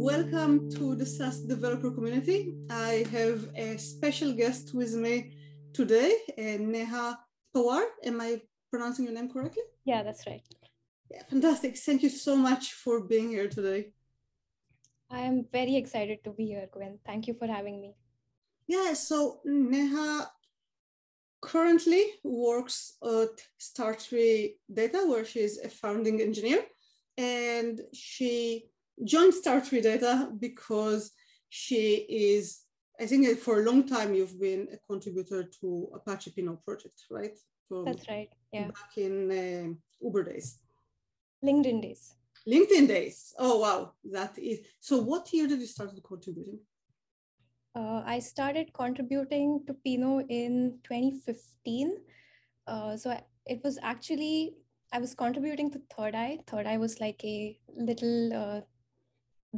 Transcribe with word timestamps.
welcome 0.00 0.70
to 0.70 0.94
the 0.94 1.04
SaaS 1.04 1.40
developer 1.42 1.90
community. 1.90 2.54
I 2.70 3.04
have 3.12 3.50
a 3.54 3.76
special 3.76 4.32
guest 4.32 4.72
with 4.72 4.94
me 4.94 5.36
today, 5.74 6.16
uh, 6.38 6.56
Neha 6.58 7.18
Pawar. 7.54 7.84
Am 8.02 8.18
I 8.18 8.40
pronouncing 8.70 9.04
your 9.04 9.12
name 9.12 9.28
correctly? 9.28 9.62
Yeah, 9.84 10.02
that's 10.02 10.26
right. 10.26 10.40
Yeah, 11.10 11.22
fantastic. 11.28 11.76
Thank 11.76 12.02
you 12.02 12.08
so 12.08 12.34
much 12.34 12.72
for 12.72 13.00
being 13.00 13.28
here 13.28 13.46
today. 13.48 13.92
I 15.10 15.20
am 15.20 15.44
very 15.52 15.76
excited 15.76 16.24
to 16.24 16.30
be 16.30 16.46
here, 16.46 16.66
Gwen. 16.72 16.98
Thank 17.04 17.28
you 17.28 17.34
for 17.34 17.46
having 17.46 17.82
me. 17.82 17.94
Yeah, 18.68 18.94
so 18.94 19.40
Neha 19.44 20.30
currently 21.42 22.04
works 22.24 22.96
at 23.04 23.34
Startree 23.60 24.54
Data, 24.72 25.04
where 25.06 25.26
she's 25.26 25.58
a 25.58 25.68
founding 25.68 26.22
engineer. 26.22 26.62
And 27.18 27.82
she 27.92 28.69
joined 29.04 29.34
Startree 29.34 29.82
Data 29.82 30.30
because 30.38 31.12
she 31.48 32.06
is, 32.08 32.62
I 33.00 33.06
think 33.06 33.38
for 33.38 33.60
a 33.60 33.64
long 33.64 33.86
time 33.86 34.14
you've 34.14 34.40
been 34.40 34.68
a 34.72 34.78
contributor 34.90 35.50
to 35.60 35.88
Apache 35.94 36.32
Pinot 36.36 36.64
project, 36.64 37.02
right? 37.10 37.36
From 37.68 37.84
That's 37.84 38.08
right. 38.08 38.28
Yeah. 38.52 38.68
Back 38.68 38.96
in 38.96 39.30
uh, 39.30 40.04
Uber 40.04 40.24
days. 40.24 40.58
LinkedIn 41.44 41.82
days. 41.82 42.14
LinkedIn 42.48 42.88
days. 42.88 43.34
Oh 43.38 43.58
wow, 43.60 43.92
that 44.10 44.38
is. 44.38 44.60
So, 44.80 44.98
what 44.98 45.32
year 45.32 45.46
did 45.46 45.60
you 45.60 45.66
start 45.66 45.90
contributing? 46.06 46.58
Uh, 47.74 48.02
I 48.04 48.18
started 48.18 48.72
contributing 48.72 49.62
to 49.66 49.74
Pinot 49.74 50.26
in 50.28 50.78
2015. 50.82 51.98
Uh, 52.66 52.96
so 52.96 53.16
it 53.46 53.60
was 53.62 53.78
actually 53.82 54.54
I 54.92 54.98
was 54.98 55.14
contributing 55.14 55.70
to 55.70 55.80
Third 55.96 56.14
Eye. 56.14 56.38
Third 56.46 56.66
Eye 56.66 56.78
was 56.78 57.00
like 57.00 57.22
a 57.24 57.58
little 57.76 58.32
uh, 58.34 58.60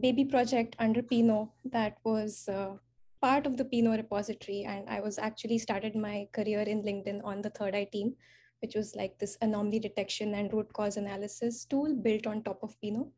baby 0.00 0.24
project 0.24 0.74
under 0.78 1.02
Pinot 1.02 1.48
that 1.64 1.98
was 2.04 2.48
uh, 2.48 2.76
part 3.20 3.46
of 3.46 3.56
the 3.56 3.64
Pinot 3.64 3.98
repository. 3.98 4.64
And 4.64 4.88
I 4.88 5.00
was 5.00 5.18
actually 5.18 5.58
started 5.58 5.94
my 5.94 6.28
career 6.32 6.60
in 6.60 6.82
LinkedIn 6.82 7.24
on 7.24 7.42
the 7.42 7.50
Third 7.50 7.74
Eye 7.74 7.88
team, 7.92 8.14
which 8.60 8.74
was 8.74 8.96
like 8.96 9.18
this 9.18 9.36
anomaly 9.42 9.80
detection 9.80 10.34
and 10.34 10.52
root 10.52 10.72
cause 10.72 10.96
analysis 10.96 11.64
tool 11.64 11.94
built 11.94 12.26
on 12.26 12.42
top 12.42 12.62
of 12.62 12.80
Pinot. 12.80 13.08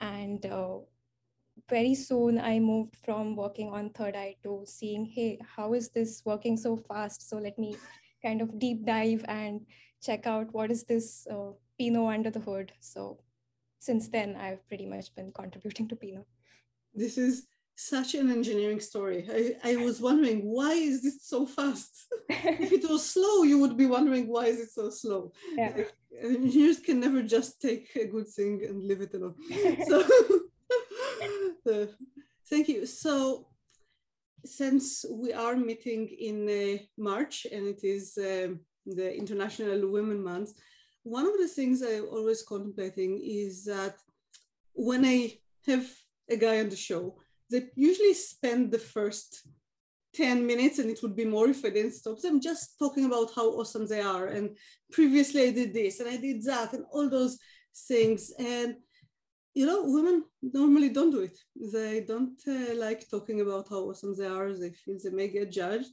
And 0.00 0.44
uh, 0.46 0.78
very 1.68 1.94
soon 1.94 2.38
I 2.38 2.58
moved 2.58 2.96
from 3.04 3.36
working 3.36 3.68
on 3.68 3.90
Third 3.90 4.16
Eye 4.16 4.36
to 4.44 4.64
seeing, 4.66 5.04
hey, 5.04 5.38
how 5.56 5.74
is 5.74 5.90
this 5.90 6.22
working 6.24 6.56
so 6.56 6.76
fast? 6.76 7.28
So 7.28 7.36
let 7.36 7.58
me 7.58 7.76
kind 8.24 8.40
of 8.40 8.58
deep 8.58 8.86
dive 8.86 9.24
and 9.28 9.60
check 10.02 10.26
out 10.26 10.52
what 10.52 10.70
is 10.70 10.84
this 10.84 11.26
uh, 11.30 11.50
Pinot 11.78 12.14
under 12.14 12.30
the 12.30 12.40
hood. 12.40 12.72
So 12.80 13.18
since 13.78 14.08
then, 14.08 14.36
I've 14.36 14.66
pretty 14.68 14.86
much 14.86 15.14
been 15.14 15.32
contributing 15.32 15.88
to 15.88 15.96
Pinot. 15.96 16.26
This 16.94 17.18
is 17.18 17.46
such 17.76 18.14
an 18.14 18.30
engineering 18.30 18.80
story. 18.80 19.24
I, 19.30 19.72
I 19.72 19.76
was 19.76 20.00
wondering 20.00 20.40
why 20.40 20.72
is 20.72 21.00
this 21.00 21.24
so 21.24 21.46
fast? 21.46 22.06
if 22.28 22.72
it 22.72 22.90
was 22.90 23.08
slow, 23.08 23.44
you 23.44 23.58
would 23.60 23.76
be 23.76 23.86
wondering 23.86 24.26
why 24.26 24.46
is 24.46 24.58
it 24.58 24.70
so 24.70 24.90
slow. 24.90 25.32
Yeah. 25.54 25.72
Like, 25.76 25.94
engineers 26.20 26.80
can 26.80 26.98
never 26.98 27.22
just 27.22 27.60
take 27.60 27.94
a 27.94 28.06
good 28.06 28.26
thing 28.26 28.64
and 28.68 28.82
leave 28.82 29.00
it 29.00 29.14
alone. 29.14 29.36
so, 29.86 30.04
so, 31.64 31.88
thank 32.50 32.68
you. 32.68 32.84
So 32.84 33.46
since 34.44 35.04
we 35.08 35.32
are 35.32 35.54
meeting 35.54 36.08
in 36.08 36.48
uh, 36.48 36.82
March 36.96 37.46
and 37.52 37.66
it 37.66 37.84
is 37.84 38.18
um, 38.18 38.60
the 38.86 39.14
International 39.14 39.88
Women 39.88 40.22
Month, 40.22 40.50
one 41.08 41.26
of 41.26 41.38
the 41.38 41.48
things 41.48 41.82
I 41.82 42.00
always 42.00 42.42
contemplating 42.42 43.20
is 43.22 43.64
that 43.64 43.96
when 44.74 45.04
I 45.04 45.38
have 45.66 45.86
a 46.30 46.36
guy 46.36 46.60
on 46.60 46.68
the 46.68 46.76
show, 46.76 47.16
they 47.50 47.62
usually 47.74 48.14
spend 48.14 48.70
the 48.70 48.78
first 48.78 49.46
10 50.14 50.46
minutes 50.46 50.78
and 50.78 50.90
it 50.90 51.02
would 51.02 51.16
be 51.16 51.24
more 51.24 51.48
if 51.48 51.64
I 51.64 51.70
didn't 51.70 51.92
stop 51.92 52.20
them 52.20 52.40
just 52.40 52.78
talking 52.78 53.06
about 53.06 53.30
how 53.34 53.48
awesome 53.50 53.86
they 53.86 54.00
are. 54.00 54.26
And 54.26 54.56
previously 54.92 55.48
I 55.48 55.50
did 55.52 55.72
this 55.72 56.00
and 56.00 56.08
I 56.08 56.16
did 56.16 56.42
that 56.44 56.72
and 56.72 56.84
all 56.92 57.08
those 57.08 57.38
things. 57.86 58.32
And 58.38 58.76
you 59.54 59.66
know, 59.66 59.82
women 59.84 60.24
normally 60.42 60.90
don't 60.90 61.10
do 61.10 61.22
it. 61.22 61.36
They 61.72 62.04
don't 62.06 62.40
uh, 62.46 62.74
like 62.74 63.08
talking 63.08 63.40
about 63.40 63.68
how 63.68 63.80
awesome 63.88 64.14
they 64.16 64.26
are. 64.26 64.52
They 64.52 64.70
feel 64.70 64.98
they 65.02 65.10
may 65.10 65.28
get 65.28 65.50
judged. 65.50 65.90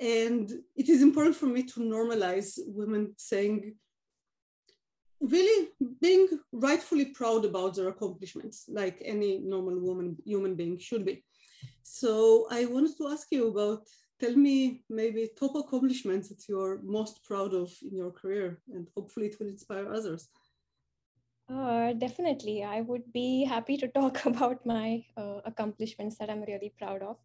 And 0.00 0.50
it 0.76 0.88
is 0.88 1.00
important 1.00 1.36
for 1.36 1.46
me 1.46 1.62
to 1.62 1.80
normalize 1.80 2.58
women 2.66 3.14
saying, 3.16 3.76
really 5.22 5.68
being 6.00 6.28
rightfully 6.52 7.06
proud 7.06 7.44
about 7.44 7.76
their 7.76 7.88
accomplishments, 7.88 8.64
like 8.68 9.00
any 9.04 9.38
normal 9.38 9.78
woman, 9.78 10.16
human 10.24 10.54
being 10.56 10.78
should 10.78 11.04
be. 11.04 11.24
So 11.82 12.46
I 12.50 12.66
wanted 12.66 12.96
to 12.98 13.08
ask 13.08 13.28
you 13.30 13.48
about, 13.48 13.86
tell 14.20 14.34
me 14.34 14.82
maybe 14.90 15.30
top 15.38 15.54
accomplishments 15.54 16.28
that 16.28 16.48
you're 16.48 16.80
most 16.82 17.24
proud 17.24 17.54
of 17.54 17.72
in 17.82 17.96
your 17.96 18.10
career, 18.10 18.60
and 18.72 18.88
hopefully 18.96 19.26
it 19.26 19.36
will 19.38 19.48
inspire 19.48 19.92
others. 19.92 20.28
Uh, 21.48 21.92
definitely. 21.92 22.64
I 22.64 22.80
would 22.80 23.12
be 23.12 23.44
happy 23.44 23.76
to 23.76 23.88
talk 23.88 24.24
about 24.26 24.64
my 24.66 25.04
uh, 25.16 25.40
accomplishments 25.44 26.16
that 26.18 26.30
I'm 26.30 26.42
really 26.42 26.72
proud 26.78 27.02
of. 27.02 27.16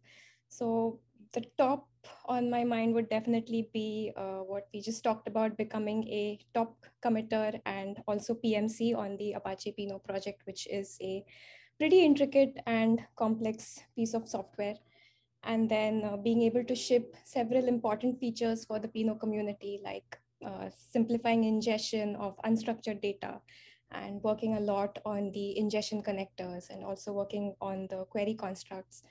So, 0.48 1.00
the 1.32 1.44
top 1.58 1.88
on 2.26 2.50
my 2.50 2.64
mind 2.64 2.94
would 2.94 3.08
definitely 3.08 3.68
be 3.72 4.12
uh, 4.16 4.40
what 4.40 4.68
we 4.72 4.80
just 4.80 5.02
talked 5.02 5.28
about 5.28 5.56
becoming 5.56 6.06
a 6.08 6.38
top 6.54 6.76
committer 7.04 7.60
and 7.66 8.02
also 8.06 8.34
PMC 8.34 8.96
on 8.96 9.16
the 9.16 9.32
Apache 9.32 9.72
Pinot 9.72 10.04
project, 10.04 10.42
which 10.44 10.66
is 10.68 10.98
a 11.00 11.24
pretty 11.78 12.04
intricate 12.04 12.58
and 12.66 13.00
complex 13.16 13.80
piece 13.96 14.14
of 14.14 14.28
software. 14.28 14.76
And 15.44 15.68
then 15.68 16.02
uh, 16.04 16.16
being 16.16 16.42
able 16.42 16.64
to 16.64 16.74
ship 16.74 17.14
several 17.24 17.68
important 17.68 18.18
features 18.18 18.64
for 18.64 18.78
the 18.78 18.88
Pinot 18.88 19.20
community, 19.20 19.80
like 19.84 20.18
uh, 20.44 20.70
simplifying 20.92 21.44
ingestion 21.44 22.16
of 22.16 22.36
unstructured 22.44 23.00
data 23.00 23.40
and 23.92 24.22
working 24.22 24.56
a 24.56 24.60
lot 24.60 24.98
on 25.04 25.30
the 25.32 25.58
ingestion 25.58 26.02
connectors 26.02 26.68
and 26.70 26.84
also 26.84 27.12
working 27.12 27.54
on 27.60 27.86
the 27.90 28.04
query 28.10 28.34
constructs 28.34 29.02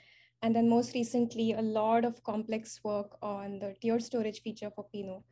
and 0.42 0.56
then 0.56 0.70
most 0.70 0.94
recently, 0.94 1.54
a 1.54 1.62
lot 1.62 2.06
of 2.06 2.24
complex 2.24 2.80
work 2.84 3.18
on 3.22 3.60
the 3.60 3.76
tiered 3.82 4.04
storage 4.04 4.42
feature 4.42 4.70
for 4.70 4.86
Pinot, 4.94 5.24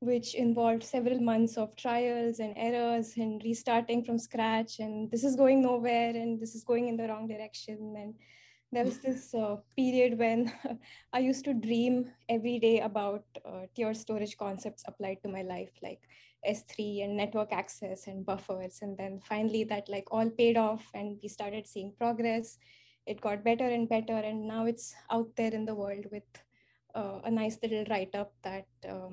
which 0.00 0.34
involved 0.34 0.82
several 0.82 1.20
months 1.20 1.56
of 1.56 1.76
trials 1.76 2.40
and 2.40 2.54
errors 2.56 3.12
and 3.16 3.40
restarting 3.44 4.02
from 4.02 4.18
scratch. 4.18 4.80
And 4.80 5.10
this 5.10 5.22
is 5.22 5.36
going 5.36 5.62
nowhere 5.62 6.10
and 6.10 6.40
this 6.40 6.56
is 6.56 6.64
going 6.64 6.88
in 6.88 6.96
the 6.96 7.06
wrong 7.06 7.28
direction. 7.28 7.94
And 7.96 8.14
there 8.72 8.84
was 8.84 8.98
this 8.98 9.32
uh, 9.32 9.56
period 9.76 10.18
when 10.18 10.52
I 11.12 11.20
used 11.20 11.44
to 11.44 11.54
dream 11.54 12.10
every 12.28 12.58
day 12.58 12.80
about 12.80 13.24
uh, 13.44 13.66
tiered 13.76 13.96
storage 13.96 14.36
concepts 14.36 14.82
applied 14.88 15.18
to 15.22 15.28
my 15.28 15.42
life, 15.42 15.70
like 15.84 16.00
S3 16.44 17.04
and 17.04 17.16
network 17.16 17.52
access 17.52 18.08
and 18.08 18.26
buffers. 18.26 18.80
And 18.82 18.98
then 18.98 19.20
finally, 19.22 19.62
that 19.64 19.88
like 19.88 20.08
all 20.10 20.28
paid 20.30 20.56
off 20.56 20.84
and 20.94 21.20
we 21.22 21.28
started 21.28 21.68
seeing 21.68 21.92
progress 21.96 22.58
it 23.06 23.20
got 23.20 23.44
better 23.44 23.66
and 23.66 23.88
better 23.88 24.14
and 24.14 24.46
now 24.46 24.66
it's 24.66 24.94
out 25.10 25.28
there 25.36 25.52
in 25.52 25.64
the 25.64 25.74
world 25.74 26.06
with 26.10 26.28
uh, 26.94 27.20
a 27.24 27.30
nice 27.30 27.58
little 27.62 27.84
write-up 27.90 28.32
that 28.42 28.66
uh, 28.88 29.10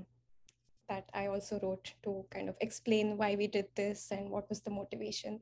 that 0.87 1.09
i 1.13 1.27
also 1.27 1.59
wrote 1.61 1.93
to 2.03 2.25
kind 2.29 2.49
of 2.49 2.55
explain 2.61 3.17
why 3.17 3.35
we 3.35 3.47
did 3.47 3.67
this 3.75 4.11
and 4.11 4.29
what 4.29 4.49
was 4.49 4.61
the 4.61 4.71
motivation. 4.71 5.39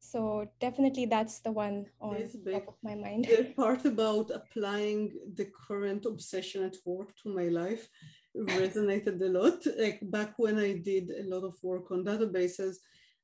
So 0.00 0.48
definitely 0.60 1.06
that's 1.06 1.40
the 1.40 1.50
one 1.50 1.86
on 2.00 2.14
top 2.52 2.68
of 2.68 2.76
my 2.84 2.94
mind. 2.94 3.24
the 3.36 3.52
part 3.56 3.84
about 3.84 4.30
applying 4.30 5.12
the 5.34 5.46
current 5.66 6.06
obsession 6.06 6.62
at 6.62 6.76
work 6.84 7.16
to 7.22 7.34
my 7.34 7.48
life 7.48 7.88
resonated 8.36 9.20
a 9.20 9.28
lot. 9.28 9.58
Like 9.76 9.98
back 10.02 10.34
when 10.36 10.58
i 10.58 10.72
did 10.74 11.10
a 11.10 11.24
lot 11.24 11.42
of 11.42 11.56
work 11.64 11.90
on 11.90 12.04
databases 12.04 12.76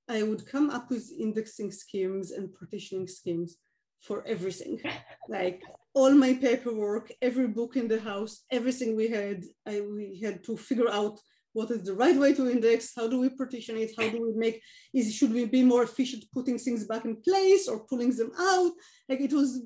i 0.09 0.23
would 0.23 0.47
come 0.47 0.71
up 0.71 0.91
with 0.91 1.11
indexing 1.19 1.71
schemes 1.71 2.31
and 2.31 2.53
partitioning 2.55 3.07
schemes 3.07 3.57
for 4.07 4.25
everything. 4.27 4.81
like 5.29 5.63
all 5.95 6.13
my 6.13 6.35
paperwork, 6.35 7.13
every 7.23 7.49
book 7.49 7.77
in 7.77 7.89
the 7.89 8.01
house, 8.01 8.43
everything 8.51 8.97
we 8.97 9.09
had, 9.09 9.45
I, 9.67 9.81
we 9.81 10.21
had 10.23 10.45
to 10.45 10.57
figure 10.57 10.91
out 10.91 11.19
what 11.53 11.71
is 11.71 11.85
the 11.85 11.95
right 11.95 12.17
way 12.17 12.35
to 12.35 12.51
index, 12.51 12.93
how 12.97 13.07
do 13.07 13.21
we 13.21 13.29
partition 13.29 13.77
it, 13.77 13.93
how 13.97 14.09
do 14.09 14.21
we 14.21 14.33
make, 14.35 14.61
is 14.93 15.15
should 15.15 15.33
we 15.33 15.45
be 15.45 15.63
more 15.63 15.85
efficient 15.85 16.25
putting 16.35 16.59
things 16.59 16.85
back 16.85 17.05
in 17.05 17.17
place 17.23 17.69
or 17.69 17.87
pulling 17.87 18.11
them 18.11 18.33
out? 18.39 18.73
Like 19.09 19.21
it 19.21 19.33
was, 19.33 19.63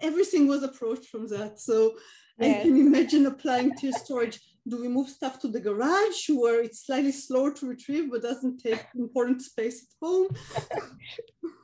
everything 0.00 0.46
was 0.46 0.62
approached 0.62 1.06
from 1.06 1.26
that. 1.28 1.58
So 1.58 1.96
I 2.40 2.60
can 2.62 2.76
imagine 2.76 3.26
applying 3.26 3.76
to 3.78 3.92
storage. 3.92 4.38
Do 4.68 4.80
we 4.80 4.86
move 4.86 5.08
stuff 5.08 5.40
to 5.40 5.48
the 5.48 5.60
garage 5.60 6.28
where 6.28 6.62
it's 6.62 6.86
slightly 6.86 7.10
slower 7.10 7.52
to 7.54 7.66
retrieve 7.66 8.12
but 8.12 8.22
doesn't 8.22 8.58
take 8.58 8.86
important 8.94 9.42
space 9.42 9.82
at 9.82 10.06
home? 10.06 10.28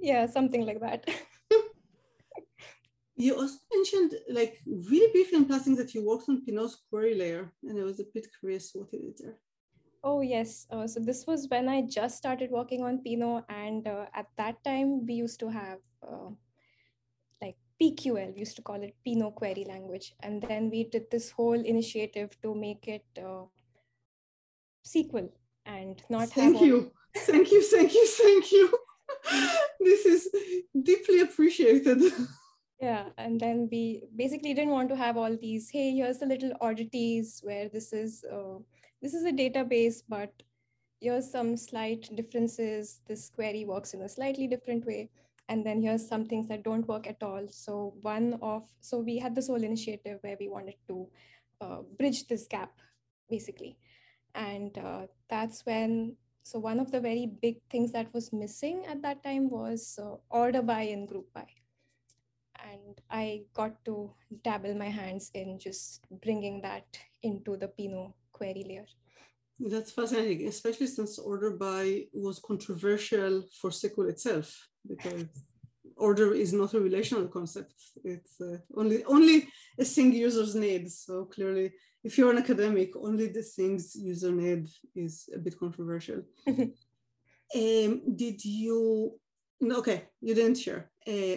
yeah 0.00 0.26
something 0.26 0.64
like 0.64 0.80
that 0.80 1.08
you 3.16 3.34
also 3.34 3.58
mentioned 3.74 4.14
like 4.30 4.58
really 4.66 5.10
briefly 5.12 5.38
in 5.38 5.44
passing 5.44 5.74
that 5.76 5.94
you 5.94 6.06
worked 6.06 6.28
on 6.28 6.44
pinot's 6.44 6.82
query 6.88 7.14
layer 7.14 7.52
and 7.64 7.78
i 7.78 7.84
was 7.84 8.00
a 8.00 8.04
bit 8.14 8.26
curious 8.38 8.70
what 8.74 8.92
you 8.92 9.00
did 9.00 9.18
there 9.18 9.36
oh 10.04 10.20
yes 10.20 10.66
uh, 10.70 10.86
so 10.86 11.00
this 11.00 11.26
was 11.26 11.46
when 11.48 11.68
i 11.68 11.82
just 11.82 12.16
started 12.16 12.50
working 12.50 12.84
on 12.84 13.02
pinot 13.02 13.44
and 13.48 13.88
uh, 13.88 14.06
at 14.14 14.26
that 14.36 14.62
time 14.64 15.04
we 15.06 15.14
used 15.14 15.40
to 15.40 15.48
have 15.48 15.78
uh, 16.06 16.30
like 17.42 17.56
PQL, 17.80 18.34
we 18.34 18.40
used 18.40 18.56
to 18.56 18.62
call 18.62 18.82
it 18.82 18.94
Pinot 19.04 19.34
Query 19.36 19.64
Language. 19.68 20.14
And 20.20 20.42
then 20.42 20.68
we 20.68 20.84
did 20.84 21.10
this 21.10 21.30
whole 21.30 21.60
initiative 21.60 22.36
to 22.42 22.54
make 22.54 22.88
it 22.88 23.04
uh, 23.16 23.44
SQL 24.84 25.30
and 25.64 26.02
not 26.10 26.28
thank 26.30 26.60
you. 26.60 26.90
thank 27.16 27.52
you, 27.52 27.62
thank 27.62 27.94
you, 27.94 28.06
thank 28.06 28.52
you. 28.52 28.78
this 29.80 30.06
is 30.06 30.28
deeply 30.82 31.20
appreciated. 31.20 32.02
Yeah, 32.80 33.06
and 33.18 33.40
then 33.40 33.68
we 33.70 34.04
basically 34.14 34.54
didn't 34.54 34.70
want 34.70 34.88
to 34.90 34.96
have 34.96 35.16
all 35.16 35.36
these. 35.36 35.68
Hey, 35.68 35.96
here's 35.96 36.18
the 36.18 36.26
little 36.26 36.52
oddities 36.60 37.40
where 37.42 37.68
this 37.68 37.92
is 37.92 38.24
uh, 38.32 38.58
this 39.02 39.14
is 39.14 39.24
a 39.24 39.32
database, 39.32 40.02
but 40.08 40.32
here's 41.00 41.30
some 41.30 41.56
slight 41.56 42.08
differences. 42.14 43.00
This 43.06 43.30
query 43.30 43.64
works 43.64 43.94
in 43.94 44.02
a 44.02 44.08
slightly 44.08 44.46
different 44.46 44.86
way, 44.86 45.10
and 45.48 45.66
then 45.66 45.82
here's 45.82 46.06
some 46.06 46.24
things 46.26 46.46
that 46.48 46.62
don't 46.62 46.86
work 46.86 47.08
at 47.08 47.20
all. 47.20 47.48
So 47.48 47.94
one 48.02 48.38
of 48.42 48.68
so 48.80 49.00
we 49.00 49.18
had 49.18 49.34
this 49.34 49.48
whole 49.48 49.64
initiative 49.64 50.18
where 50.20 50.36
we 50.38 50.48
wanted 50.48 50.76
to 50.86 51.08
uh, 51.60 51.78
bridge 51.98 52.28
this 52.28 52.46
gap, 52.46 52.70
basically, 53.28 53.76
and 54.36 54.78
uh, 54.78 55.06
that's 55.28 55.66
when 55.66 56.16
so 56.48 56.58
one 56.58 56.80
of 56.80 56.90
the 56.90 57.00
very 57.00 57.26
big 57.42 57.56
things 57.70 57.92
that 57.92 58.12
was 58.14 58.32
missing 58.32 58.84
at 58.86 59.02
that 59.02 59.22
time 59.22 59.50
was 59.50 59.98
uh, 60.02 60.16
order 60.30 60.62
by 60.62 60.82
and 60.82 61.06
group 61.06 61.26
by 61.34 61.46
and 62.72 63.00
I 63.10 63.42
got 63.54 63.84
to 63.84 64.10
dabble 64.44 64.74
my 64.74 64.88
hands 64.88 65.30
in 65.34 65.58
just 65.58 66.06
bringing 66.22 66.60
that 66.62 66.86
into 67.22 67.56
the 67.56 67.68
Pinot 67.68 68.12
query 68.32 68.64
layer. 68.68 68.86
That's 69.60 69.90
fascinating, 69.90 70.46
especially 70.48 70.86
since 70.86 71.18
order 71.18 71.50
by 71.50 72.04
was 72.12 72.38
controversial 72.38 73.44
for 73.60 73.70
SQL 73.70 74.08
itself 74.08 74.68
because 74.86 75.26
order 75.96 76.32
is 76.34 76.52
not 76.52 76.74
a 76.74 76.80
relational 76.80 77.26
concept. 77.26 77.74
It's 78.04 78.40
uh, 78.40 78.58
only 78.76 79.04
only 79.04 79.48
a 79.78 79.84
single 79.84 80.18
users 80.18 80.54
need. 80.54 80.90
So 80.92 81.24
clearly, 81.24 81.72
if 82.04 82.16
you're 82.16 82.30
an 82.30 82.38
academic, 82.38 82.96
only 82.96 83.28
the 83.28 83.42
things 83.42 83.94
user 83.96 84.32
need 84.32 84.68
is 84.94 85.28
a 85.34 85.38
bit 85.38 85.58
controversial. 85.58 86.22
um, 86.46 88.16
did 88.16 88.44
you? 88.44 89.18
Okay, 89.62 90.04
you 90.20 90.34
didn't 90.34 90.56
share. 90.56 90.90
Uh, 91.06 91.36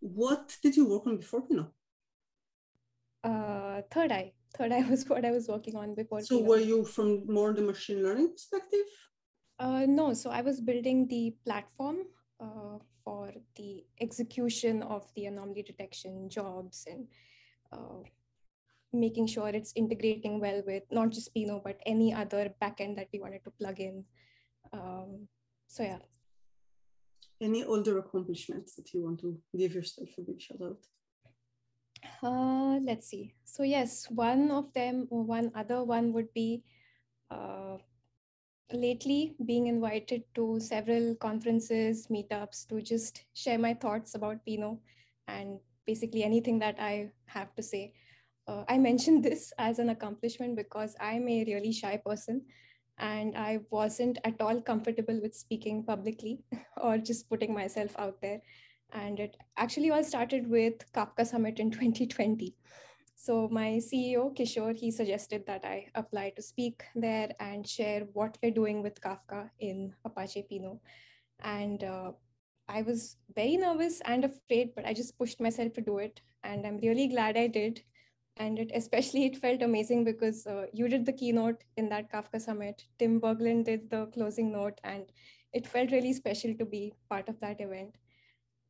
what 0.00 0.56
did 0.62 0.76
you 0.76 0.88
work 0.88 1.06
on 1.06 1.18
before 1.18 1.42
Pinot? 1.42 1.68
Uh, 3.22 3.82
third 3.90 4.12
eye. 4.12 4.32
Third 4.56 4.72
eye 4.72 4.86
was 4.90 5.06
what 5.08 5.24
I 5.24 5.30
was 5.30 5.48
working 5.48 5.76
on 5.76 5.94
before. 5.94 6.22
So 6.22 6.36
Pinot. 6.36 6.48
were 6.48 6.60
you 6.60 6.84
from 6.84 7.26
more 7.26 7.52
the 7.52 7.62
machine 7.62 8.02
learning 8.02 8.30
perspective? 8.32 8.86
Uh, 9.58 9.86
no, 9.86 10.14
so 10.14 10.30
I 10.30 10.40
was 10.40 10.60
building 10.60 11.08
the 11.08 11.34
platform 11.44 11.98
uh, 12.40 12.78
for 13.04 13.32
the 13.56 13.84
execution 14.00 14.82
of 14.82 15.12
the 15.16 15.26
anomaly 15.26 15.64
detection 15.64 16.28
jobs 16.30 16.86
and 16.88 17.08
uh, 17.72 18.02
making 18.92 19.26
sure 19.26 19.48
it's 19.48 19.72
integrating 19.76 20.40
well 20.40 20.62
with 20.66 20.84
not 20.90 21.10
just 21.10 21.32
Pinot, 21.34 21.62
but 21.64 21.78
any 21.86 22.14
other 22.14 22.54
backend 22.62 22.96
that 22.96 23.08
we 23.12 23.20
wanted 23.20 23.44
to 23.44 23.50
plug 23.50 23.80
in. 23.80 24.04
Um, 24.72 25.28
so 25.66 25.82
yeah, 25.82 25.98
any 27.40 27.64
older 27.64 27.98
accomplishments 27.98 28.74
that 28.74 28.92
you 28.92 29.02
want 29.02 29.20
to 29.20 29.38
give 29.56 29.74
yourself 29.74 30.08
a 30.18 30.22
big 30.22 30.40
shout 30.40 30.60
out? 30.62 30.84
Uh, 32.22 32.78
let's 32.84 33.08
see. 33.08 33.34
So 33.44 33.62
yes, 33.62 34.06
one 34.10 34.50
of 34.50 34.72
them, 34.72 35.06
or 35.10 35.22
one 35.22 35.52
other 35.54 35.84
one 35.84 36.12
would 36.12 36.32
be 36.34 36.64
uh, 37.30 37.76
lately 38.72 39.36
being 39.44 39.68
invited 39.68 40.24
to 40.34 40.58
several 40.60 41.14
conferences, 41.16 42.08
meetups 42.08 42.66
to 42.68 42.80
just 42.80 43.24
share 43.34 43.58
my 43.58 43.74
thoughts 43.74 44.14
about 44.14 44.44
Pinot 44.44 44.78
and 45.28 45.58
basically 45.86 46.24
anything 46.24 46.58
that 46.58 46.76
I 46.78 47.10
have 47.26 47.54
to 47.54 47.62
say. 47.62 47.94
Uh, 48.48 48.64
I 48.66 48.78
mentioned 48.78 49.22
this 49.22 49.52
as 49.58 49.78
an 49.78 49.90
accomplishment 49.90 50.56
because 50.56 50.96
I'm 51.00 51.28
a 51.28 51.44
really 51.44 51.70
shy 51.70 51.98
person 51.98 52.42
and 52.96 53.36
I 53.36 53.60
wasn't 53.70 54.18
at 54.24 54.40
all 54.40 54.62
comfortable 54.62 55.20
with 55.20 55.34
speaking 55.34 55.84
publicly 55.84 56.40
or 56.78 56.96
just 56.96 57.28
putting 57.28 57.52
myself 57.52 57.94
out 57.98 58.20
there. 58.22 58.40
And 58.92 59.20
it 59.20 59.36
actually 59.58 59.90
all 59.90 60.02
started 60.02 60.48
with 60.48 60.90
Kafka 60.92 61.26
Summit 61.26 61.60
in 61.60 61.70
2020. 61.72 62.54
So 63.14 63.48
my 63.50 63.80
CEO, 63.82 64.34
Kishore, 64.34 64.74
he 64.74 64.90
suggested 64.90 65.44
that 65.46 65.64
I 65.64 65.88
apply 65.94 66.30
to 66.36 66.42
speak 66.42 66.84
there 66.94 67.30
and 67.40 67.68
share 67.68 68.06
what 68.14 68.38
we're 68.42 68.52
doing 68.52 68.82
with 68.82 69.00
Kafka 69.02 69.50
in 69.58 69.92
Apache 70.06 70.46
Pinot. 70.48 70.78
And 71.40 71.84
uh, 71.84 72.12
I 72.66 72.80
was 72.80 73.16
very 73.34 73.58
nervous 73.58 74.00
and 74.06 74.24
afraid, 74.24 74.70
but 74.74 74.86
I 74.86 74.94
just 74.94 75.18
pushed 75.18 75.38
myself 75.38 75.74
to 75.74 75.82
do 75.82 75.98
it. 75.98 76.22
And 76.44 76.66
I'm 76.66 76.78
really 76.78 77.08
glad 77.08 77.36
I 77.36 77.48
did 77.48 77.82
and 78.38 78.58
it 78.58 78.70
especially 78.74 79.24
it 79.26 79.36
felt 79.36 79.62
amazing 79.62 80.04
because 80.04 80.46
uh, 80.46 80.66
you 80.72 80.88
did 80.88 81.04
the 81.06 81.12
keynote 81.12 81.64
in 81.76 81.88
that 81.88 82.10
kafka 82.12 82.40
summit. 82.40 82.84
Tim 82.98 83.20
berglund 83.20 83.64
did 83.64 83.90
the 83.90 84.06
closing 84.06 84.52
note 84.52 84.80
and 84.84 85.04
it 85.52 85.66
felt 85.66 85.90
really 85.92 86.12
special 86.12 86.54
to 86.54 86.64
be 86.64 86.92
part 87.08 87.28
of 87.28 87.40
that 87.40 87.60
event. 87.60 87.96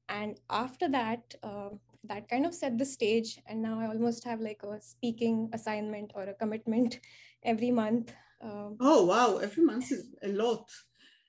And 0.09 0.41
after 0.49 0.89
that 0.89 1.35
uh, 1.43 1.71
that 2.05 2.29
kind 2.29 2.47
of 2.47 2.55
set 2.55 2.79
the 2.79 2.85
stage 2.85 3.41
and 3.47 3.61
now 3.61 3.79
i 3.81 3.87
almost 3.87 4.25
have 4.25 4.41
like 4.41 4.63
a 4.63 4.81
speaking 4.81 5.51
assignment 5.53 6.13
or 6.15 6.23
a 6.23 6.35
commitment 6.35 7.01
every 7.43 7.71
month 7.71 8.13
um, 8.41 8.77
oh 8.81 9.05
wow. 9.05 9.39
Every 9.39 9.65
month 9.65 9.91
is 9.91 10.15
a 10.23 10.29
lot. 10.29 10.71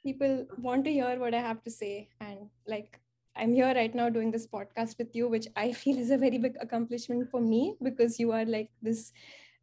people 0.04 0.46
want 0.58 0.86
to 0.86 0.92
hear 0.92 1.20
what 1.20 1.34
i 1.34 1.40
have 1.46 1.62
to 1.64 1.72
say 1.72 2.10
and 2.22 2.50
like 2.68 3.00
I'm 3.36 3.54
here 3.54 3.74
right 3.74 3.94
now 3.94 4.10
doing 4.10 4.32
this 4.32 4.48
podcast 4.48 4.98
with 4.98 5.16
you, 5.16 5.28
which 5.28 5.48
I 5.56 5.72
feel 5.82 5.98
is 5.98 6.12
a 6.12 6.18
very 6.18 6.38
big 6.38 6.56
accomplishment 6.60 7.30
for 7.30 7.42
me 7.42 7.76
because 7.82 8.20
you 8.20 8.32
are 8.32 8.46
like 8.46 8.70
this 8.82 9.12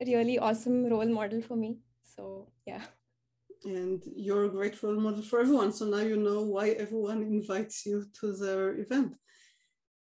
really 0.00 0.38
awesome 0.38 0.86
role 0.86 1.08
model 1.08 1.42
for 1.42 1.56
me. 1.56 1.78
So, 2.04 2.48
yeah. 2.66 2.82
And 3.64 4.02
you're 4.14 4.44
a 4.44 4.50
great 4.50 4.82
role 4.82 5.00
model 5.00 5.22
for 5.22 5.40
everyone. 5.40 5.72
So 5.72 5.86
now 5.86 6.00
you 6.00 6.16
know 6.16 6.42
why 6.42 6.70
everyone 6.70 7.22
invites 7.22 7.86
you 7.86 8.04
to 8.20 8.32
their 8.32 8.78
event. 8.78 9.14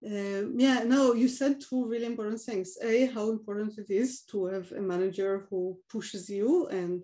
Um, 0.04 0.54
yeah, 0.58 0.82
no, 0.84 1.12
you 1.12 1.28
said 1.28 1.60
two 1.60 1.86
really 1.86 2.06
important 2.06 2.40
things. 2.40 2.78
A, 2.82 3.06
how 3.06 3.30
important 3.30 3.76
it 3.76 3.90
is 3.90 4.22
to 4.30 4.46
have 4.46 4.72
a 4.72 4.80
manager 4.80 5.46
who 5.50 5.78
pushes 5.90 6.30
you 6.30 6.68
and 6.68 7.02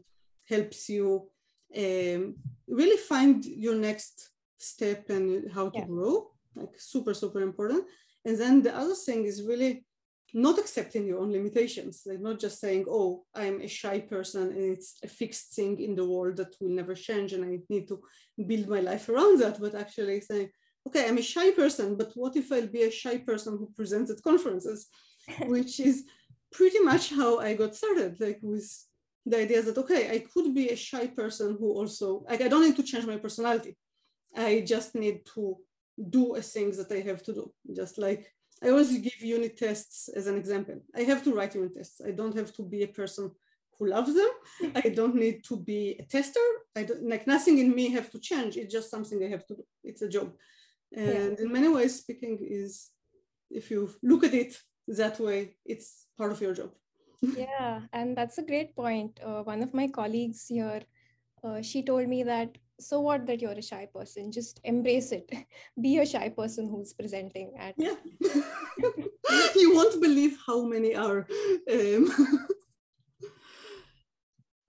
helps 0.49 0.89
you 0.89 1.29
um, 1.77 2.37
really 2.67 2.97
find 2.97 3.45
your 3.45 3.75
next 3.75 4.31
step 4.57 5.11
and 5.11 5.51
how 5.53 5.69
to 5.69 5.79
yeah. 5.79 5.85
grow 5.85 6.31
like 6.57 6.75
super, 6.79 7.15
super 7.15 7.41
important. 7.41 7.85
And 8.25 8.39
then 8.39 8.63
the 8.63 8.77
other 8.77 8.95
thing 8.95 9.25
is 9.25 9.43
really 9.43 9.85
not 10.35 10.59
accepting 10.59 11.07
your 11.07 11.21
own 11.21 11.33
limitations, 11.33 12.03
like 12.07 12.21
not 12.21 12.41
just 12.41 12.61
saying, 12.61 12.85
oh, 12.89 13.25
I'm 13.35 13.61
a 13.61 13.69
shy 13.69 14.01
person 14.01 14.49
and 14.51 14.73
it's 14.77 14.99
a 15.05 15.09
fixed 15.09 15.55
thing 15.55 15.81
in 15.81 15.95
the 15.95 16.05
world 16.05 16.37
that 16.37 16.57
will 16.61 16.71
never 16.71 16.95
change 16.95 17.33
and 17.33 17.45
I 17.45 17.61
need 17.69 17.89
to 17.89 18.03
build 18.47 18.69
my 18.69 18.81
life 18.81 19.09
around 19.09 19.41
that, 19.41 19.61
but 19.61 19.75
actually 19.75 20.21
saying, 20.21 20.51
okay, 20.87 21.09
I'm 21.09 21.19
a 21.19 21.23
shy 21.23 21.53
person, 21.53 21.97
but 21.97 22.13
what 22.15 22.37
if 22.37 22.51
I'll 22.53 22.67
be 22.67 22.83
a 22.83 22.91
shy 22.91 23.19
person 23.19 23.57
who 23.59 23.73
presents 23.77 24.11
at 24.11 24.23
conferences, 24.23 24.89
which 25.47 25.81
is 25.81 26.05
pretty 26.53 26.81
much 26.81 27.11
how 27.11 27.39
I 27.39 27.55
got 27.55 27.75
started, 27.75 28.21
like 28.21 28.39
with 28.43 28.69
the 29.25 29.41
idea 29.41 29.63
that, 29.63 29.79
okay, 29.79 30.11
I 30.15 30.19
could 30.33 30.55
be 30.55 30.69
a 30.69 30.77
shy 30.77 31.07
person 31.09 31.57
who 31.59 31.73
also, 31.73 32.25
like, 32.29 32.41
I 32.41 32.49
don't 32.49 32.65
need 32.65 32.77
to 32.77 32.83
change 32.83 33.07
my 33.07 33.17
personality. 33.17 33.77
I 34.37 34.63
just 34.67 34.95
need 34.95 35.21
to 35.35 35.57
do 36.11 36.37
a 36.37 36.43
things 36.43 36.77
that 36.77 36.93
I 36.95 37.01
have 37.01 37.23
to 37.25 37.33
do. 37.33 37.53
Just 37.75 37.99
like 37.99 38.33
I 38.63 38.71
always 38.71 38.97
give 38.99 39.21
unit 39.21 39.57
tests 39.57 40.09
as 40.09 40.27
an 40.27 40.37
example. 40.37 40.81
I 40.95 41.03
have 41.03 41.23
to 41.25 41.35
write 41.35 41.55
unit 41.55 41.75
tests. 41.75 42.01
I 42.07 42.11
don't 42.11 42.37
have 42.37 42.53
to 42.55 42.63
be 42.63 42.83
a 42.83 42.89
person 42.89 43.31
who 43.79 43.89
loves 43.89 44.15
them. 44.15 44.73
I 44.75 44.89
don't 44.89 45.15
need 45.15 45.45
to 45.45 45.57
be 45.57 45.97
a 45.99 46.05
tester. 46.05 46.41
I 46.75 46.85
don't 46.85 47.09
like 47.09 47.27
nothing 47.27 47.59
in 47.59 47.75
me 47.75 47.91
have 47.91 48.11
to 48.13 48.19
change. 48.19 48.57
It's 48.57 48.73
just 48.73 48.91
something 48.91 49.23
I 49.23 49.29
have 49.29 49.47
to 49.47 49.57
do. 49.57 49.65
It's 49.85 50.03
a 50.03 50.09
job. 50.09 50.33
And 50.95 51.37
yeah. 51.39 51.45
in 51.45 51.53
many 51.53 51.69
ways, 51.69 51.97
speaking 51.97 52.39
is 52.41 52.91
if 53.51 53.71
you 53.71 53.91
look 54.03 54.25
at 54.25 54.35
it 54.35 54.57
that 54.89 55.21
way, 55.21 55.57
it's 55.65 56.07
part 56.17 56.33
of 56.33 56.41
your 56.41 56.55
job. 56.55 56.71
yeah, 57.37 57.81
and 57.93 58.17
that's 58.17 58.39
a 58.39 58.43
great 58.43 58.75
point. 58.77 59.19
Uh, 59.25 59.43
one 59.43 59.63
of 59.63 59.75
my 59.75 59.89
colleagues 59.89 60.47
here, 60.49 60.83
uh, 61.43 61.61
she 61.63 61.83
told 61.83 62.09
me 62.09 62.23
that 62.23 62.57
so 62.79 63.01
what 63.01 63.27
that 63.27 63.41
you're 63.41 63.53
a 63.53 63.63
shy 63.63 63.87
person 63.93 64.31
just 64.31 64.61
embrace 64.65 65.13
it. 65.13 65.31
Be 65.81 65.99
a 65.99 66.07
shy 66.07 66.29
person 66.29 66.69
who's 66.69 66.93
presenting 66.93 67.53
at 67.59 67.75
yeah. 67.77 67.95
You 69.55 69.75
won't 69.75 70.01
believe 70.01 70.39
how 70.47 70.65
many 70.65 70.95
are 70.95 71.27
um... 71.73 72.37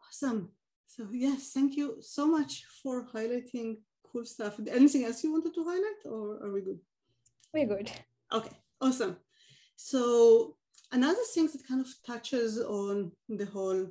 awesome. 0.08 0.52
So 0.88 1.08
yes 1.12 1.52
thank 1.54 1.76
you 1.76 1.98
so 2.02 2.28
much 2.28 2.64
for 2.82 3.08
highlighting 3.14 3.78
cool 4.04 4.26
stuff. 4.26 4.60
Anything 4.72 5.06
else 5.06 5.24
you 5.24 5.32
wanted 5.32 5.54
to 5.54 5.64
highlight 5.64 6.02
or 6.06 6.44
are 6.44 6.52
we 6.52 6.62
good? 6.62 6.80
We're 7.54 7.68
good. 7.68 7.92
Okay 8.32 8.58
awesome. 8.82 9.18
So 9.76 10.56
another 10.92 11.24
thing 11.34 11.48
that 11.48 11.68
kind 11.68 11.82
of 11.82 11.88
touches 12.06 12.60
on 12.60 13.12
the 13.30 13.46
whole 13.46 13.88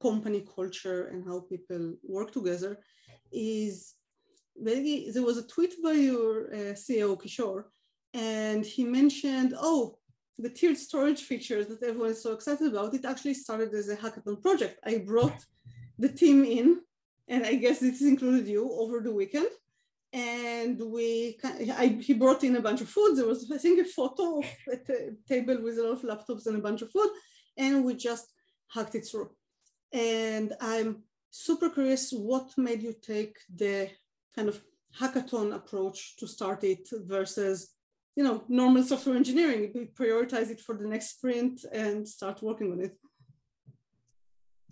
company 0.00 0.44
culture 0.54 1.08
and 1.08 1.24
how 1.24 1.40
people 1.40 1.94
work 2.02 2.32
together 2.32 2.78
is 3.32 3.94
there 4.60 5.22
was 5.22 5.38
a 5.38 5.46
tweet 5.46 5.74
by 5.82 5.92
your 5.92 6.52
uh, 6.52 6.74
CEO 6.74 7.16
Kishore, 7.20 7.64
and 8.14 8.64
he 8.64 8.84
mentioned, 8.84 9.54
oh, 9.56 9.98
the 10.38 10.50
tiered 10.50 10.76
storage 10.76 11.22
features 11.22 11.66
that 11.66 11.82
everyone 11.82 12.10
is 12.10 12.22
so 12.22 12.32
excited 12.32 12.68
about, 12.68 12.94
it 12.94 13.04
actually 13.04 13.34
started 13.34 13.74
as 13.74 13.88
a 13.88 13.96
hackathon 13.96 14.40
project. 14.40 14.78
I 14.84 14.98
brought 14.98 15.44
the 15.98 16.08
team 16.08 16.44
in, 16.44 16.80
and 17.26 17.44
I 17.44 17.54
guess 17.56 17.80
this 17.80 18.02
included 18.02 18.46
you 18.46 18.70
over 18.72 19.00
the 19.00 19.12
weekend. 19.12 19.48
And 20.12 20.80
we, 20.80 21.38
I, 21.44 21.98
he 22.00 22.14
brought 22.14 22.42
in 22.44 22.56
a 22.56 22.62
bunch 22.62 22.80
of 22.80 22.88
food. 22.88 23.16
There 23.16 23.26
was, 23.26 23.50
I 23.52 23.58
think, 23.58 23.78
a 23.80 23.84
photo 23.84 24.38
of 24.38 24.46
a 24.68 25.10
table 25.28 25.60
with 25.62 25.78
a 25.78 25.82
lot 25.82 25.92
of 25.92 26.02
laptops 26.02 26.46
and 26.46 26.56
a 26.56 26.62
bunch 26.62 26.82
of 26.82 26.90
food, 26.90 27.10
and 27.58 27.84
we 27.84 27.94
just 27.94 28.26
hacked 28.72 28.94
it 28.94 29.06
through. 29.06 29.30
And 29.92 30.54
I'm 30.60 31.02
super 31.30 31.70
curious 31.70 32.12
what 32.12 32.56
made 32.56 32.82
you 32.82 32.94
take 33.00 33.36
the 33.54 33.90
kind 34.34 34.48
of 34.48 34.62
hackathon 34.98 35.54
approach 35.54 36.16
to 36.16 36.26
start 36.26 36.64
it 36.64 36.88
versus 37.04 37.74
you 38.16 38.24
know 38.24 38.44
normal 38.48 38.82
software 38.82 39.16
engineering? 39.16 39.70
We 39.74 39.86
prioritize 39.86 40.50
it 40.50 40.60
for 40.60 40.74
the 40.76 40.86
next 40.86 41.16
sprint 41.16 41.64
and 41.72 42.08
start 42.08 42.42
working 42.42 42.72
on 42.72 42.80
it. 42.80 42.96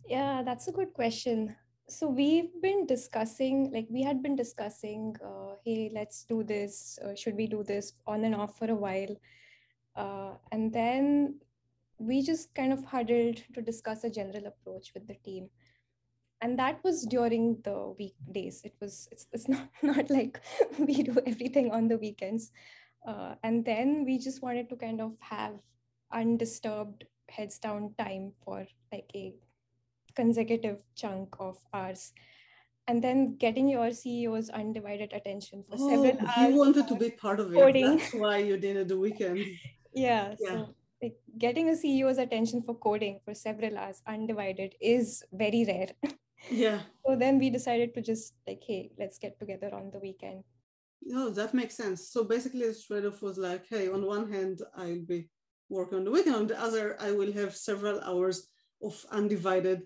Yeah 0.09 0.43
that's 0.43 0.69
a 0.69 0.73
good 0.73 0.93
question. 0.93 1.57
So 1.89 2.09
we've 2.09 2.51
been 2.61 2.87
discussing 2.87 3.71
like 3.73 3.87
we 3.89 4.03
had 4.03 4.23
been 4.23 4.35
discussing 4.35 5.15
uh, 5.25 5.55
hey 5.65 5.91
let's 5.95 6.25
do 6.25 6.43
this 6.43 6.99
uh, 7.05 7.15
should 7.15 7.37
we 7.37 7.47
do 7.47 7.63
this 7.63 7.93
on 8.07 8.25
and 8.25 8.35
off 8.35 8.59
for 8.59 8.71
a 8.71 8.75
while? 8.75 9.17
Uh, 9.95 10.33
and 10.53 10.73
then 10.73 11.41
we 11.99 12.23
just 12.23 12.55
kind 12.55 12.73
of 12.73 12.85
huddled 12.85 13.43
to 13.55 13.63
discuss 13.63 14.05
a 14.05 14.11
general 14.11 14.47
approach 14.47 14.93
with 14.93 15.07
the 15.07 15.15
team 15.15 15.49
and 16.43 16.59
that 16.59 16.83
was 16.85 17.05
during 17.07 17.59
the 17.65 17.95
weekdays 17.99 18.61
it 18.65 18.75
was 18.81 19.09
it's, 19.11 19.27
it's 19.33 19.49
not 19.55 19.69
not 19.83 20.11
like 20.11 20.41
we 20.79 21.03
do 21.03 21.17
everything 21.27 21.71
on 21.73 21.89
the 21.89 21.99
weekends 21.99 22.53
uh, 23.07 23.35
and 23.43 23.65
then 23.65 24.05
we 24.05 24.19
just 24.19 24.43
wanted 24.43 24.69
to 24.69 24.77
kind 24.77 25.01
of 25.01 25.13
have 25.21 25.55
undisturbed 26.13 27.05
heads 27.29 27.59
down 27.59 27.95
time 27.99 28.33
for 28.45 28.67
like 28.93 29.11
a 29.15 29.35
consecutive 30.15 30.79
chunk 30.95 31.37
of 31.39 31.57
hours 31.73 32.13
and 32.89 33.03
then 33.03 33.37
getting 33.37 33.69
your 33.69 33.89
CEO's 33.89 34.49
undivided 34.51 35.13
attention 35.13 35.65
for 35.69 35.77
oh, 35.79 35.91
several 35.91 36.29
hours. 36.29 36.51
You 36.51 36.57
wanted 36.57 36.89
to 36.89 36.95
be 36.97 37.11
part 37.11 37.41
of 37.41 37.53
it. 37.53 37.57
Coding. 37.57 37.97
That's 37.97 38.15
why 38.15 38.39
you 38.39 38.57
did 38.57 38.77
it 38.77 38.89
the 38.89 38.97
weekend. 38.97 39.39
yeah. 39.93 40.35
yeah. 40.41 40.51
So 40.51 40.75
like 41.03 41.17
getting 41.37 41.69
a 41.69 41.73
CEO's 41.73 42.19
attention 42.19 42.63
for 42.63 42.75
coding 42.75 43.21
for 43.25 43.35
several 43.35 43.77
hours 43.77 44.03
undivided 44.07 44.75
is 44.81 45.25
very 45.33 45.65
rare. 45.67 46.13
Yeah. 46.51 46.81
so 47.07 47.17
then 47.17 47.39
we 47.39 47.51
decided 47.51 47.95
to 47.95 48.03
just 48.03 48.35
like, 48.47 48.63
hey, 48.67 48.91
let's 48.99 49.19
get 49.19 49.39
together 49.39 49.75
on 49.75 49.91
the 49.91 49.99
weekend. 49.99 50.45
No, 51.03 51.31
that 51.31 51.55
makes 51.55 51.77
sense. 51.77 52.11
So 52.11 52.25
basically, 52.25 52.67
the 52.67 52.75
trade-off 52.87 53.23
was 53.23 53.39
like, 53.39 53.67
hey, 53.69 53.89
on 53.89 54.05
one 54.05 54.31
hand, 54.33 54.63
I'll 54.77 55.05
be 55.07 55.29
working 55.69 55.99
on 55.99 56.05
the 56.05 56.11
weekend. 56.11 56.37
On 56.37 56.47
the 56.47 56.61
other, 56.61 56.97
I 57.01 57.13
will 57.13 57.33
have 57.33 57.55
several 57.55 58.01
hours 58.01 58.49
of 58.83 59.05
undivided 59.11 59.83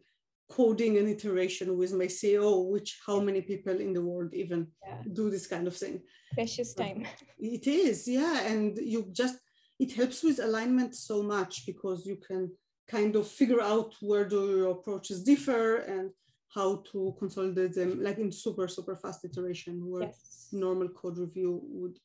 coding 0.51 0.99
and 0.99 1.09
iteration 1.09 1.77
with 1.77 1.93
my 1.93 2.07
CEO, 2.07 2.67
which 2.67 2.99
how 3.07 3.21
many 3.21 3.41
people 3.41 3.79
in 3.81 3.93
the 3.93 4.03
world 4.03 4.35
even 4.35 4.67
yeah. 4.87 5.03
do 5.13 5.31
this 5.31 5.47
kind 5.47 5.67
of 5.67 5.77
thing? 5.77 6.01
Precious 6.35 6.75
time. 6.75 7.07
It 7.39 7.67
is, 7.67 8.07
yeah. 8.09 8.43
And 8.43 8.77
you 8.79 9.09
just, 9.13 9.37
it 9.79 9.93
helps 9.93 10.23
with 10.23 10.41
alignment 10.41 10.95
so 10.95 11.23
much 11.23 11.67
because 11.67 12.05
you 12.05 12.17
can 12.17 12.51
kind 12.89 13.15
of 13.17 13.29
figure 13.29 13.63
out 13.63 13.95
where 14.01 14.29
do 14.29 14.51
your 14.51 14.71
approaches 14.71 15.23
differ 15.23 15.77
and 15.77 16.11
how 16.55 16.83
to 16.91 17.15
consolidate 17.19 17.75
them 17.75 18.03
like 18.03 18.19
in 18.19 18.33
super, 18.33 18.67
super 18.67 18.97
fast 18.97 19.25
iteration 19.25 19.89
where 19.89 20.03
yes. 20.03 20.49
normal 20.53 20.89
code 20.89 21.19
review 21.19 21.61
would 21.65 21.99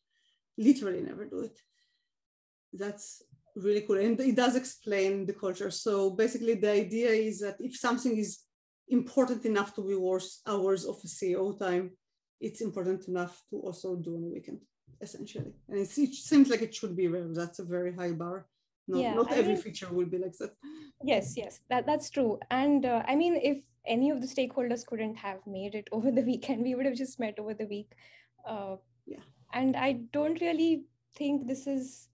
literally 0.58 1.02
never 1.02 1.26
do 1.26 1.42
it. 1.42 1.60
That's 2.72 3.24
really 3.56 3.82
cool. 3.82 3.98
And 3.98 4.20
it 4.20 4.36
does 4.36 4.56
explain 4.56 5.26
the 5.26 5.34
culture. 5.34 5.72
So 5.72 6.12
basically 6.12 6.56
the 6.56 6.72
idea 6.72 7.10
is 7.10 7.40
that 7.40 7.56
if 7.60 7.76
something 7.76 8.18
is 8.18 8.42
important 8.90 9.46
enough 9.46 9.74
to 9.76 9.82
be 9.82 9.96
worth 9.96 10.30
hours 10.48 10.86
of 10.86 10.98
a 11.04 11.08
CEO 11.08 11.58
time, 11.58 11.92
it's 12.40 12.62
important 12.62 13.08
enough 13.08 13.42
to 13.50 13.58
also 13.58 13.96
do 13.96 14.16
on 14.16 14.24
a 14.26 14.28
weekend, 14.28 14.60
essentially. 15.02 15.54
And 15.70 15.80
it 15.80 15.90
seems 15.90 16.50
like 16.50 16.62
it 16.62 16.76
should 16.76 16.96
be 16.96 17.08
rare. 17.08 17.28
That's 17.34 17.60
a 17.60 17.64
very 17.66 17.94
high 17.96 18.12
bar. 18.12 18.46
No, 18.88 19.00
yeah, 19.00 19.16
not 19.16 19.32
every 19.32 19.54
mean, 19.54 19.62
feature 19.64 19.92
will 19.92 20.06
be 20.06 20.20
like 20.20 20.38
that. 20.38 20.52
Yes, 21.04 21.34
yes, 21.36 21.62
that, 21.70 21.88
that's 21.88 22.12
true. 22.12 22.40
And 22.52 22.86
uh, 22.86 23.02
I 23.08 23.16
mean, 23.16 23.40
if 23.42 23.64
any 23.88 24.10
of 24.10 24.22
the 24.22 24.28
stakeholders 24.28 24.86
couldn't 24.86 25.16
have 25.16 25.40
made 25.46 25.76
it 25.76 25.88
over 25.92 26.12
the 26.12 26.22
weekend, 26.22 26.64
we 26.64 26.76
would 26.76 26.86
have 26.86 26.96
just 26.96 27.20
met 27.20 27.40
over 27.40 27.54
the 27.54 27.68
week. 27.68 27.92
Uh, 28.48 28.76
yeah. 29.06 29.24
And 29.54 29.76
I 29.76 29.94
don't 30.12 30.40
really 30.42 30.86
think 31.16 31.48
this 31.48 31.68
is, 31.68 32.10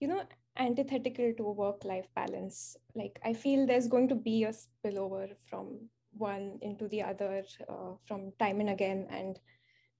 you 0.00 0.08
know, 0.08 0.22
antithetical 0.58 1.32
to 1.36 1.46
a 1.46 1.52
work 1.52 1.84
life 1.84 2.06
balance. 2.14 2.76
Like, 2.94 3.18
I 3.24 3.32
feel 3.32 3.66
there's 3.66 3.88
going 3.88 4.08
to 4.08 4.14
be 4.14 4.44
a 4.44 4.52
spillover 4.52 5.30
from 5.46 5.88
one 6.12 6.58
into 6.62 6.88
the 6.88 7.02
other 7.02 7.44
uh, 7.68 7.94
from 8.06 8.32
time 8.38 8.60
and 8.60 8.70
again. 8.70 9.06
And 9.10 9.38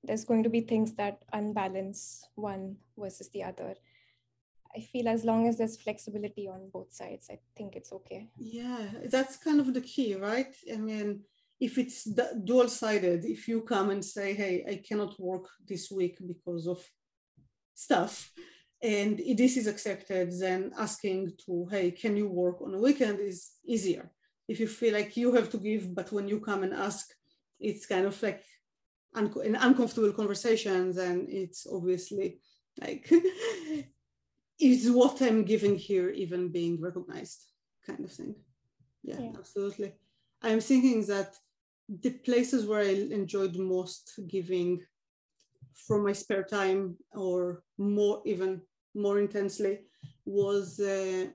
there's 0.05 0.25
going 0.25 0.43
to 0.45 0.49
be 0.49 0.61
things 0.61 0.95
that 0.95 1.19
unbalance 1.33 2.29
one 2.35 2.77
versus 2.97 3.29
the 3.31 3.43
other. 3.43 3.75
I 4.77 4.81
feel 4.81 5.09
as 5.09 5.25
long 5.25 5.49
as 5.49 5.57
there's 5.57 5.81
flexibility 5.81 6.49
on 6.49 6.69
both 6.73 6.93
sides, 6.93 7.29
I 7.31 7.39
think 7.57 7.77
it's 7.77 7.93
okay. 7.93 8.29
Yeah, 8.37 8.87
that's 9.05 9.37
kind 9.39 9.61
of 9.61 9.73
the 9.73 9.81
key, 9.81 10.15
right? 10.15 10.55
I 10.73 10.77
mean, 10.77 11.23
if 11.59 11.79
it's 11.79 12.05
dual 12.45 12.69
sided, 12.69 13.25
if 13.25 13.49
you 13.49 13.63
come 13.63 13.91
and 13.91 14.05
say, 14.05 14.35
hey, 14.35 14.65
I 14.69 14.83
cannot 14.87 15.19
work 15.19 15.49
this 15.67 15.91
week 15.91 16.19
because 16.27 16.67
of 16.67 16.85
stuff, 17.75 18.31
and 18.83 19.19
this 19.37 19.57
is 19.57 19.67
accepted, 19.67 20.31
then 20.39 20.73
asking 20.79 21.33
to, 21.47 21.67
hey, 21.71 21.91
can 21.91 22.15
you 22.17 22.29
work 22.29 22.61
on 22.61 22.75
a 22.75 22.79
weekend 22.79 23.21
is 23.21 23.53
easier. 23.65 24.11
If 24.47 24.61
you 24.61 24.69
feel 24.69 24.93
like 24.93 25.17
you 25.17 25.33
have 25.35 25.49
to 25.51 25.59
give, 25.59 25.95
but 25.95 26.13
when 26.13 26.29
you 26.29 26.41
come 26.41 26.63
and 26.63 26.75
ask, 26.75 27.07
it's 27.59 27.87
kind 27.87 28.05
of 28.05 28.23
like 28.23 28.45
an 29.15 29.57
uncomfortable 29.57 30.13
conversation, 30.13 30.93
then 30.93 31.27
it's 31.31 31.67
obviously 31.67 32.41
like 32.79 33.11
is 34.61 34.91
what 34.91 35.21
I'm 35.21 35.45
giving 35.45 35.77
here 35.77 36.11
even 36.11 36.49
being 36.49 36.81
recognized, 36.81 37.45
kind 37.87 38.05
of 38.05 38.13
thing. 38.13 38.35
Yeah, 39.03 39.21
yeah, 39.21 39.33
absolutely. 39.39 39.93
I'm 40.43 40.61
thinking 40.61 41.05
that 41.07 41.35
the 41.89 42.11
places 42.11 42.67
where 42.67 42.81
I 42.81 43.09
enjoyed 43.21 43.57
most 43.57 44.19
giving 44.29 44.83
from 45.87 46.05
my 46.05 46.13
spare 46.13 46.43
time 46.43 46.97
or 47.13 47.63
more 47.79 48.23
even 48.25 48.63
more 48.95 49.19
intensely 49.19 49.81
was 50.25 50.81
uh, 50.81 51.27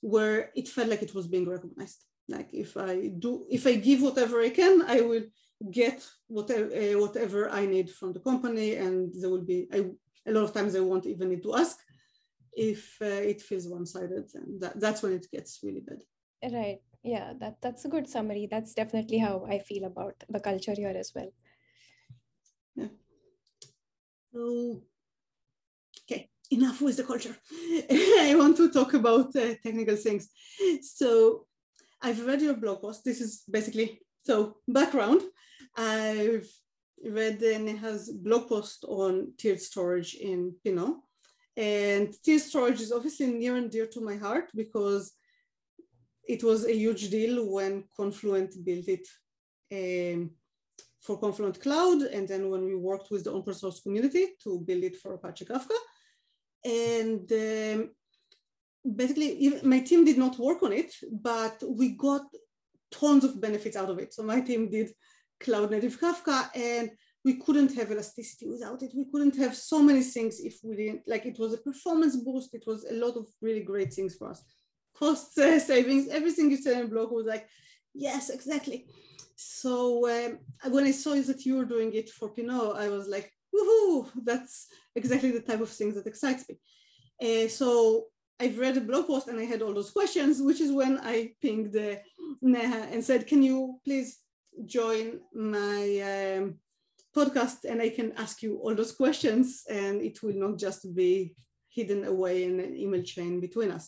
where 0.00 0.50
it 0.54 0.68
felt 0.68 0.88
like 0.88 1.02
it 1.02 1.14
was 1.14 1.26
being 1.26 1.48
recognized 1.48 2.04
like 2.28 2.48
if 2.52 2.76
i 2.76 3.08
do 3.18 3.44
if 3.50 3.66
i 3.66 3.74
give 3.74 4.00
whatever 4.00 4.40
i 4.40 4.48
can 4.48 4.82
i 4.86 5.00
will 5.00 5.24
get 5.70 6.06
whatever 6.28 6.66
uh, 6.66 6.98
whatever 6.98 7.50
i 7.50 7.66
need 7.66 7.90
from 7.90 8.12
the 8.12 8.20
company 8.20 8.76
and 8.76 9.12
there 9.20 9.28
will 9.28 9.44
be 9.44 9.68
I, 9.72 9.78
a 10.26 10.32
lot 10.32 10.44
of 10.44 10.54
times 10.54 10.74
i 10.74 10.80
won't 10.80 11.06
even 11.06 11.28
need 11.28 11.42
to 11.42 11.56
ask 11.56 11.76
if 12.52 12.96
uh, 13.00 13.06
it 13.06 13.40
feels 13.40 13.66
one-sided 13.68 14.24
then 14.32 14.58
that, 14.60 14.80
that's 14.80 15.02
when 15.02 15.12
it 15.12 15.26
gets 15.30 15.60
really 15.62 15.80
bad. 15.80 16.02
Right. 16.52 16.80
Yeah 17.02 17.32
that 17.40 17.60
that's 17.62 17.84
a 17.84 17.88
good 17.88 18.08
summary. 18.08 18.48
That's 18.50 18.74
definitely 18.74 19.18
how 19.18 19.46
i 19.48 19.58
feel 19.58 19.84
about 19.84 20.14
the 20.28 20.40
culture 20.40 20.74
here 20.74 20.94
as 20.96 21.12
well. 21.14 21.30
Yeah. 22.76 22.88
So 24.32 24.82
okay 26.02 26.28
enough 26.50 26.80
with 26.80 26.96
the 26.96 27.04
culture. 27.04 27.36
I 27.90 28.34
want 28.36 28.56
to 28.56 28.70
talk 28.70 28.94
about 28.94 29.34
uh, 29.36 29.54
technical 29.62 29.96
things. 29.96 30.28
So 30.82 31.46
i've 32.02 32.26
read 32.26 32.42
your 32.42 32.54
blog 32.54 32.80
post. 32.80 33.04
This 33.04 33.20
is 33.20 33.42
basically 33.50 34.00
so 34.24 34.56
background. 34.66 35.22
I've 35.76 36.48
read 37.04 37.40
neha's 37.40 38.10
blog 38.12 38.48
post 38.48 38.84
on 38.86 39.32
tiered 39.38 39.60
storage 39.60 40.14
in 40.14 40.54
pinot 40.62 40.96
and 41.60 42.08
tiered 42.24 42.40
storage 42.40 42.80
is 42.80 42.90
obviously 42.90 43.26
near 43.26 43.54
and 43.56 43.70
dear 43.70 43.86
to 43.88 44.00
my 44.00 44.16
heart 44.16 44.48
because 44.54 45.12
it 46.26 46.42
was 46.42 46.64
a 46.64 46.74
huge 46.74 47.10
deal 47.10 47.34
when 47.52 47.84
Confluent 47.94 48.54
built 48.64 48.86
it 48.96 49.06
um, 49.78 50.30
for 51.02 51.18
Confluent 51.18 51.60
Cloud. 51.60 52.00
And 52.14 52.26
then 52.26 52.48
when 52.48 52.64
we 52.64 52.76
worked 52.76 53.10
with 53.10 53.24
the 53.24 53.32
open 53.32 53.52
source 53.52 53.80
community 53.80 54.28
to 54.44 54.60
build 54.66 54.84
it 54.84 54.96
for 54.96 55.12
Apache 55.12 55.44
Kafka. 55.44 55.78
And 56.64 57.30
um, 57.30 57.90
basically, 58.96 59.60
my 59.62 59.80
team 59.80 60.06
did 60.06 60.16
not 60.16 60.38
work 60.38 60.62
on 60.62 60.72
it, 60.72 60.94
but 61.12 61.62
we 61.68 61.90
got 61.90 62.22
tons 62.90 63.24
of 63.24 63.38
benefits 63.38 63.76
out 63.76 63.90
of 63.90 63.98
it. 63.98 64.14
So 64.14 64.22
my 64.22 64.40
team 64.40 64.70
did 64.70 64.92
cloud 65.40 65.70
native 65.70 66.00
Kafka 66.00 66.48
and 66.54 66.90
we 67.24 67.34
couldn't 67.34 67.74
have 67.74 67.90
elasticity 67.90 68.46
without 68.48 68.82
it. 68.82 68.92
We 68.94 69.04
couldn't 69.10 69.36
have 69.36 69.54
so 69.54 69.82
many 69.82 70.02
things 70.02 70.40
if 70.40 70.58
we 70.62 70.76
didn't, 70.76 71.02
like 71.06 71.26
it 71.26 71.38
was 71.38 71.52
a 71.52 71.58
performance 71.58 72.16
boost. 72.16 72.54
It 72.54 72.64
was 72.66 72.84
a 72.84 72.94
lot 72.94 73.16
of 73.16 73.26
really 73.42 73.62
great 73.62 73.92
things 73.92 74.16
for 74.16 74.30
us. 74.30 74.42
Cost 74.96 75.38
uh, 75.38 75.58
savings, 75.58 76.08
everything 76.08 76.50
you 76.50 76.56
said 76.56 76.80
in 76.80 76.88
blog 76.88 77.12
was 77.12 77.26
like, 77.26 77.46
yes, 77.94 78.30
exactly. 78.30 78.86
so 79.36 80.08
um, 80.08 80.38
when 80.72 80.84
I 80.84 80.92
saw 80.92 81.14
that 81.14 81.44
you 81.44 81.56
were 81.56 81.64
doing 81.64 81.92
it 81.94 82.10
for 82.10 82.30
Pinot, 82.30 82.76
I 82.76 82.88
was 82.88 83.06
like, 83.08 83.32
woohoo, 83.54 84.08
that's 84.24 84.68
exactly 84.94 85.30
the 85.30 85.40
type 85.40 85.60
of 85.60 85.68
things 85.68 85.94
that 85.96 86.06
excites 86.06 86.44
me. 86.48 86.58
Uh, 87.22 87.48
so 87.48 88.06
I've 88.38 88.58
read 88.58 88.78
a 88.78 88.80
blog 88.80 89.06
post 89.06 89.28
and 89.28 89.38
I 89.38 89.44
had 89.44 89.60
all 89.60 89.74
those 89.74 89.90
questions, 89.90 90.40
which 90.40 90.60
is 90.60 90.72
when 90.72 90.98
I 91.02 91.32
pinged 91.42 91.76
uh, 91.76 91.96
Neha 92.40 92.88
and 92.90 93.04
said, 93.04 93.26
can 93.26 93.42
you 93.42 93.78
please 93.84 94.18
join 94.64 95.20
my 95.34 96.36
um, 96.38 96.54
podcast 97.20 97.58
and 97.70 97.78
I 97.80 97.90
can 97.90 98.12
ask 98.24 98.42
you 98.42 98.52
all 98.62 98.74
those 98.74 98.94
questions 99.02 99.64
and 99.68 100.00
it 100.08 100.16
will 100.22 100.38
not 100.44 100.58
just 100.58 100.82
be 100.94 101.34
hidden 101.76 102.04
away 102.04 102.44
in 102.44 102.54
an 102.60 102.76
email 102.76 103.02
chain 103.02 103.40
between 103.40 103.70
us. 103.78 103.86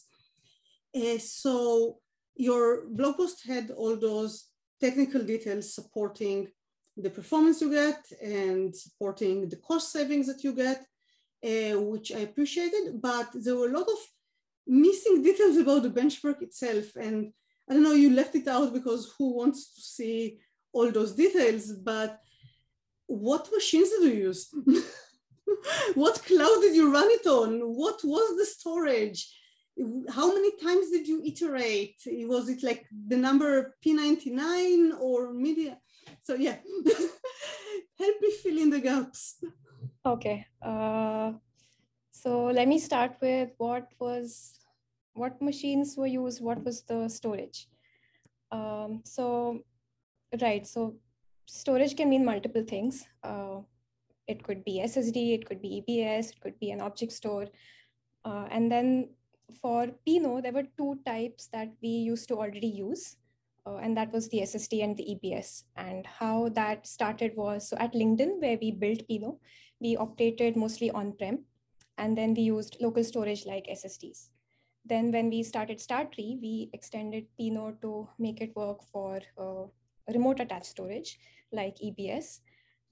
Uh, 0.94 1.18
so 1.18 1.98
your 2.36 2.62
blog 2.88 3.16
post 3.16 3.38
had 3.46 3.66
all 3.70 3.96
those 3.96 4.32
technical 4.80 5.22
details 5.32 5.74
supporting 5.74 6.48
the 6.96 7.10
performance 7.18 7.60
you 7.60 7.70
get 7.70 8.00
and 8.22 8.74
supporting 8.84 9.48
the 9.48 9.60
cost 9.68 9.92
savings 9.92 10.26
that 10.26 10.44
you 10.44 10.52
get, 10.52 10.80
uh, 11.50 11.80
which 11.92 12.08
I 12.12 12.20
appreciated, 12.20 13.00
but 13.00 13.28
there 13.34 13.56
were 13.56 13.70
a 13.70 13.78
lot 13.78 13.88
of 13.96 14.00
missing 14.66 15.22
details 15.22 15.56
about 15.56 15.82
the 15.82 15.90
benchmark 15.90 16.42
itself. 16.42 16.86
And 16.96 17.32
I 17.68 17.74
don't 17.74 17.82
know, 17.82 18.00
you 18.04 18.10
left 18.10 18.34
it 18.34 18.48
out 18.48 18.72
because 18.72 19.14
who 19.16 19.36
wants 19.36 19.74
to 19.74 19.80
see 19.80 20.38
all 20.72 20.90
those 20.90 21.12
details, 21.12 21.72
but 21.72 22.20
what 23.12 23.48
machines 23.52 23.90
did 23.90 24.02
you 24.04 24.20
use? 24.28 24.48
what 25.94 26.24
cloud 26.24 26.60
did 26.62 26.74
you 26.74 26.92
run 26.92 27.08
it 27.10 27.26
on? 27.26 27.60
What 27.60 28.00
was 28.04 28.36
the 28.38 28.46
storage? 28.46 29.28
How 30.10 30.28
many 30.32 30.56
times 30.56 30.90
did 30.90 31.06
you 31.06 31.22
iterate? 31.24 31.96
Was 32.06 32.48
it 32.48 32.62
like 32.62 32.86
the 33.08 33.16
number 33.16 33.76
P99 33.84 34.98
or 35.00 35.32
media? 35.32 35.78
So 36.22 36.34
yeah, 36.34 36.56
help 37.98 38.16
me 38.20 38.30
fill 38.42 38.58
in 38.58 38.70
the 38.70 38.80
gaps. 38.80 39.44
Okay. 40.06 40.46
Uh, 40.62 41.32
so 42.12 42.46
let 42.46 42.66
me 42.66 42.78
start 42.78 43.16
with 43.20 43.50
what 43.58 43.88
was, 43.98 44.58
what 45.12 45.40
machines 45.42 45.96
were 45.96 46.06
used, 46.06 46.42
what 46.42 46.64
was 46.64 46.82
the 46.82 47.08
storage? 47.08 47.68
Um, 48.50 49.02
so, 49.04 49.60
right. 50.40 50.66
So 50.66 50.96
storage 51.52 51.96
can 51.96 52.08
mean 52.08 52.24
multiple 52.24 52.62
things. 52.62 53.06
Uh, 53.22 53.60
it 54.26 54.42
could 54.42 54.64
be 54.64 54.80
SSD, 54.82 55.34
it 55.34 55.46
could 55.46 55.60
be 55.60 55.84
EBS, 55.86 56.30
it 56.30 56.40
could 56.40 56.58
be 56.58 56.70
an 56.70 56.80
object 56.80 57.12
store. 57.12 57.46
Uh, 58.24 58.46
and 58.50 58.72
then 58.72 59.10
for 59.60 59.88
Pinot, 60.06 60.44
there 60.44 60.52
were 60.52 60.66
two 60.78 60.98
types 61.04 61.48
that 61.52 61.68
we 61.82 61.88
used 61.88 62.28
to 62.28 62.36
already 62.36 62.68
use. 62.68 63.16
Uh, 63.66 63.76
and 63.76 63.96
that 63.96 64.10
was 64.12 64.28
the 64.30 64.38
SSD 64.38 64.82
and 64.82 64.96
the 64.96 65.04
EBS. 65.14 65.64
And 65.76 66.06
how 66.06 66.48
that 66.54 66.86
started 66.86 67.36
was 67.36 67.68
so 67.68 67.76
at 67.78 67.92
LinkedIn, 67.92 68.40
where 68.40 68.58
we 68.60 68.70
built 68.70 69.06
Pinot, 69.06 69.36
we 69.78 69.96
operated 69.96 70.56
mostly 70.56 70.90
on 70.90 71.12
prem, 71.12 71.44
and 71.98 72.16
then 72.16 72.34
we 72.34 72.42
used 72.42 72.78
local 72.80 73.04
storage 73.04 73.44
like 73.46 73.66
SSDs. 73.66 74.30
Then, 74.84 75.12
when 75.12 75.30
we 75.30 75.44
started 75.44 75.78
Startree, 75.78 76.40
we 76.40 76.70
extended 76.72 77.26
Pinot 77.38 77.80
to 77.82 78.08
make 78.18 78.40
it 78.40 78.56
work 78.56 78.82
for 78.90 79.20
uh, 79.38 79.66
remote 80.12 80.40
attached 80.40 80.66
storage 80.66 81.18
like 81.52 81.76
EBS. 81.84 82.40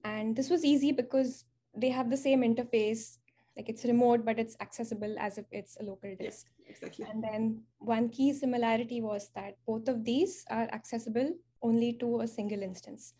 And 0.03 0.35
this 0.35 0.49
was 0.49 0.65
easy 0.65 0.91
because 0.91 1.45
they 1.75 1.89
have 1.89 2.09
the 2.09 2.17
same 2.17 2.41
interface, 2.41 3.17
like 3.55 3.69
it's 3.69 3.85
remote, 3.85 4.25
but 4.25 4.39
it's 4.39 4.57
accessible 4.61 5.15
as 5.19 5.37
if 5.37 5.45
it's 5.51 5.77
a 5.79 5.83
local 5.83 6.15
disk. 6.19 6.47
Yeah, 6.59 6.71
exactly. 6.71 7.05
And 7.09 7.23
then 7.23 7.61
one 7.79 8.09
key 8.09 8.33
similarity 8.33 9.01
was 9.01 9.29
that 9.35 9.57
both 9.65 9.87
of 9.87 10.03
these 10.03 10.45
are 10.49 10.67
accessible 10.73 11.33
only 11.61 11.93
to 11.93 12.21
a 12.21 12.27
single 12.27 12.61
instance. 12.61 13.13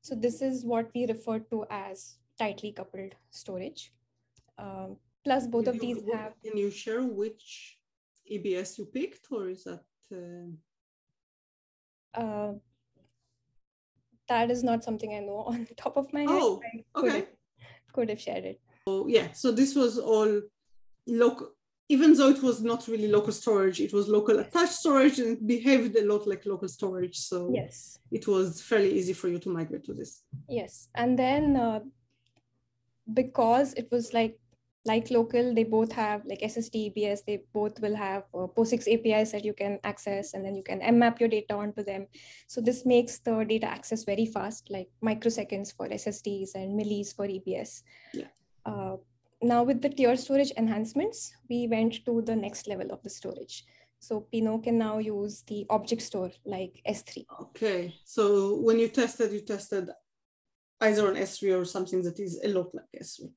So 0.00 0.14
this 0.14 0.40
is 0.42 0.64
what 0.64 0.90
we 0.94 1.06
refer 1.06 1.40
to 1.50 1.64
as 1.70 2.18
tightly 2.38 2.72
coupled 2.72 3.14
storage. 3.30 3.92
Um, 4.58 4.96
plus 5.24 5.46
both 5.46 5.64
can 5.64 5.74
of 5.74 5.80
these 5.80 5.96
you, 5.98 6.12
have. 6.12 6.32
Can 6.42 6.56
you 6.56 6.70
share 6.70 7.02
which 7.02 7.78
EBS 8.30 8.78
you 8.78 8.86
picked 8.86 9.26
or 9.30 9.48
is 9.48 9.64
that? 9.64 9.82
Uh... 10.12 10.50
Uh, 12.14 12.54
that 14.28 14.50
is 14.50 14.62
not 14.62 14.84
something 14.84 15.14
I 15.14 15.20
know 15.20 15.38
on 15.46 15.66
top 15.76 15.96
of 15.96 16.12
my 16.12 16.20
head. 16.20 16.30
Oh, 16.30 16.60
could 16.92 17.08
okay. 17.08 17.18
Have, 17.18 17.28
could 17.92 18.08
have 18.10 18.20
shared 18.20 18.44
it. 18.44 18.60
So 18.88 19.06
yeah, 19.08 19.32
so 19.32 19.52
this 19.52 19.74
was 19.74 19.98
all 19.98 20.40
local, 21.06 21.50
even 21.88 22.14
though 22.14 22.28
it 22.28 22.42
was 22.42 22.62
not 22.62 22.86
really 22.88 23.08
local 23.08 23.32
storage, 23.32 23.80
it 23.80 23.92
was 23.92 24.08
local 24.08 24.38
attached 24.38 24.72
storage 24.72 25.18
and 25.18 25.36
it 25.36 25.46
behaved 25.46 25.96
a 25.96 26.04
lot 26.04 26.26
like 26.26 26.46
local 26.46 26.68
storage. 26.68 27.18
So 27.18 27.50
yes, 27.52 27.98
it 28.10 28.26
was 28.26 28.62
fairly 28.62 28.92
easy 28.92 29.12
for 29.12 29.28
you 29.28 29.38
to 29.40 29.48
migrate 29.48 29.84
to 29.84 29.94
this. 29.94 30.22
Yes, 30.48 30.88
and 30.94 31.18
then 31.18 31.56
uh, 31.56 31.80
because 33.12 33.74
it 33.74 33.88
was 33.90 34.12
like 34.12 34.38
like 34.88 35.10
local, 35.10 35.54
they 35.54 35.64
both 35.64 35.92
have 35.92 36.24
like 36.24 36.40
SSD, 36.40 36.76
EBS, 36.88 37.24
they 37.26 37.42
both 37.52 37.78
will 37.80 37.94
have 37.94 38.22
uh, 38.34 38.46
POSIX 38.56 38.88
APIs 38.94 39.32
that 39.32 39.44
you 39.44 39.52
can 39.52 39.78
access 39.84 40.34
and 40.34 40.44
then 40.44 40.56
you 40.56 40.62
can 40.62 40.80
mmap 40.80 41.20
your 41.20 41.28
data 41.28 41.54
onto 41.54 41.84
them. 41.84 42.06
So 42.48 42.60
this 42.60 42.84
makes 42.84 43.18
the 43.18 43.44
data 43.44 43.66
access 43.66 44.04
very 44.04 44.26
fast, 44.26 44.70
like 44.70 44.88
microseconds 45.04 45.76
for 45.76 45.88
SSDs 45.88 46.54
and 46.54 46.78
millis 46.78 47.14
for 47.14 47.26
EBS. 47.26 47.82
Yeah. 48.12 48.32
Uh, 48.64 48.96
now 49.42 49.62
with 49.62 49.82
the 49.82 49.90
tier 49.90 50.16
storage 50.16 50.52
enhancements, 50.56 51.32
we 51.48 51.68
went 51.68 52.04
to 52.06 52.22
the 52.22 52.34
next 52.34 52.66
level 52.66 52.90
of 52.90 53.02
the 53.02 53.10
storage. 53.10 53.64
So 54.00 54.20
Pinot 54.32 54.62
can 54.64 54.78
now 54.78 54.98
use 54.98 55.42
the 55.46 55.66
object 55.70 56.02
store 56.02 56.30
like 56.44 56.80
S3. 56.88 57.24
Okay, 57.42 57.94
so 58.04 58.56
when 58.56 58.78
you 58.78 58.88
tested, 58.88 59.32
you 59.32 59.40
tested 59.40 59.90
either 60.80 61.08
on 61.08 61.14
S3 61.16 61.60
or 61.60 61.64
something 61.64 62.02
that 62.02 62.18
is 62.20 62.40
a 62.44 62.48
lot 62.48 62.72
like 62.74 63.02
S3. 63.02 63.30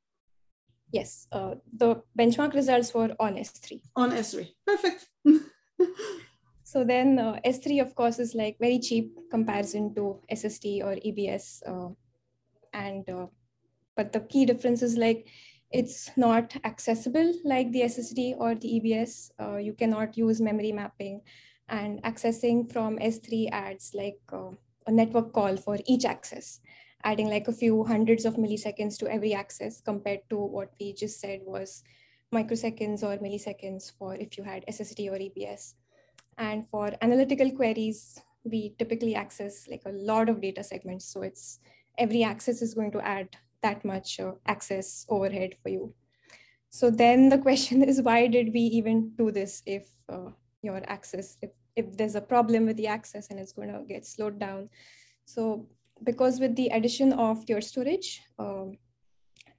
Yes, 0.92 1.28
uh, 1.32 1.56
the 1.72 2.04
benchmark 2.18 2.54
results 2.54 2.94
were 2.94 3.16
on 3.20 3.36
S3. 3.36 3.82
On 3.96 4.12
S3, 4.12 4.54
perfect. 4.68 5.08
so 6.64 6.84
then 6.84 7.18
uh, 7.18 7.40
S3, 7.46 7.82
of 7.82 7.96
course, 7.96 8.20
is 8.20 8.36
like 8.36 8.58
very 8.60 8.78
cheap 8.80 9.16
comparison 9.32 9.96
to 9.96 10.20
SSD 10.30 10.84
or 10.84 10.96
EBS. 10.96 11.62
Uh, 11.66 11.94
and 12.74 13.10
uh, 13.10 13.28
but 13.96 14.12
the 14.12 14.20
key 14.22 14.46
difference 14.46 14.82
is 14.82 14.98
like 14.98 15.28
it's 15.72 16.12
not 16.18 16.56
accessible 16.66 17.34
like 17.46 17.72
the 17.72 17.84
SSD 17.84 18.36
or 18.38 18.56
the 18.56 18.82
EBS. 18.82 19.32
Uh, 19.40 19.58
you 19.58 19.74
cannot 19.74 20.18
use 20.18 20.42
memory 20.42 20.74
mapping, 20.74 21.22
and 21.70 22.04
accessing 22.04 22.72
from 22.72 22.98
S3 23.00 23.48
adds 23.52 23.92
like 23.94 24.20
uh, 24.34 24.52
a 24.88 24.92
network 24.92 25.32
call 25.32 25.56
for 25.56 25.78
each 25.86 26.04
access 26.04 26.60
adding 27.04 27.30
like 27.30 27.48
a 27.48 27.54
few 27.54 27.84
hundreds 27.84 28.26
of 28.26 28.36
milliseconds 28.36 28.98
to 29.00 29.12
every 29.12 29.34
access 29.34 29.82
compared 29.82 30.22
to 30.30 30.38
what 30.38 30.74
we 30.80 30.94
just 30.94 31.20
said 31.20 31.42
was 31.46 31.84
microseconds 32.34 33.04
or 33.04 33.18
milliseconds 33.18 33.92
for 33.98 34.16
if 34.16 34.38
you 34.38 34.44
had 34.44 34.66
SSD 34.68 35.12
or 35.12 35.18
EBS. 35.18 35.74
And 36.38 36.68
for 36.70 36.92
analytical 37.02 37.52
queries, 37.52 38.20
we 38.44 38.74
typically 38.80 39.16
access 39.16 39.68
like 39.68 39.84
a 39.86 39.92
lot 39.92 40.30
of 40.30 40.42
data 40.42 40.64
segments. 40.64 41.06
So 41.06 41.22
it's 41.22 41.60
every 41.98 42.24
access 42.24 42.62
is 42.62 42.74
going 42.74 42.92
to 42.92 43.02
add 43.02 43.30
that 43.62 43.86
much 43.86 44.20
uh, 44.20 44.34
access 44.48 45.06
overhead 45.10 45.56
for 45.62 45.70
you. 45.70 45.94
So 46.70 46.90
then 46.90 47.30
the 47.30 47.38
question 47.38 47.84
is, 47.90 48.02
why 48.02 48.28
did 48.28 48.54
we 48.54 48.62
even 48.62 49.12
do 49.18 49.32
this 49.32 49.62
if 49.66 49.88
uh, 50.10 50.32
your 50.62 50.82
access, 50.88 51.38
if, 51.42 51.52
if 51.76 51.98
there's 51.98 52.16
a 52.16 52.22
problem 52.22 52.66
with 52.66 52.78
the 52.78 52.88
access 52.88 53.30
and 53.30 53.40
it's 53.40 53.54
going 53.54 53.72
to 53.72 53.84
get 53.88 54.06
slowed 54.06 54.40
down? 54.40 54.70
So 55.26 55.68
because 56.04 56.40
with 56.40 56.56
the 56.56 56.68
addition 56.68 57.14
of 57.14 57.48
your 57.48 57.62
storage, 57.62 58.22
um, 58.40 58.78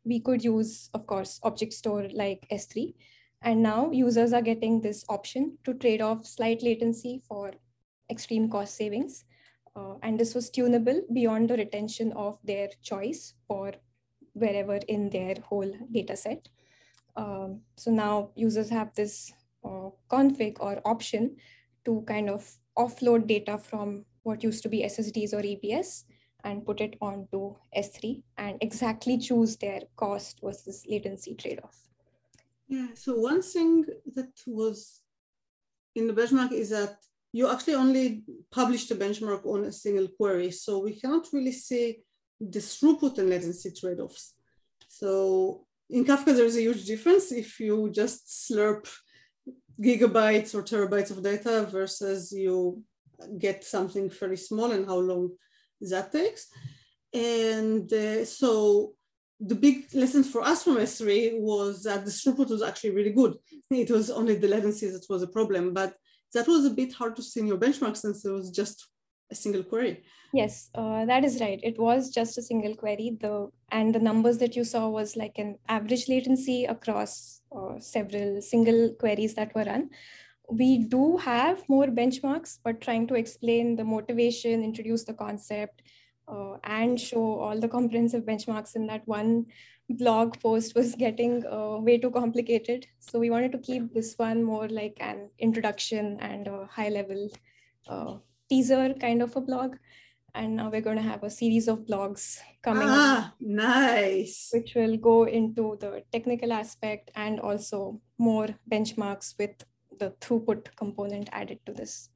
we 0.04 0.20
could 0.20 0.42
use, 0.42 0.90
of 0.94 1.06
course, 1.06 1.38
object 1.42 1.72
store 1.72 2.08
like 2.12 2.46
S3. 2.50 2.94
And 3.42 3.62
now 3.62 3.90
users 3.90 4.32
are 4.32 4.42
getting 4.42 4.80
this 4.80 5.04
option 5.08 5.58
to 5.64 5.74
trade 5.74 6.00
off 6.00 6.26
slight 6.26 6.62
latency 6.62 7.22
for 7.26 7.52
extreme 8.10 8.48
cost 8.48 8.76
savings. 8.76 9.24
Uh, 9.74 9.94
and 10.02 10.18
this 10.18 10.34
was 10.34 10.50
tunable 10.50 11.00
beyond 11.12 11.48
the 11.48 11.56
retention 11.56 12.12
of 12.12 12.38
their 12.44 12.68
choice 12.82 13.34
for 13.46 13.72
wherever 14.34 14.76
in 14.88 15.10
their 15.10 15.34
whole 15.42 15.70
data 15.90 16.16
set. 16.16 16.48
Um, 17.16 17.60
so 17.76 17.90
now 17.90 18.30
users 18.34 18.70
have 18.70 18.94
this 18.94 19.32
uh, 19.64 19.90
config 20.10 20.56
or 20.60 20.80
option 20.84 21.36
to 21.84 22.04
kind 22.06 22.30
of 22.30 22.50
offload 22.78 23.26
data 23.26 23.58
from 23.58 24.04
what 24.22 24.42
used 24.42 24.62
to 24.62 24.68
be 24.68 24.82
SSDs 24.82 25.32
or 25.32 25.42
EBS 25.42 26.04
and 26.44 26.64
put 26.64 26.80
it 26.80 26.96
onto 27.00 27.54
S3 27.76 28.22
and 28.38 28.58
exactly 28.60 29.18
choose 29.18 29.56
their 29.56 29.82
cost 29.96 30.40
versus 30.42 30.84
latency 30.88 31.34
trade-off. 31.34 31.78
Yeah, 32.68 32.88
so 32.94 33.16
one 33.16 33.42
thing 33.42 33.84
that 34.14 34.32
was 34.46 35.00
in 35.94 36.06
the 36.06 36.14
benchmark 36.14 36.52
is 36.52 36.70
that 36.70 36.96
you 37.32 37.50
actually 37.50 37.74
only 37.74 38.24
publish 38.50 38.88
the 38.88 38.94
benchmark 38.94 39.46
on 39.46 39.64
a 39.64 39.72
single 39.72 40.08
query. 40.08 40.50
So 40.50 40.78
we 40.80 40.98
cannot 40.98 41.26
really 41.32 41.52
see 41.52 42.02
the 42.40 42.58
throughput 42.58 43.18
and 43.18 43.30
latency 43.30 43.70
trade-offs. 43.70 44.34
So 44.88 45.66
in 45.90 46.04
Kafka, 46.04 46.34
there 46.34 46.44
is 46.44 46.56
a 46.56 46.62
huge 46.62 46.84
difference 46.84 47.32
if 47.32 47.60
you 47.60 47.90
just 47.90 48.26
slurp 48.26 48.88
gigabytes 49.80 50.54
or 50.54 50.62
terabytes 50.62 51.10
of 51.10 51.22
data 51.22 51.66
versus 51.70 52.32
you 52.32 52.82
get 53.38 53.64
something 53.64 54.10
very 54.10 54.36
small 54.36 54.72
and 54.72 54.86
how 54.86 54.98
long 54.98 55.30
that 55.90 56.12
takes. 56.12 56.48
And 57.12 57.92
uh, 57.92 58.24
so 58.24 58.94
the 59.40 59.54
big 59.54 59.92
lesson 59.92 60.22
for 60.22 60.42
us 60.42 60.62
from 60.62 60.76
S3 60.76 61.40
was 61.40 61.82
that 61.82 62.04
the 62.04 62.10
throughput 62.10 62.48
was 62.48 62.62
actually 62.62 62.90
really 62.90 63.12
good. 63.12 63.36
It 63.70 63.90
was 63.90 64.10
only 64.10 64.36
the 64.36 64.48
latency 64.48 64.88
that 64.88 65.06
was 65.08 65.22
a 65.22 65.26
problem, 65.26 65.72
but 65.72 65.94
that 66.34 66.46
was 66.46 66.64
a 66.64 66.70
bit 66.70 66.92
hard 66.92 67.16
to 67.16 67.22
see 67.22 67.40
in 67.40 67.46
your 67.46 67.58
benchmark 67.58 67.96
since 67.96 68.24
it 68.24 68.30
was 68.30 68.50
just 68.50 68.88
a 69.30 69.34
single 69.34 69.62
query. 69.62 70.04
Yes, 70.34 70.70
uh, 70.74 71.04
that 71.04 71.24
is 71.24 71.40
right. 71.40 71.60
It 71.62 71.78
was 71.78 72.10
just 72.10 72.38
a 72.38 72.42
single 72.42 72.74
query. 72.74 73.18
The 73.20 73.50
and 73.70 73.94
the 73.94 73.98
numbers 73.98 74.38
that 74.38 74.56
you 74.56 74.64
saw 74.64 74.88
was 74.88 75.16
like 75.16 75.36
an 75.38 75.58
average 75.68 76.08
latency 76.08 76.64
across 76.64 77.42
uh, 77.54 77.78
several 77.80 78.40
single 78.40 78.94
queries 78.98 79.34
that 79.34 79.54
were 79.54 79.64
run. 79.64 79.90
We 80.50 80.78
do 80.78 81.16
have 81.18 81.68
more 81.68 81.86
benchmarks, 81.86 82.58
but 82.62 82.80
trying 82.80 83.06
to 83.08 83.14
explain 83.14 83.76
the 83.76 83.84
motivation, 83.84 84.62
introduce 84.62 85.04
the 85.04 85.14
concept, 85.14 85.82
uh, 86.28 86.56
and 86.64 87.00
show 87.00 87.38
all 87.40 87.58
the 87.58 87.68
comprehensive 87.68 88.24
benchmarks 88.24 88.76
in 88.76 88.86
that 88.86 89.06
one 89.06 89.46
blog 89.88 90.38
post 90.40 90.74
was 90.74 90.94
getting 90.98 91.44
uh, 91.46 91.78
way 91.78 91.98
too 91.98 92.10
complicated. 92.10 92.86
So 93.00 93.18
we 93.18 93.30
wanted 93.30 93.52
to 93.52 93.58
keep 93.58 93.92
this 93.92 94.14
one 94.16 94.42
more 94.42 94.68
like 94.68 94.96
an 95.00 95.30
introduction 95.38 96.18
and 96.20 96.46
a 96.46 96.66
high 96.66 96.88
level 96.88 97.28
uh, 97.88 98.16
teaser 98.48 98.94
kind 98.94 99.22
of 99.22 99.36
a 99.36 99.40
blog. 99.40 99.76
And 100.34 100.56
now 100.56 100.70
we're 100.70 100.80
going 100.80 100.96
to 100.96 101.02
have 101.02 101.24
a 101.24 101.28
series 101.28 101.68
of 101.68 101.80
blogs 101.80 102.38
coming. 102.62 102.88
Ah, 102.88 103.34
nice. 103.38 104.48
Which 104.50 104.74
will 104.74 104.96
go 104.96 105.24
into 105.24 105.76
the 105.78 106.04
technical 106.10 106.54
aspect 106.54 107.10
and 107.14 107.38
also 107.38 108.00
more 108.16 108.48
benchmarks 108.70 109.34
with 109.38 109.62
the 109.98 110.10
throughput 110.20 110.74
component 110.76 111.28
added 111.32 111.58
to 111.66 111.72
this. 111.72 112.10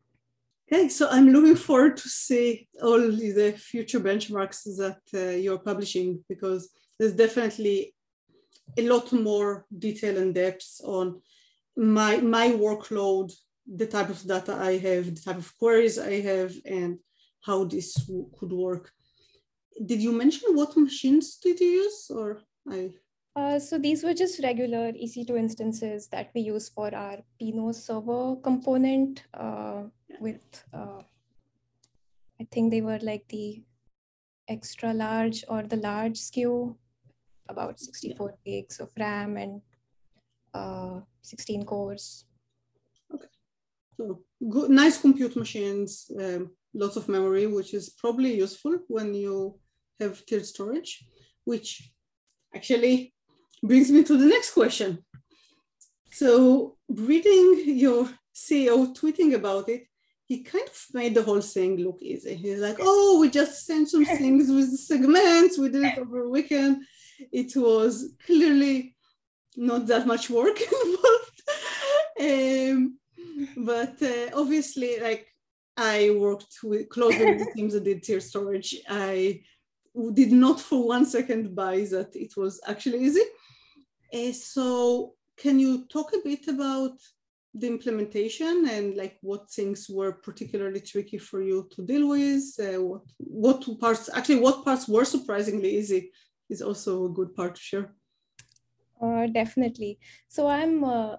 Okay, 0.71 0.89
so 0.89 1.09
I'm 1.09 1.29
looking 1.29 1.55
forward 1.55 1.97
to 1.99 2.09
see 2.09 2.69
all 2.83 2.99
the 2.99 3.55
future 3.57 4.01
benchmarks 4.01 4.65
that 4.79 5.01
uh, 5.15 5.37
you're 5.37 5.59
publishing 5.59 6.25
because 6.29 6.71
there's 6.99 7.13
definitely 7.13 7.95
a 8.77 8.83
lot 8.83 9.13
more 9.13 9.65
detail 9.79 10.17
and 10.19 10.35
depth 10.35 10.81
on 10.83 11.23
my 11.77 12.17
my 12.17 12.49
workload, 12.49 13.33
the 13.67 13.87
type 13.87 14.09
of 14.09 14.27
data 14.27 14.55
I 14.55 14.79
have, 14.79 15.15
the 15.15 15.21
type 15.21 15.39
of 15.39 15.57
queries 15.59 15.99
I 15.99 16.21
have, 16.21 16.53
and 16.65 16.99
how 17.43 17.65
this 17.65 18.11
could 18.39 18.53
work. 18.53 18.91
Did 19.85 20.01
you 20.01 20.13
mention 20.13 20.57
what 20.57 20.77
machines 20.77 21.37
did 21.37 21.61
you 21.61 21.69
use, 21.85 22.11
or 22.11 22.41
I? 22.69 22.91
Uh, 23.37 23.59
so 23.59 23.79
these 23.79 24.03
were 24.03 24.15
just 24.15 24.43
regular 24.43 24.93
EC2 24.93 25.39
instances 25.39 26.09
that 26.09 26.31
we 26.35 26.41
use 26.41 26.71
for 26.71 26.93
our 26.95 27.19
Pinot 27.39 27.75
server 27.75 28.37
component. 28.37 29.25
Uh, 29.35 29.83
with 30.21 30.65
uh, 30.73 31.03
I 32.41 32.47
think 32.51 32.71
they 32.71 32.81
were 32.81 32.99
like 33.03 33.29
the 33.29 33.63
extra 34.49 34.95
large 34.95 35.45
or 35.49 35.63
the 35.65 35.77
large 35.77 36.19
SKU, 36.19 36.75
about 37.51 37.79
64 37.79 38.35
yeah. 38.45 38.53
gigs 38.53 38.81
of 38.81 38.91
RAM 38.99 39.37
and 39.37 39.61
uh, 40.55 41.01
16 41.21 41.67
cores. 41.67 42.25
Okay, 43.13 43.27
so 43.99 44.23
good, 44.49 44.71
nice 44.71 44.99
compute 44.99 45.37
machines, 45.37 46.11
um, 46.19 46.53
lots 46.73 46.97
of 46.97 47.07
memory, 47.07 47.47
which 47.47 47.75
is 47.75 47.91
probably 47.91 48.35
useful 48.35 48.79
when 48.89 49.13
you 49.13 49.59
have 50.01 50.25
tiered 50.25 50.47
storage, 50.47 51.05
which 51.45 51.93
actually 52.55 53.13
brings 53.67 53.91
me 53.91 54.03
to 54.05 54.17
the 54.17 54.27
next 54.27 54.53
question. 54.53 55.05
So 56.13 56.77
reading 56.89 57.65
your 57.67 58.09
CEO 58.35 58.97
tweeting 58.97 59.35
about 59.35 59.69
it, 59.69 59.87
he 60.27 60.43
kind 60.43 60.69
of 60.69 60.85
made 60.93 61.15
the 61.15 61.23
whole 61.23 61.41
thing 61.41 61.77
look 61.77 62.03
easy. 62.03 62.35
He's 62.35 62.61
like, 62.61 62.79
oh, 62.81 63.19
we 63.21 63.31
just 63.31 63.65
sent 63.65 63.89
some 63.89 64.05
things 64.21 64.51
with 64.51 64.71
the 64.71 64.79
segments. 64.79 65.59
We 65.59 65.69
did 65.69 65.85
it 65.85 65.99
over 65.99 66.23
a 66.23 66.29
weekend. 66.29 66.85
It 67.33 67.55
was 67.57 68.13
clearly 68.25 68.97
not 69.57 69.87
that 69.87 70.07
much 70.07 70.29
work 70.29 70.59
involved. 70.85 71.41
um, 72.21 72.99
but 73.57 74.03
uh, 74.03 74.31
obviously, 74.35 74.99
like 75.01 75.27
I 75.77 76.11
worked 76.11 76.57
with 76.63 76.89
closely 76.89 77.27
with 77.27 77.39
the 77.39 77.53
teams 77.55 77.75
that 77.75 77.85
did 77.85 78.03
tier 78.03 78.21
storage. 78.21 78.75
I 78.89 79.43
did 80.13 80.33
not 80.33 80.61
for 80.61 80.87
one 80.87 81.07
second 81.07 81.55
buy 81.55 81.81
that 81.91 82.15
it 82.15 82.37
was 82.37 82.61
actually 82.67 83.05
easy. 83.05 83.23
Uh, 84.13 84.33
so 84.33 85.15
can 85.37 85.59
you 85.59 85.87
talk 85.87 86.13
a 86.13 86.21
bit 86.25 86.49
about 86.49 86.93
the 87.55 87.67
implementation 87.67 88.67
and 88.69 88.97
like 88.97 89.17
what 89.23 89.51
things 89.51 89.89
were 89.89 90.13
particularly 90.13 90.81
tricky 90.81 91.19
for 91.19 91.43
you 91.43 91.69
to 91.75 91.83
deal 91.83 92.09
with? 92.09 92.43
Uh, 92.59 92.81
what 92.83 93.03
what 93.19 93.81
parts 93.81 94.11
actually 94.15 94.41
what 94.41 94.65
parts 94.65 94.89
were 94.89 95.05
surprisingly 95.05 95.77
easy 95.77 96.11
is 96.49 96.63
also 96.63 97.07
a 97.07 97.11
good 97.11 97.35
part 97.35 97.55
to 97.55 97.61
share. 97.61 97.95
Uh, 99.01 99.27
definitely. 99.27 99.99
So 100.29 100.49
i'm 100.49 100.85
uh, 100.85 101.17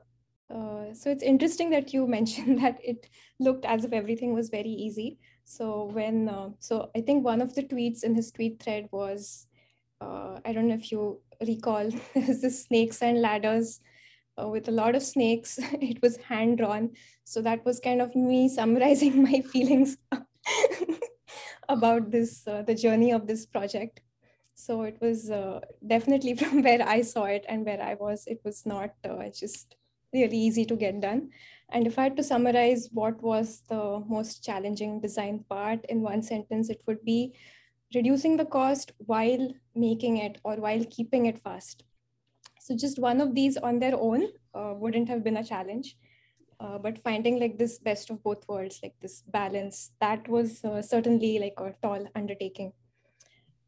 uh, 0.49 0.93
so 0.93 1.09
it's 1.09 1.23
interesting 1.23 1.69
that 1.71 1.93
you 1.93 2.07
mentioned 2.17 2.61
that 2.61 2.77
it 2.83 3.09
looked 3.39 3.65
as 3.65 3.83
if 3.83 3.93
everything 3.93 4.33
was 4.33 4.49
very 4.49 4.69
easy. 4.69 5.19
So 5.45 5.85
when 5.93 6.29
uh, 6.29 6.49
so 6.59 6.91
i 6.95 7.01
think 7.01 7.23
one 7.23 7.41
of 7.41 7.55
the 7.55 7.63
tweets 7.63 8.03
in 8.03 8.15
his 8.15 8.31
tweet 8.31 8.61
thread 8.61 8.89
was 8.91 9.47
uh, 10.01 10.39
i 10.45 10.53
don't 10.53 10.67
know 10.67 10.75
if 10.75 10.91
you 10.91 11.19
recall 11.45 11.89
the 12.15 12.49
snakes 12.49 13.01
and 13.01 13.21
ladders 13.21 13.81
uh, 14.41 14.47
with 14.47 14.67
a 14.67 14.71
lot 14.71 14.95
of 14.95 15.03
snakes. 15.03 15.59
it 15.81 16.01
was 16.01 16.17
hand 16.17 16.57
drawn. 16.57 16.91
So 17.23 17.41
that 17.41 17.65
was 17.65 17.79
kind 17.79 18.01
of 18.01 18.15
me 18.15 18.49
summarizing 18.57 19.23
my 19.23 19.41
feelings 19.41 19.97
about 21.69 22.11
this, 22.11 22.47
uh, 22.47 22.61
the 22.63 22.75
journey 22.75 23.11
of 23.11 23.27
this 23.27 23.45
project. 23.45 24.01
So 24.55 24.83
it 24.83 24.97
was 25.01 25.29
uh, 25.29 25.59
definitely 25.85 26.35
from 26.35 26.63
where 26.63 26.81
I 26.87 27.01
saw 27.01 27.25
it 27.25 27.45
and 27.47 27.65
where 27.65 27.81
I 27.81 27.93
was, 27.95 28.25
it 28.27 28.41
was 28.43 28.65
not 28.65 28.91
uh, 29.07 29.29
just 29.29 29.75
really 30.13 30.37
easy 30.37 30.65
to 30.65 30.75
get 30.75 30.99
done. 31.01 31.29
And 31.69 31.85
if 31.85 31.99
I 31.99 32.03
had 32.03 32.17
to 32.17 32.23
summarize 32.23 32.89
what 32.91 33.21
was 33.21 33.61
the 33.67 34.03
most 34.07 34.43
challenging 34.43 35.01
design 35.01 35.43
part 35.49 35.85
in 35.89 36.01
one 36.01 36.21
sentence, 36.21 36.69
it 36.69 36.81
would 36.87 37.03
be 37.03 37.35
reducing 37.95 38.37
the 38.37 38.45
cost 38.45 38.91
while 38.97 39.49
making 39.75 40.17
it 40.17 40.39
or 40.43 40.55
while 40.55 40.83
keeping 40.89 41.25
it 41.25 41.39
fast. 41.39 41.83
So 42.59 42.75
just 42.75 42.99
one 42.99 43.21
of 43.21 43.33
these 43.33 43.57
on 43.57 43.79
their 43.79 43.95
own 43.95 44.27
uh, 44.53 44.73
wouldn't 44.75 45.07
have 45.09 45.23
been 45.23 45.37
a 45.37 45.43
challenge. 45.43 45.97
Uh, 46.59 46.77
but 46.77 46.97
finding 46.97 47.39
like 47.39 47.57
this 47.59 47.77
best 47.77 48.09
of 48.09 48.21
both 48.23 48.43
worlds, 48.49 48.79
like 48.81 48.95
this 48.99 49.21
balance, 49.27 49.91
that 50.01 50.27
was 50.27 50.65
uh, 50.65 50.81
certainly 50.81 51.37
like 51.37 51.53
a 51.59 51.75
tall 51.83 52.07
undertaking. 52.15 52.73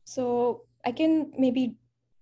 So 0.05 0.63
I 0.83 0.91
can 0.91 1.31
maybe 1.37 1.75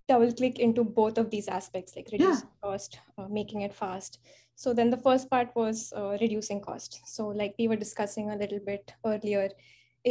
double 0.08 0.32
click 0.32 0.58
into 0.58 0.84
both 0.84 1.16
of 1.16 1.30
these 1.30 1.48
aspects, 1.48 1.96
like 1.96 2.08
reducing 2.12 2.48
yeah. 2.48 2.68
cost, 2.68 2.98
uh, 3.16 3.28
making 3.28 3.62
it 3.62 3.74
fast. 3.74 4.18
So 4.56 4.74
then 4.74 4.90
the 4.90 4.96
first 4.98 5.30
part 5.30 5.48
was 5.54 5.92
uh, 5.96 6.18
reducing 6.20 6.60
cost. 6.60 7.00
So 7.06 7.28
like 7.28 7.54
we 7.58 7.68
were 7.68 7.76
discussing 7.76 8.30
a 8.30 8.36
little 8.36 8.60
bit 8.60 8.92
earlier, 9.06 9.48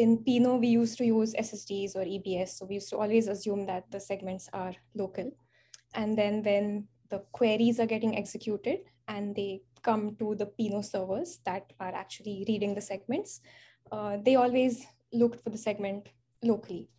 in 0.02 0.24
Pinot, 0.24 0.60
we 0.60 0.68
used 0.68 0.98
to 1.00 1.06
use 1.06 1.34
SSDs 1.34 1.96
or 1.96 2.06
EBS. 2.06 2.50
So 2.58 2.66
we 2.66 2.76
used 2.76 2.90
to 2.90 2.98
always 2.98 3.28
assume 3.28 3.66
that 3.66 3.90
the 3.92 4.00
segments 4.00 4.50
are 4.54 4.74
local. 4.96 5.32
And 5.94 6.18
then 6.18 6.44
when 6.44 6.88
the 7.10 7.20
queries 7.32 7.80
are 7.80 7.86
getting 7.86 8.18
executed 8.18 8.80
and 9.08 9.36
they 9.36 9.62
come 9.82 10.16
to 10.20 10.36
the 10.36 10.46
Pinot 10.46 10.86
servers 10.86 11.40
that 11.46 11.74
are 11.80 11.94
actually 11.94 12.46
reading 12.48 12.76
the 12.76 12.82
segments, 12.82 13.42
uh, 13.92 14.18
they 14.24 14.36
always 14.36 14.86
looked 15.14 15.44
for 15.44 15.50
the 15.50 15.58
segment 15.58 16.10
locally. 16.44 16.90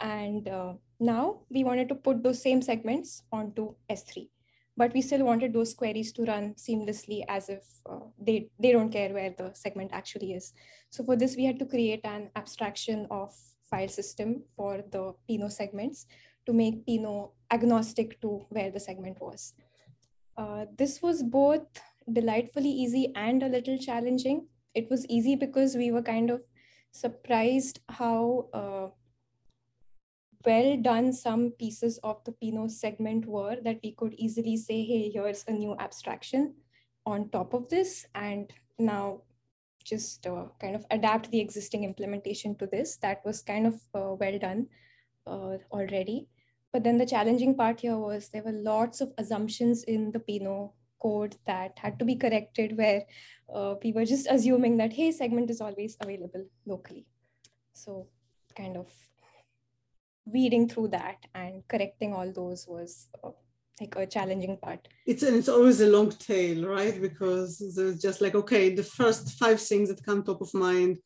And 0.00 0.48
uh, 0.48 0.74
now 1.00 1.40
we 1.50 1.64
wanted 1.64 1.88
to 1.88 1.94
put 1.94 2.22
those 2.22 2.42
same 2.42 2.60
segments 2.60 3.22
onto 3.32 3.74
S3, 3.90 4.28
but 4.76 4.92
we 4.92 5.00
still 5.00 5.24
wanted 5.24 5.52
those 5.52 5.72
queries 5.74 6.12
to 6.12 6.24
run 6.24 6.54
seamlessly 6.54 7.24
as 7.28 7.48
if 7.48 7.64
uh, 7.88 8.00
they, 8.18 8.50
they 8.60 8.72
don't 8.72 8.90
care 8.90 9.12
where 9.12 9.34
the 9.36 9.50
segment 9.54 9.90
actually 9.92 10.32
is. 10.34 10.52
So 10.90 11.04
for 11.04 11.16
this, 11.16 11.36
we 11.36 11.44
had 11.44 11.58
to 11.60 11.66
create 11.66 12.00
an 12.04 12.30
abstraction 12.36 13.06
of 13.10 13.34
file 13.70 13.88
system 13.88 14.42
for 14.54 14.82
the 14.90 15.14
Pinot 15.26 15.52
segments 15.52 16.06
to 16.44 16.52
make 16.52 16.86
Pinot 16.86 17.30
agnostic 17.50 18.20
to 18.20 18.44
where 18.50 18.70
the 18.70 18.80
segment 18.80 19.20
was. 19.20 19.54
Uh, 20.36 20.66
this 20.76 21.00
was 21.00 21.22
both 21.22 21.66
delightfully 22.12 22.70
easy 22.70 23.12
and 23.16 23.42
a 23.42 23.48
little 23.48 23.78
challenging. 23.78 24.46
It 24.74 24.90
was 24.90 25.06
easy 25.06 25.36
because 25.36 25.74
we 25.74 25.90
were 25.90 26.02
kind 26.02 26.30
of 26.30 26.42
surprised 26.92 27.80
how 27.88 28.48
uh, 28.52 28.88
well 30.44 30.76
done 30.76 31.12
some 31.12 31.50
pieces 31.52 31.98
of 32.02 32.22
the 32.24 32.32
Pinot 32.32 32.70
segment 32.70 33.26
were 33.26 33.56
that 33.64 33.80
we 33.82 33.92
could 33.92 34.14
easily 34.14 34.56
say, 34.56 34.84
hey, 34.84 35.10
here's 35.12 35.44
a 35.48 35.52
new 35.52 35.76
abstraction 35.78 36.54
on 37.04 37.28
top 37.30 37.54
of 37.54 37.68
this. 37.68 38.06
And 38.14 38.52
now 38.78 39.22
just 39.84 40.26
uh, 40.26 40.46
kind 40.60 40.74
of 40.74 40.84
adapt 40.90 41.30
the 41.30 41.40
existing 41.40 41.84
implementation 41.84 42.56
to 42.56 42.66
this. 42.66 42.96
That 42.96 43.24
was 43.24 43.42
kind 43.42 43.66
of 43.66 43.74
uh, 43.94 44.14
well 44.14 44.38
done 44.38 44.66
uh, 45.26 45.58
already. 45.70 46.28
But 46.72 46.84
then 46.84 46.98
the 46.98 47.06
challenging 47.06 47.54
part 47.54 47.80
here 47.80 47.96
was 47.96 48.28
there 48.28 48.42
were 48.42 48.52
lots 48.52 49.00
of 49.00 49.12
assumptions 49.16 49.84
in 49.84 50.10
the 50.12 50.20
Pinot 50.20 50.70
code 51.00 51.36
that 51.46 51.78
had 51.78 51.98
to 51.98 52.04
be 52.04 52.16
corrected 52.16 52.76
where 52.76 53.04
uh, 53.54 53.74
we 53.82 53.92
were 53.92 54.04
just 54.04 54.26
assuming 54.28 54.76
that, 54.78 54.92
hey, 54.92 55.12
segment 55.12 55.50
is 55.50 55.60
always 55.60 55.96
available 56.00 56.44
locally. 56.66 57.06
So 57.72 58.08
kind 58.56 58.76
of 58.76 58.88
weeding 60.26 60.68
through 60.68 60.88
that 60.88 61.24
and 61.34 61.66
correcting 61.68 62.12
all 62.12 62.30
those 62.32 62.66
was 62.68 63.08
uh, 63.22 63.30
like 63.80 63.94
a 63.96 64.06
challenging 64.06 64.56
part. 64.56 64.88
It's 65.06 65.22
and 65.22 65.36
it's 65.36 65.48
always 65.48 65.80
a 65.80 65.86
long 65.86 66.10
tail, 66.10 66.66
right? 66.66 67.00
Because 67.00 67.58
there's 67.76 68.00
just 68.00 68.20
like 68.20 68.34
okay, 68.34 68.74
the 68.74 68.82
first 68.82 69.38
five 69.38 69.60
things 69.60 69.88
that 69.88 70.04
come 70.04 70.22
top 70.22 70.40
of 70.40 70.52
mind 70.54 70.98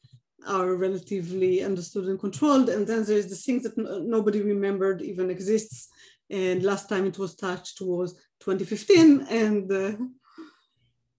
are 0.46 0.74
relatively 0.74 1.62
understood 1.62 2.06
and 2.06 2.18
controlled, 2.18 2.68
and 2.70 2.86
then 2.86 3.04
there's 3.04 3.28
the 3.28 3.36
things 3.36 3.62
that 3.64 3.76
nobody 3.76 4.40
remembered 4.40 5.02
even 5.02 5.30
exists. 5.30 5.88
And 6.30 6.62
last 6.62 6.88
time 6.88 7.06
it 7.06 7.18
was 7.18 7.34
touched 7.34 7.80
was 7.80 8.14
2015, 8.40 9.26
and 9.28 9.70
uh, 9.72 9.92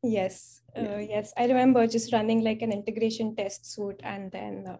yes, 0.01 0.61
uh, 0.75 0.97
yes, 0.97 1.33
I 1.37 1.45
remember 1.45 1.85
just 1.85 2.13
running 2.13 2.43
like 2.43 2.61
an 2.61 2.71
integration 2.71 3.35
test 3.35 3.71
suite, 3.71 3.99
and 4.03 4.31
then 4.31 4.65
uh, 4.67 4.77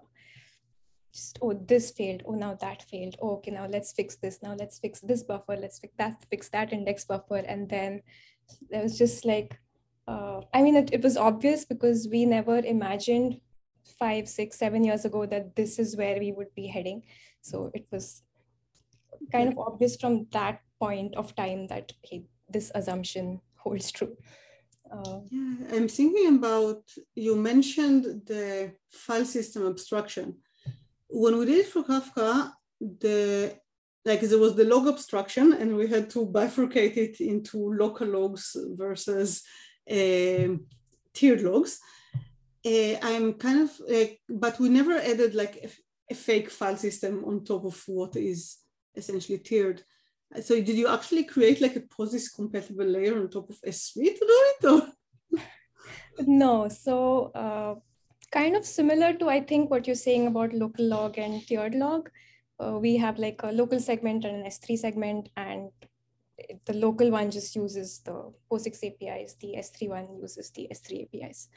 just 1.14 1.40
oh 1.42 1.54
this 1.54 1.92
failed. 1.92 2.24
Oh 2.26 2.34
now 2.34 2.56
that 2.56 2.84
failed. 2.84 3.16
Oh, 3.22 3.36
okay 3.38 3.52
now 3.52 3.68
let's 3.68 3.92
fix 3.92 4.16
this. 4.16 4.40
Now 4.42 4.56
let's 4.58 4.80
fix 4.80 5.00
this 5.02 5.24
buffer. 5.24 5.56
Let's 5.56 5.80
fix 5.80 5.94
that 5.98 6.26
fix 6.30 6.50
that 6.50 6.74
index 6.74 7.06
buffer. 7.06 7.38
And 7.38 7.70
then 7.70 8.02
there 8.70 8.84
was 8.84 8.98
just 8.98 9.26
like 9.26 9.60
uh, 10.08 10.42
i 10.54 10.62
mean 10.62 10.76
it, 10.76 10.92
it 10.92 11.04
was 11.04 11.16
obvious 11.16 11.64
because 11.64 12.08
we 12.12 12.26
never 12.26 12.58
imagined 12.58 13.40
five 14.00 14.28
six 14.28 14.58
seven 14.58 14.84
years 14.84 15.06
ago 15.06 15.26
that 15.26 15.56
this 15.56 15.80
is 15.80 15.96
where 15.96 16.20
we 16.20 16.32
would 16.32 16.54
be 16.56 16.68
heading. 16.68 17.04
So 17.42 17.72
it 17.74 17.88
was 17.92 18.24
kind 19.32 19.52
of 19.52 19.58
obvious 19.58 19.96
from 19.96 20.28
that 20.32 20.62
point 20.80 21.16
of 21.16 21.36
time 21.36 21.68
that 21.68 21.92
hey, 22.04 22.24
this 22.50 22.72
assumption 22.74 23.42
holds 23.56 23.92
true. 23.92 24.16
Uh, 24.92 25.20
yeah 25.30 25.54
i'm 25.74 25.88
thinking 25.88 26.36
about 26.36 26.84
you 27.16 27.34
mentioned 27.34 28.04
the 28.26 28.74
file 28.92 29.24
system 29.24 29.66
abstraction 29.66 30.36
when 31.12 31.38
we 31.38 31.46
did 31.46 31.60
it 31.60 31.68
for 31.68 31.84
Kafka, 31.84 32.52
the 32.80 33.56
like 34.04 34.22
there 34.22 34.40
was 34.40 34.56
the 34.56 34.64
log 34.66 34.88
abstraction, 34.88 35.54
and 35.54 35.76
we 35.76 35.88
had 35.88 36.10
to 36.12 36.26
bifurcate 36.26 36.98
it 36.98 37.20
into 37.20 37.74
local 37.74 38.08
logs 38.08 38.56
versus 38.76 39.44
uh, 39.90 40.48
tiered 41.14 41.42
logs. 41.42 41.80
Uh, 42.66 42.96
I'm 43.02 43.34
kind 43.34 43.62
of 43.62 43.72
like, 43.88 44.20
but 44.30 44.60
we 44.60 44.70
never 44.70 44.98
added 44.98 45.36
like 45.36 45.56
a, 45.58 45.70
a, 46.12 46.16
fake 46.16 46.50
file 46.50 46.78
system 46.78 47.26
on 47.26 47.44
top 47.44 47.66
of 47.66 47.82
what 47.88 48.16
is 48.16 48.58
essentially 48.96 49.40
tiered. 49.40 49.84
So 50.44 50.56
did 50.56 50.78
you 50.78 50.88
actually 50.88 51.24
create 51.24 51.60
like 51.60 51.76
a 51.76 51.82
POSIX 51.82 52.36
compatible 52.36 52.86
layer 52.86 53.20
on 53.20 53.30
top 53.30 53.50
of 53.50 53.60
S3 53.62 53.94
to 53.94 54.02
do 54.04 54.18
it? 54.20 54.66
Or? 54.66 55.40
No. 56.20 56.68
So 56.68 57.32
uh, 57.34 57.76
kind 58.32 58.56
of 58.56 58.66
similar 58.66 59.14
to, 59.14 59.30
I 59.30 59.42
think, 59.42 59.70
what 59.70 59.86
you're 59.86 59.96
saying 59.96 60.28
about 60.28 60.54
local 60.54 60.86
log 60.86 61.18
and 61.18 61.46
tiered 61.46 61.76
log. 61.76 62.10
Uh, 62.60 62.78
we 62.80 62.98
have 62.98 63.20
like 63.20 63.42
a 63.44 63.52
local 63.52 63.80
segment 63.80 64.26
and 64.26 64.38
an 64.38 64.46
S3 64.46 64.78
segment, 64.78 65.30
and 65.36 65.72
the 66.66 66.74
local 66.74 67.12
one 67.12 67.30
just 67.30 67.56
uses 67.56 68.00
the 68.00 68.32
POSIX 68.52 68.84
APIs. 68.84 69.36
The 69.36 69.56
S3 69.58 69.90
one 69.90 70.08
uses 70.22 70.50
the 70.52 70.68
S3 70.72 71.08
APIs. 71.08 71.50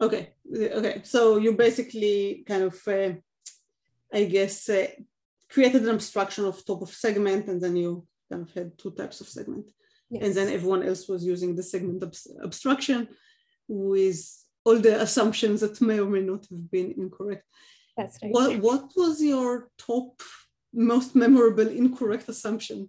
Okay, 0.00 0.34
okay. 0.54 1.00
So 1.04 1.38
you 1.38 1.52
basically 1.52 2.44
kind 2.46 2.64
of, 2.64 2.88
uh, 2.88 3.14
I 4.12 4.24
guess, 4.24 4.68
uh, 4.68 4.86
created 5.48 5.82
an 5.82 5.94
abstraction 5.94 6.44
of 6.44 6.64
top 6.64 6.82
of 6.82 6.90
segment, 6.90 7.48
and 7.48 7.60
then 7.60 7.76
you 7.76 8.06
kind 8.30 8.42
of 8.42 8.52
had 8.54 8.78
two 8.78 8.90
types 8.92 9.20
of 9.20 9.28
segment. 9.28 9.66
Yes. 10.10 10.24
And 10.24 10.34
then 10.34 10.48
everyone 10.52 10.84
else 10.84 11.08
was 11.08 11.24
using 11.24 11.56
the 11.56 11.62
segment 11.62 12.04
abstraction 12.44 13.08
with 13.66 14.45
all 14.66 14.78
the 14.78 15.00
assumptions 15.00 15.60
that 15.60 15.80
may 15.80 16.00
or 16.00 16.10
may 16.10 16.20
not 16.20 16.44
have 16.50 16.70
been 16.70 16.92
incorrect. 16.98 17.44
That's 17.96 18.18
right. 18.20 18.32
What, 18.32 18.58
what 18.58 18.90
was 18.96 19.22
your 19.22 19.70
top, 19.78 20.20
most 20.74 21.14
memorable 21.14 21.68
incorrect 21.68 22.28
assumption? 22.28 22.88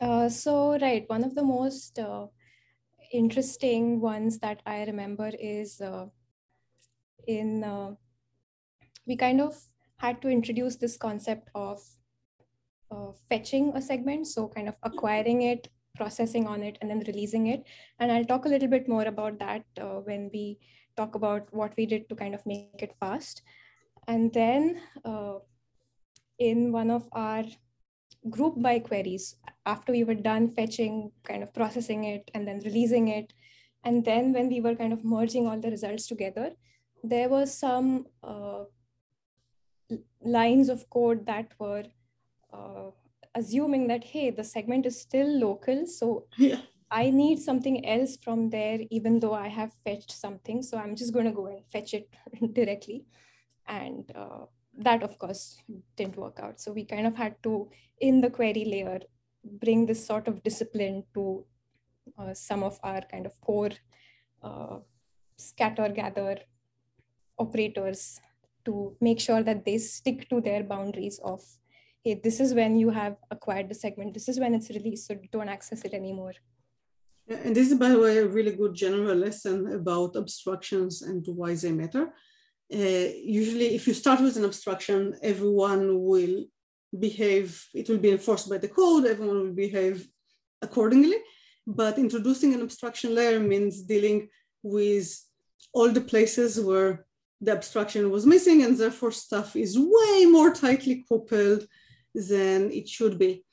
Uh, 0.00 0.28
so, 0.28 0.78
right, 0.78 1.04
one 1.08 1.22
of 1.22 1.34
the 1.34 1.42
most 1.44 1.98
uh, 1.98 2.26
interesting 3.12 4.00
ones 4.00 4.38
that 4.38 4.62
I 4.66 4.84
remember 4.84 5.30
is 5.38 5.80
uh, 5.80 6.06
in, 7.26 7.62
uh, 7.62 7.94
we 9.06 9.16
kind 9.16 9.40
of 9.40 9.54
had 9.98 10.22
to 10.22 10.28
introduce 10.28 10.76
this 10.76 10.96
concept 10.96 11.50
of 11.54 11.82
uh, 12.90 13.12
fetching 13.28 13.72
a 13.74 13.82
segment. 13.82 14.26
So, 14.26 14.48
kind 14.48 14.68
of 14.68 14.76
acquiring 14.82 15.42
it 15.42 15.68
processing 15.96 16.46
on 16.46 16.62
it 16.62 16.78
and 16.80 16.90
then 16.90 17.02
releasing 17.06 17.48
it. 17.48 17.64
And 17.98 18.12
I'll 18.12 18.24
talk 18.24 18.44
a 18.44 18.48
little 18.48 18.68
bit 18.68 18.88
more 18.88 19.04
about 19.04 19.38
that 19.38 19.64
uh, 19.80 20.00
when 20.08 20.30
we 20.32 20.58
talk 20.96 21.14
about 21.14 21.52
what 21.52 21.72
we 21.76 21.86
did 21.86 22.08
to 22.08 22.14
kind 22.14 22.34
of 22.34 22.44
make 22.46 22.82
it 22.82 22.94
fast. 23.00 23.42
And 24.08 24.32
then 24.32 24.80
uh, 25.04 25.38
in 26.38 26.72
one 26.72 26.90
of 26.90 27.08
our 27.12 27.44
group 28.30 28.60
by 28.60 28.78
queries, 28.78 29.36
after 29.64 29.92
we 29.92 30.04
were 30.04 30.14
done 30.14 30.50
fetching, 30.54 31.10
kind 31.24 31.42
of 31.42 31.52
processing 31.52 32.04
it 32.04 32.30
and 32.34 32.46
then 32.46 32.60
releasing 32.64 33.08
it, 33.08 33.32
and 33.84 34.04
then 34.04 34.32
when 34.32 34.48
we 34.48 34.60
were 34.60 34.74
kind 34.74 34.92
of 34.92 35.04
merging 35.04 35.46
all 35.46 35.60
the 35.60 35.70
results 35.70 36.06
together, 36.06 36.52
there 37.04 37.28
was 37.28 37.56
some 37.56 38.06
uh, 38.22 38.64
lines 40.20 40.68
of 40.68 40.88
code 40.90 41.24
that 41.26 41.52
were 41.58 41.84
uh, 42.52 42.90
assuming 43.36 43.86
that 43.88 44.04
hey 44.12 44.30
the 44.30 44.44
segment 44.44 44.86
is 44.86 45.00
still 45.00 45.30
local 45.46 45.86
so 45.86 46.26
yeah. 46.38 46.60
i 46.90 47.10
need 47.10 47.38
something 47.38 47.78
else 47.94 48.16
from 48.24 48.48
there 48.50 48.80
even 48.90 49.20
though 49.20 49.34
i 49.34 49.48
have 49.48 49.72
fetched 49.84 50.12
something. 50.12 50.62
So 50.62 50.78
i'm 50.78 50.96
just 50.96 51.12
going 51.12 51.26
to 51.26 51.32
go 51.32 51.46
and 51.46 51.64
fetch 51.72 51.94
it 51.94 52.08
directly. 52.52 53.04
And 53.68 54.10
uh, 54.14 54.46
that 54.78 55.02
of 55.02 55.18
course 55.18 55.58
didn't 55.96 56.16
work 56.16 56.38
out. 56.40 56.60
So 56.60 56.72
we 56.72 56.84
kind 56.84 57.06
of 57.06 57.16
had 57.16 57.42
to 57.42 57.68
in 58.00 58.20
the 58.20 58.30
query 58.30 58.64
layer 58.64 59.00
bring 59.60 59.86
this 59.86 60.04
sort 60.06 60.28
of 60.28 60.42
discipline 60.42 61.04
to 61.14 61.44
uh, 62.18 62.34
some 62.34 62.62
of 62.62 62.78
our 62.82 63.02
kind 63.10 63.26
of 63.26 63.40
core 63.40 63.70
uh, 64.42 64.78
scatter 65.36 65.88
gather 65.88 66.38
operators 67.38 68.20
to 68.64 68.96
make 69.00 69.20
sure 69.20 69.42
that 69.42 69.64
they 69.64 69.78
stick 69.78 70.28
to 70.28 70.40
their 70.40 70.62
boundaries 70.62 71.20
of 71.24 71.42
hey, 72.06 72.14
this 72.26 72.38
is 72.38 72.54
when 72.54 72.72
you 72.82 72.90
have 72.90 73.16
acquired 73.32 73.68
the 73.68 73.74
segment, 73.74 74.14
this 74.14 74.28
is 74.28 74.38
when 74.38 74.54
it's 74.54 74.70
released, 74.70 75.08
so 75.08 75.14
don't 75.32 75.48
access 75.48 75.80
it 75.84 75.92
anymore. 75.92 76.34
And 77.28 77.52
this 77.56 77.68
is, 77.72 77.76
by 77.84 77.88
the 77.88 77.98
way, 77.98 78.18
a 78.18 78.28
really 78.36 78.54
good 78.62 78.74
general 78.74 79.16
lesson 79.16 79.56
about 79.80 80.14
abstractions 80.14 81.02
and 81.02 81.26
why 81.26 81.54
they 81.56 81.72
matter. 81.72 82.04
Uh, 82.72 83.08
usually, 83.40 83.74
if 83.74 83.88
you 83.88 83.94
start 83.94 84.20
with 84.20 84.36
an 84.36 84.44
abstraction, 84.44 85.00
everyone 85.20 85.84
will 86.10 86.44
behave, 87.06 87.48
it 87.74 87.88
will 87.88 88.02
be 88.06 88.12
enforced 88.12 88.48
by 88.48 88.58
the 88.58 88.68
code, 88.68 89.04
everyone 89.04 89.40
will 89.42 89.58
behave 89.66 90.08
accordingly. 90.62 91.18
But 91.66 91.98
introducing 91.98 92.54
an 92.54 92.62
abstraction 92.62 93.16
layer 93.16 93.40
means 93.40 93.82
dealing 93.82 94.28
with 94.62 95.08
all 95.72 95.90
the 95.90 96.06
places 96.12 96.60
where 96.60 97.04
the 97.40 97.50
abstraction 97.50 98.12
was 98.12 98.24
missing, 98.24 98.62
and 98.62 98.78
therefore 98.78 99.10
stuff 99.10 99.56
is 99.56 99.76
way 99.76 100.26
more 100.26 100.52
tightly 100.54 101.04
coupled 101.08 101.66
than 102.16 102.70
it 102.72 102.88
should 102.88 103.18
be. 103.18 103.44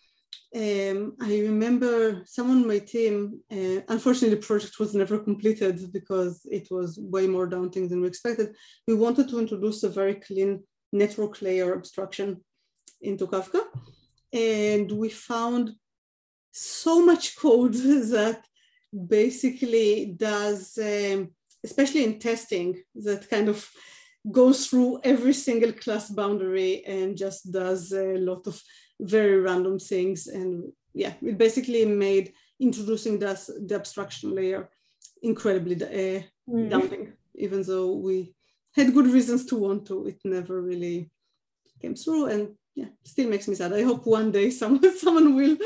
Um, 0.55 1.15
I 1.19 1.39
remember 1.39 2.21
someone 2.25 2.57
on 2.57 2.67
my 2.67 2.79
team, 2.79 3.39
uh, 3.51 3.81
unfortunately, 3.89 4.35
the 4.35 4.47
project 4.47 4.79
was 4.79 4.93
never 4.93 5.17
completed 5.19 5.91
because 5.91 6.45
it 6.49 6.67
was 6.69 6.99
way 6.99 7.25
more 7.27 7.47
daunting 7.47 7.89
than 7.89 8.01
we 8.01 8.07
expected. 8.07 8.55
We 8.87 8.93
wanted 8.93 9.29
to 9.29 9.39
introduce 9.39 9.81
a 9.83 9.89
very 9.89 10.15
clean 10.15 10.63
network 10.91 11.41
layer 11.41 11.75
abstraction 11.75 12.43
into 13.01 13.27
Kafka. 13.27 13.63
And 14.31 14.91
we 14.91 15.09
found 15.09 15.71
so 16.51 17.03
much 17.03 17.35
code 17.35 17.73
that 18.15 18.45
basically 19.07 20.15
does, 20.15 20.77
um, 20.77 21.31
especially 21.63 22.03
in 22.03 22.19
testing, 22.19 22.81
that 22.95 23.27
kind 23.27 23.49
of 23.49 23.67
goes 24.31 24.67
through 24.67 25.01
every 25.03 25.33
single 25.33 25.73
class 25.73 26.09
boundary 26.09 26.83
and 26.85 27.17
just 27.17 27.51
does 27.51 27.91
a 27.91 28.17
lot 28.17 28.47
of 28.47 28.61
very 28.99 29.39
random 29.39 29.79
things. 29.79 30.27
And 30.27 30.71
yeah, 30.93 31.13
it 31.21 31.37
basically 31.37 31.85
made 31.85 32.33
introducing 32.59 33.19
this, 33.19 33.49
the 33.67 33.75
abstraction 33.75 34.33
layer 34.33 34.69
incredibly 35.21 35.75
uh, 35.75 36.23
mm. 36.49 36.69
daunting, 36.69 37.13
even 37.35 37.63
though 37.63 37.95
we 37.95 38.33
had 38.75 38.93
good 38.93 39.07
reasons 39.07 39.45
to 39.45 39.55
want 39.55 39.85
to, 39.87 40.07
it 40.07 40.19
never 40.23 40.61
really 40.61 41.09
came 41.81 41.95
through. 41.95 42.25
And 42.27 42.55
yeah, 42.75 42.87
still 43.03 43.29
makes 43.29 43.47
me 43.47 43.55
sad. 43.55 43.73
I 43.73 43.83
hope 43.83 44.05
one 44.05 44.31
day 44.31 44.49
someone, 44.61 44.97
someone 44.97 45.35
will 45.35 45.57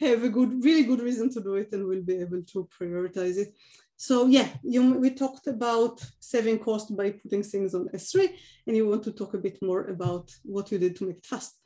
have 0.00 0.24
a 0.24 0.28
good, 0.28 0.64
really 0.64 0.84
good 0.84 1.00
reason 1.00 1.30
to 1.32 1.40
do 1.40 1.54
it 1.56 1.72
and 1.72 1.86
will 1.86 2.02
be 2.02 2.20
able 2.20 2.42
to 2.42 2.68
prioritize 2.78 3.36
it. 3.36 3.54
So 4.00 4.26
yeah, 4.26 4.48
you, 4.62 4.94
we 4.94 5.10
talked 5.10 5.48
about 5.48 6.00
saving 6.20 6.60
cost 6.60 6.96
by 6.96 7.10
putting 7.10 7.42
things 7.42 7.74
on 7.74 7.88
S3, 7.88 8.28
and 8.68 8.76
you 8.76 8.88
want 8.88 9.02
to 9.02 9.12
talk 9.12 9.34
a 9.34 9.38
bit 9.38 9.58
more 9.60 9.88
about 9.88 10.30
what 10.44 10.70
you 10.70 10.78
did 10.78 10.94
to 10.96 11.06
make 11.06 11.18
it 11.18 11.26
fast. 11.26 11.58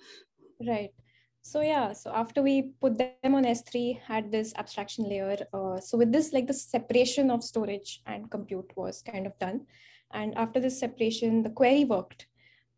Right. 0.66 0.92
So 1.42 1.60
yeah, 1.60 1.92
so 1.92 2.10
after 2.14 2.40
we 2.40 2.70
put 2.80 2.96
them 2.96 3.34
on 3.34 3.44
S3, 3.44 4.00
had 4.00 4.32
this 4.32 4.54
abstraction 4.56 5.10
layer. 5.10 5.36
Uh, 5.52 5.78
so 5.78 5.98
with 5.98 6.10
this, 6.10 6.32
like 6.32 6.46
the 6.46 6.54
separation 6.54 7.30
of 7.30 7.44
storage 7.44 8.00
and 8.06 8.30
compute 8.30 8.72
was 8.76 9.02
kind 9.02 9.26
of 9.26 9.38
done. 9.38 9.66
And 10.12 10.34
after 10.38 10.58
this 10.58 10.80
separation, 10.80 11.42
the 11.42 11.50
query 11.50 11.84
worked. 11.84 12.28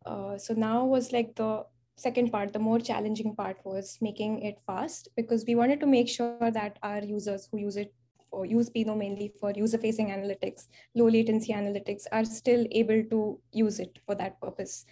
Uh, 0.05 0.37
so 0.37 0.53
now 0.53 0.83
was 0.83 1.13
like 1.13 1.33
the 1.35 1.65
second 1.95 2.29
part, 2.29 2.51
the 2.51 2.59
more 2.59 2.79
challenging 2.79 3.35
part 3.35 3.57
was 3.63 3.97
making 4.01 4.41
it 4.41 4.59
fast 4.67 5.07
because 5.15 5.45
we 5.47 5.55
wanted 5.55 5.79
to 5.79 5.87
make 5.87 6.09
sure 6.09 6.51
that 6.51 6.77
our 6.83 6.99
users 6.99 7.47
who 7.49 7.59
use 7.59 7.77
it 7.77 7.93
or 8.35 8.45
use 8.45 8.69
Pinot 8.69 8.97
mainly 8.97 9.31
for 9.39 9.51
user 9.51 9.77
facing 9.77 10.09
analytics, 10.09 10.67
low 10.93 11.07
latency 11.07 11.53
analytics 11.53 12.05
are 12.11 12.25
still 12.25 12.65
able 12.71 13.03
to 13.09 13.39
use 13.51 13.79
it 13.79 13.99
for 14.05 14.15
that 14.15 14.39
purpose. 14.41 14.85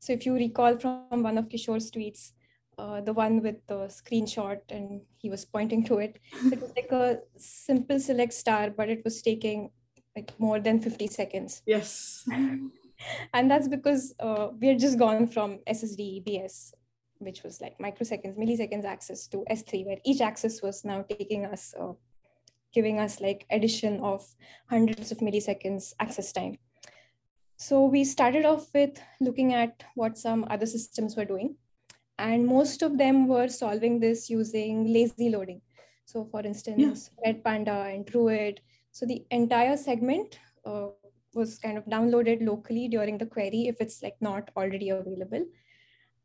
So 0.00 0.12
if 0.12 0.26
you 0.26 0.34
recall 0.34 0.78
from 0.78 1.22
one 1.22 1.38
of 1.38 1.48
Kishore's 1.48 1.90
tweets, 1.90 2.32
uh, 2.78 3.00
the 3.00 3.12
one 3.12 3.42
with 3.42 3.56
the 3.66 3.88
screenshot 3.88 4.60
and 4.70 5.00
he 5.16 5.30
was 5.30 5.44
pointing 5.44 5.84
to 5.84 5.98
it, 5.98 6.18
it 6.52 6.60
was 6.60 6.72
like 6.76 6.92
a 6.92 7.20
simple 7.36 8.00
select 8.00 8.32
star, 8.32 8.70
but 8.70 8.88
it 8.88 9.04
was 9.04 9.22
taking 9.22 9.70
like 10.16 10.32
more 10.38 10.60
than 10.60 10.80
50 10.80 11.06
seconds. 11.06 11.62
Yes. 11.66 12.24
and 13.32 13.50
that's 13.50 13.68
because 13.68 14.14
uh, 14.20 14.48
we 14.60 14.68
had 14.68 14.78
just 14.78 14.98
gone 14.98 15.26
from 15.26 15.58
SSD 15.68 16.24
EBS, 16.24 16.72
which 17.18 17.42
was 17.42 17.60
like 17.60 17.78
microseconds, 17.78 18.38
milliseconds 18.38 18.84
access 18.84 19.26
to 19.28 19.44
S3, 19.50 19.86
where 19.86 19.98
each 20.04 20.20
access 20.20 20.62
was 20.62 20.84
now 20.84 21.04
taking 21.08 21.46
us, 21.46 21.74
uh, 21.80 21.92
giving 22.78 22.98
us 23.04 23.20
like 23.26 23.46
addition 23.58 24.00
of 24.00 24.26
hundreds 24.74 25.12
of 25.12 25.18
milliseconds 25.28 25.92
access 26.06 26.32
time. 26.32 26.58
So 27.56 27.84
we 27.94 28.04
started 28.04 28.44
off 28.44 28.66
with 28.72 29.00
looking 29.20 29.54
at 29.62 29.82
what 29.94 30.16
some 30.26 30.46
other 30.48 30.66
systems 30.66 31.16
were 31.16 31.24
doing. 31.24 31.56
And 32.18 32.46
most 32.46 32.82
of 32.82 32.98
them 32.98 33.26
were 33.28 33.48
solving 33.48 33.98
this 34.04 34.30
using 34.30 34.92
lazy 34.92 35.28
loading. 35.30 35.60
So 36.04 36.24
for 36.32 36.40
instance, 36.50 37.10
yeah. 37.10 37.32
Redpanda 37.32 37.94
and 37.94 38.06
Druid. 38.06 38.60
So 38.92 39.06
the 39.06 39.24
entire 39.30 39.76
segment 39.76 40.38
uh, 40.64 40.88
was 41.34 41.58
kind 41.58 41.78
of 41.78 41.84
downloaded 41.86 42.44
locally 42.46 42.88
during 42.88 43.18
the 43.18 43.26
query 43.26 43.66
if 43.68 43.80
it's 43.80 44.02
like 44.02 44.16
not 44.20 44.50
already 44.56 44.90
available. 44.90 45.44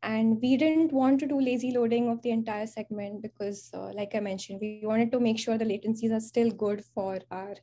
And 0.04 0.38
we 0.42 0.58
didn't 0.58 0.92
want 0.92 1.18
to 1.20 1.26
do 1.26 1.40
lazy 1.40 1.72
loading 1.72 2.08
of 2.10 2.20
the 2.20 2.30
entire 2.30 2.66
segment 2.66 3.22
because, 3.22 3.70
uh, 3.72 3.90
like 3.94 4.14
I 4.14 4.20
mentioned, 4.20 4.58
we 4.60 4.82
wanted 4.84 5.10
to 5.12 5.18
make 5.18 5.38
sure 5.38 5.56
the 5.56 5.64
latencies 5.64 6.12
are 6.12 6.20
still 6.20 6.50
good 6.50 6.84
for 6.84 7.20
our 7.30 7.54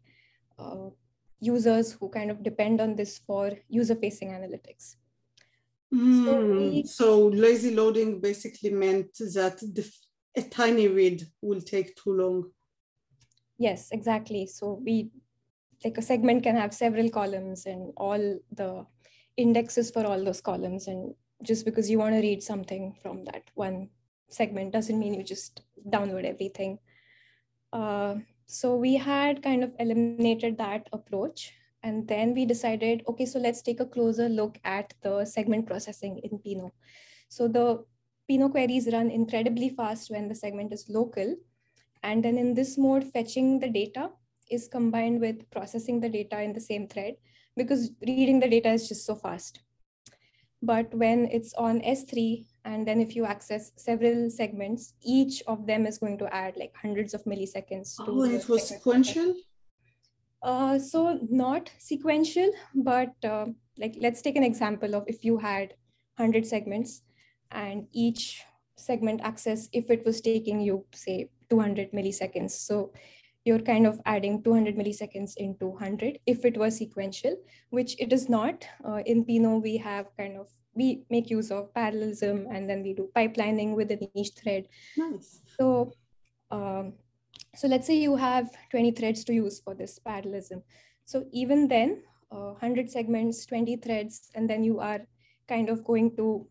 uh, 0.58 0.90
users 1.40 1.92
who 1.94 2.10
kind 2.10 2.32
of 2.32 2.42
depend 2.42 2.82
on 2.82 2.96
this 2.96 3.20
for 3.20 3.52
user 3.70 3.94
facing 3.94 4.30
analytics. 4.30 4.96
Mm, 5.94 6.26
so, 6.26 6.58
we, 6.58 6.84
so, 6.84 7.28
lazy 7.28 7.76
loading 7.76 8.20
basically 8.20 8.72
meant 8.72 9.14
that 9.36 9.60
the, 9.60 9.88
a 10.36 10.42
tiny 10.42 10.88
read 10.88 11.24
will 11.44 11.62
take 11.62 11.96
too 11.96 12.14
long. 12.14 12.52
Yes, 13.60 13.90
exactly. 13.92 14.48
So 14.48 14.82
we 14.84 15.12
like 15.84 15.98
a 15.98 16.02
segment 16.02 16.42
can 16.44 16.56
have 16.56 16.74
several 16.74 17.10
columns 17.10 17.68
and 17.68 17.94
all 17.98 18.40
the 18.52 18.86
indexes 19.38 19.92
for 19.92 20.06
all 20.06 20.24
those 20.24 20.42
columns 20.42 20.88
and 20.88 21.14
just 21.44 21.66
because 21.66 21.90
you 21.90 21.98
want 21.98 22.14
to 22.14 22.22
read 22.22 22.44
something 22.44 22.96
from 23.02 23.24
that 23.26 23.44
one 23.56 23.90
segment 24.30 24.72
doesn't 24.72 25.00
mean 25.00 25.14
you 25.14 25.24
just 25.24 25.62
download 25.90 26.24
everything 26.24 26.78
uh, 27.74 28.16
so 28.46 28.76
we 28.76 28.96
had 28.96 29.42
kind 29.42 29.64
of 29.64 29.72
eliminated 29.80 30.58
that 30.58 30.88
approach 30.94 31.54
and 31.84 32.08
then 32.08 32.34
we 32.34 32.46
decided 32.46 33.04
okay 33.08 33.26
so 33.26 33.40
let's 33.40 33.62
take 33.62 33.80
a 33.80 33.86
closer 33.86 34.30
look 34.30 34.58
at 34.64 34.94
the 35.02 35.26
segment 35.26 35.66
processing 35.66 36.20
in 36.20 36.38
pinot 36.40 36.74
so 37.30 37.48
the 37.48 37.84
pinot 38.28 38.52
queries 38.52 38.88
run 38.94 39.10
incredibly 39.10 39.70
fast 39.70 40.12
when 40.12 40.28
the 40.28 40.36
segment 40.36 40.72
is 40.72 40.86
local 40.90 41.36
and 42.04 42.24
then 42.24 42.38
in 42.38 42.54
this 42.54 42.78
mode 42.78 43.04
fetching 43.12 43.60
the 43.60 43.70
data 43.70 44.10
is 44.52 44.68
combined 44.68 45.20
with 45.20 45.50
processing 45.50 46.00
the 46.00 46.10
data 46.10 46.42
in 46.42 46.54
the 46.54 46.60
same 46.60 46.88
thread 46.88 47.16
because 47.56 47.92
reading 48.02 48.40
the 48.40 48.50
data 48.50 48.72
is 48.72 48.88
just 48.88 49.06
so 49.06 49.16
fast. 49.16 49.62
But 50.62 50.94
when 50.94 51.26
it's 51.32 51.54
on 51.56 51.82
S3, 51.82 52.46
and 52.66 52.88
then 52.88 53.02
if 53.02 53.16
you 53.16 53.26
access 53.26 53.72
several 53.76 54.30
segments, 54.30 54.94
each 55.04 55.42
of 55.48 55.66
them 55.66 55.86
is 55.88 55.98
going 55.98 56.18
to 56.20 56.34
add 56.34 56.56
like 56.58 56.74
hundreds 56.80 57.14
of 57.14 57.24
milliseconds. 57.24 57.96
Oh, 58.00 58.24
it 58.24 58.48
was 58.48 58.68
sequential? 58.68 59.34
Uh, 60.44 60.78
so 60.78 61.20
not 61.30 61.72
sequential, 61.80 62.52
but 62.76 63.14
uh, 63.24 63.46
like 63.78 63.96
let's 64.00 64.22
take 64.22 64.36
an 64.36 64.44
example 64.44 64.96
of 64.96 65.04
if 65.08 65.24
you 65.24 65.38
had 65.38 65.74
100 66.18 66.46
segments 66.46 67.02
and 67.52 67.88
each 67.92 68.44
segment 68.76 69.22
access, 69.24 69.70
if 69.72 69.90
it 69.90 70.06
was 70.06 70.22
taking 70.22 70.60
you 70.60 70.86
say 70.94 71.30
200 71.50 71.92
milliseconds. 71.92 72.52
So 72.52 72.92
you're 73.44 73.60
kind 73.60 73.88
of 73.88 74.00
adding 74.06 74.44
200 74.44 74.76
milliseconds 74.76 75.34
into 75.38 75.68
100 75.68 76.20
if 76.26 76.46
it 76.46 76.58
was 76.58 76.78
sequential, 76.78 77.36
which 77.70 78.00
it 78.00 78.14
is 78.14 78.30
not. 78.30 78.66
Uh, 78.86 79.02
in 79.06 79.26
Pinot, 79.26 79.64
we 79.64 79.78
have 79.78 80.08
kind 80.18 80.38
of, 80.38 80.48
we 80.76 81.04
make 81.10 81.30
use 81.30 81.52
of 81.52 81.74
parallelism 81.74 82.48
and 82.52 82.70
then 82.70 82.84
we 82.84 82.94
do 82.94 83.10
pipelining 83.16 83.76
within 83.76 84.08
each 84.16 84.32
thread. 84.36 84.68
Nice. 84.96 85.42
So, 85.60 85.94
um, 86.52 86.94
so 87.56 87.68
let's 87.68 87.88
say 87.88 87.98
you 87.98 88.16
have 88.16 88.50
20 88.70 88.92
threads 88.92 89.24
to 89.26 89.34
use 89.34 89.60
for 89.60 89.74
this 89.74 89.98
parallelism. 90.00 90.62
So 91.06 91.26
even 91.32 91.68
then, 91.68 92.04
uh, 92.32 92.54
100 92.54 92.90
segments, 92.90 93.46
20 93.46 93.76
threads, 93.78 94.30
and 94.36 94.50
then 94.50 94.64
you 94.64 94.80
are 94.80 95.02
kind 95.48 95.68
of 95.70 95.84
going 95.84 96.16
to 96.16 96.48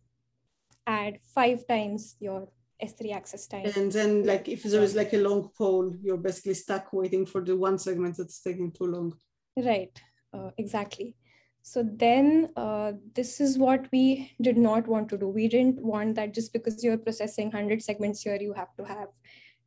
add 0.87 1.19
five 1.35 1.67
times 1.67 2.17
your 2.21 2.49
S3 2.83 3.15
access 3.15 3.47
time. 3.47 3.67
And 3.77 3.93
then 3.93 4.25
like 4.25 4.49
if 4.49 4.63
there 4.63 4.83
is 4.83 4.95
like 4.95 5.13
a 5.13 5.19
long 5.19 5.51
pole, 5.57 5.95
you're 6.03 6.17
basically 6.17 6.55
stuck 6.55 6.93
waiting 6.93 7.27
for 7.27 7.41
the 7.41 7.57
one 7.57 7.79
segment 7.79 8.17
that's 8.17 8.41
taking 8.41 8.73
too 8.73 8.85
long. 8.85 9.15
Right, 9.57 10.01
uh, 10.33 10.51
exactly. 10.59 11.17
So 11.63 11.83
then 11.83 12.51
uh, 12.57 12.93
this 13.15 13.41
is 13.41 13.59
what 13.59 13.87
we 13.93 14.33
did 14.41 14.57
not 14.57 14.89
want 14.89 15.09
to 15.11 15.19
do. 15.19 15.29
We 15.29 15.49
didn't 15.49 15.83
want 15.83 16.15
that 16.15 16.33
just 16.33 16.53
because 16.53 16.83
you're 16.83 16.97
processing 16.97 17.47
100 17.47 17.83
segments 17.83 18.23
here, 18.23 18.39
you 18.41 18.55
have 18.55 18.75
to 18.77 18.85
have 18.85 19.09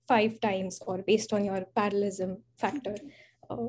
five 0.07 0.39
times 0.41 0.81
or 0.85 1.03
based 1.03 1.33
on 1.33 1.45
your 1.45 1.65
parallelism 1.75 2.37
factor, 2.57 2.95
uh, 3.49 3.67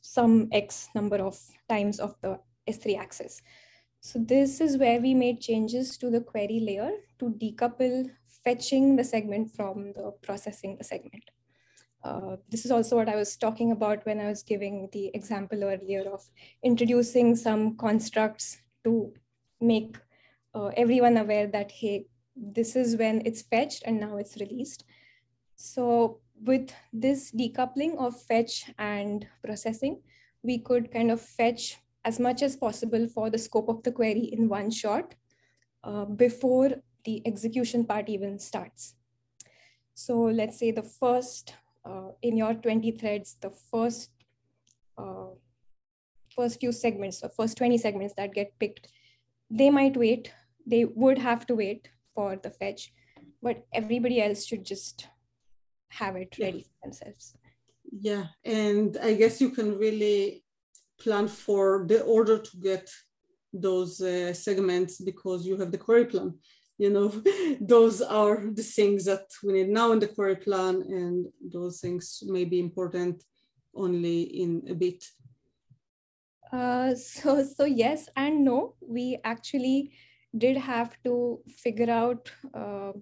some 0.00 0.48
X 0.52 0.88
number 0.94 1.16
of 1.16 1.38
times 1.68 1.98
of 1.98 2.14
the 2.22 2.38
S3 2.68 2.98
access. 2.98 3.42
So 4.06 4.18
this 4.18 4.60
is 4.60 4.76
where 4.76 5.00
we 5.00 5.14
made 5.14 5.40
changes 5.40 5.96
to 5.96 6.10
the 6.10 6.20
query 6.20 6.60
layer 6.60 6.90
to 7.18 7.30
decouple 7.30 8.10
fetching 8.44 8.96
the 8.96 9.02
segment 9.02 9.50
from 9.56 9.94
the 9.94 10.12
processing 10.20 10.76
the 10.76 10.84
segment. 10.84 11.30
Uh, 12.04 12.36
this 12.50 12.66
is 12.66 12.70
also 12.70 12.96
what 12.96 13.08
I 13.08 13.16
was 13.16 13.34
talking 13.34 13.72
about 13.72 14.04
when 14.04 14.20
I 14.20 14.28
was 14.28 14.42
giving 14.42 14.90
the 14.92 15.10
example 15.14 15.64
earlier 15.64 16.02
of 16.02 16.22
introducing 16.62 17.34
some 17.34 17.78
constructs 17.78 18.58
to 18.84 19.14
make 19.62 19.96
uh, 20.54 20.66
everyone 20.76 21.16
aware 21.16 21.46
that, 21.46 21.72
hey, 21.72 22.04
this 22.36 22.76
is 22.76 22.98
when 22.98 23.22
it's 23.24 23.40
fetched 23.40 23.84
and 23.86 23.98
now 23.98 24.18
it's 24.18 24.36
released. 24.36 24.84
So 25.56 26.20
with 26.42 26.74
this 26.92 27.32
decoupling 27.32 27.96
of 27.96 28.20
fetch 28.20 28.70
and 28.78 29.26
processing, 29.42 30.02
we 30.42 30.58
could 30.58 30.92
kind 30.92 31.10
of 31.10 31.22
fetch 31.22 31.78
as 32.04 32.20
much 32.20 32.42
as 32.42 32.56
possible 32.56 33.08
for 33.08 33.30
the 33.30 33.38
scope 33.38 33.68
of 33.68 33.82
the 33.82 33.92
query 33.92 34.30
in 34.32 34.48
one 34.48 34.70
shot 34.70 35.14
uh, 35.82 36.04
before 36.04 36.70
the 37.04 37.22
execution 37.26 37.84
part 37.84 38.08
even 38.08 38.38
starts. 38.38 38.94
So 39.94 40.20
let's 40.22 40.58
say 40.58 40.70
the 40.70 40.82
first, 40.82 41.54
uh, 41.84 42.10
in 42.22 42.36
your 42.36 42.54
20 42.54 42.90
threads, 42.92 43.36
the 43.40 43.50
first, 43.50 44.10
uh, 44.98 45.28
first 46.34 46.60
few 46.60 46.72
segments, 46.72 47.20
the 47.20 47.28
first 47.28 47.56
20 47.56 47.78
segments 47.78 48.14
that 48.16 48.34
get 48.34 48.58
picked, 48.58 48.88
they 49.50 49.70
might 49.70 49.96
wait, 49.96 50.32
they 50.66 50.84
would 50.84 51.18
have 51.18 51.46
to 51.46 51.54
wait 51.54 51.88
for 52.14 52.36
the 52.36 52.50
fetch, 52.50 52.92
but 53.42 53.66
everybody 53.72 54.20
else 54.20 54.44
should 54.44 54.64
just 54.64 55.08
have 55.88 56.16
it 56.16 56.36
ready 56.40 56.62
for 56.62 56.88
themselves. 56.88 57.34
Yeah, 57.92 58.26
and 58.44 58.96
I 59.00 59.14
guess 59.14 59.40
you 59.40 59.50
can 59.50 59.78
really 59.78 60.43
plan 60.98 61.28
for 61.28 61.84
the 61.86 62.02
order 62.02 62.38
to 62.38 62.56
get 62.58 62.90
those 63.52 64.00
uh, 64.00 64.32
segments 64.34 65.00
because 65.00 65.46
you 65.46 65.56
have 65.56 65.70
the 65.70 65.78
query 65.78 66.06
plan. 66.06 66.34
You 66.78 66.90
know 66.90 67.08
those 67.60 68.02
are 68.02 68.50
the 68.52 68.62
things 68.62 69.04
that 69.04 69.26
we 69.42 69.52
need 69.52 69.68
now 69.68 69.92
in 69.92 70.00
the 70.00 70.08
query 70.08 70.36
plan 70.36 70.82
and 70.82 71.26
those 71.52 71.80
things 71.80 72.22
may 72.26 72.44
be 72.44 72.58
important 72.58 73.22
only 73.74 74.22
in 74.22 74.62
a 74.68 74.74
bit. 74.74 75.04
Uh, 76.52 76.94
so 76.94 77.44
so 77.44 77.64
yes 77.64 78.08
and 78.16 78.44
no. 78.44 78.74
We 78.80 79.18
actually 79.24 79.92
did 80.36 80.56
have 80.56 80.96
to 81.04 81.40
figure 81.48 81.90
out 81.90 82.30
uh, 82.52 82.92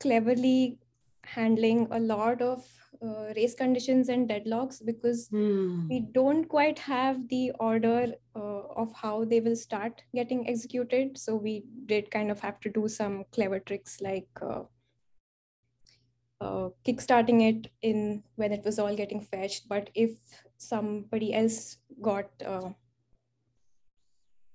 cleverly 0.00 0.78
handling 1.24 1.88
a 1.90 1.98
lot 1.98 2.40
of 2.40 2.64
uh, 3.02 3.32
race 3.36 3.54
conditions 3.54 4.08
and 4.08 4.28
deadlocks 4.28 4.84
because 4.84 5.28
mm. 5.28 5.88
we 5.88 6.00
don't 6.12 6.48
quite 6.48 6.78
have 6.78 7.28
the 7.28 7.52
order 7.58 8.12
uh, 8.34 8.62
of 8.76 8.92
how 8.94 9.24
they 9.24 9.40
will 9.40 9.56
start 9.56 10.02
getting 10.14 10.48
executed. 10.48 11.18
So 11.18 11.36
we 11.36 11.64
did 11.86 12.10
kind 12.10 12.30
of 12.30 12.40
have 12.40 12.60
to 12.60 12.70
do 12.70 12.88
some 12.88 13.24
clever 13.32 13.60
tricks 13.60 14.00
like 14.00 14.28
uh, 14.40 14.62
uh 16.38 16.68
kickstarting 16.86 17.40
it 17.48 17.70
in 17.80 18.22
when 18.34 18.52
it 18.52 18.62
was 18.64 18.78
all 18.78 18.94
getting 18.94 19.20
fetched. 19.20 19.68
But 19.68 19.90
if 19.94 20.10
somebody 20.58 21.34
else 21.34 21.78
got 22.02 22.30
uh, 22.44 22.70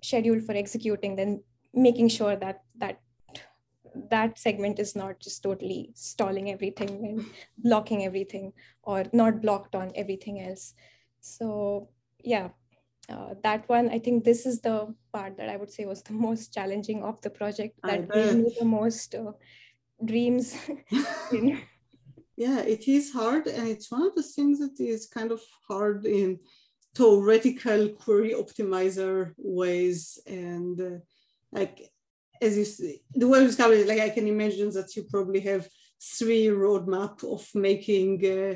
scheduled 0.04 0.44
for 0.44 0.54
executing, 0.54 1.16
then 1.16 1.44
making 1.74 2.10
sure 2.10 2.36
that 2.36 2.64
that 2.78 3.00
that 4.10 4.40
segment 4.40 4.80
is 4.80 4.96
not 4.96 5.20
just 5.20 5.44
totally 5.44 5.92
stalling 5.96 6.52
everything 6.52 6.90
and 7.08 7.26
blocking 7.58 8.06
everything 8.06 8.54
or 8.84 9.06
not 9.14 9.42
blocked 9.42 9.76
on 9.76 9.92
everything 9.96 10.42
else. 10.42 10.74
So 11.20 11.90
yeah, 12.24 12.50
uh, 13.10 13.36
that 13.44 13.68
one, 13.68 13.90
I 13.90 14.00
think 14.00 14.24
this 14.24 14.46
is 14.46 14.62
the 14.62 14.94
part 15.14 15.38
that 15.38 15.50
I 15.50 15.58
would 15.58 15.72
say 15.72 15.86
was 15.86 16.02
the 16.04 16.14
most 16.28 16.54
challenging 16.54 17.04
of 17.04 17.22
the 17.22 17.30
project 17.30 17.80
that 17.84 18.12
gave 18.12 18.36
me 18.36 18.56
the 18.58 18.66
most 18.66 19.16
uh, 19.16 19.32
dreams. 20.04 20.56
yeah, 22.38 22.60
it 22.60 22.88
is 22.88 23.12
hard. 23.12 23.48
And 23.48 23.68
it's 23.68 23.92
one 23.92 24.04
of 24.04 24.16
the 24.16 24.24
things 24.24 24.60
that 24.60 24.80
is 24.80 25.08
kind 25.08 25.32
of 25.32 25.42
hard 25.68 26.06
in 26.06 26.40
theoretical 26.96 27.90
query 27.90 28.34
optimizer 28.34 29.34
ways. 29.38 30.20
And 30.28 30.80
uh, 30.80 31.00
like, 31.52 31.90
as 32.42 32.58
you 32.58 32.66
see, 32.66 33.02
the 33.14 33.28
way 33.28 33.40
you 33.40 33.48
discovered 33.48 33.76
it, 33.76 33.88
like 33.88 34.00
I 34.00 34.10
can 34.10 34.28
imagine 34.28 34.72
that 34.72 34.96
you 34.96 35.04
probably 35.04 35.40
have 35.42 35.70
three 36.18 36.48
roadmap 36.48 37.24
of 37.24 37.48
making 37.54 38.26
uh, 38.26 38.56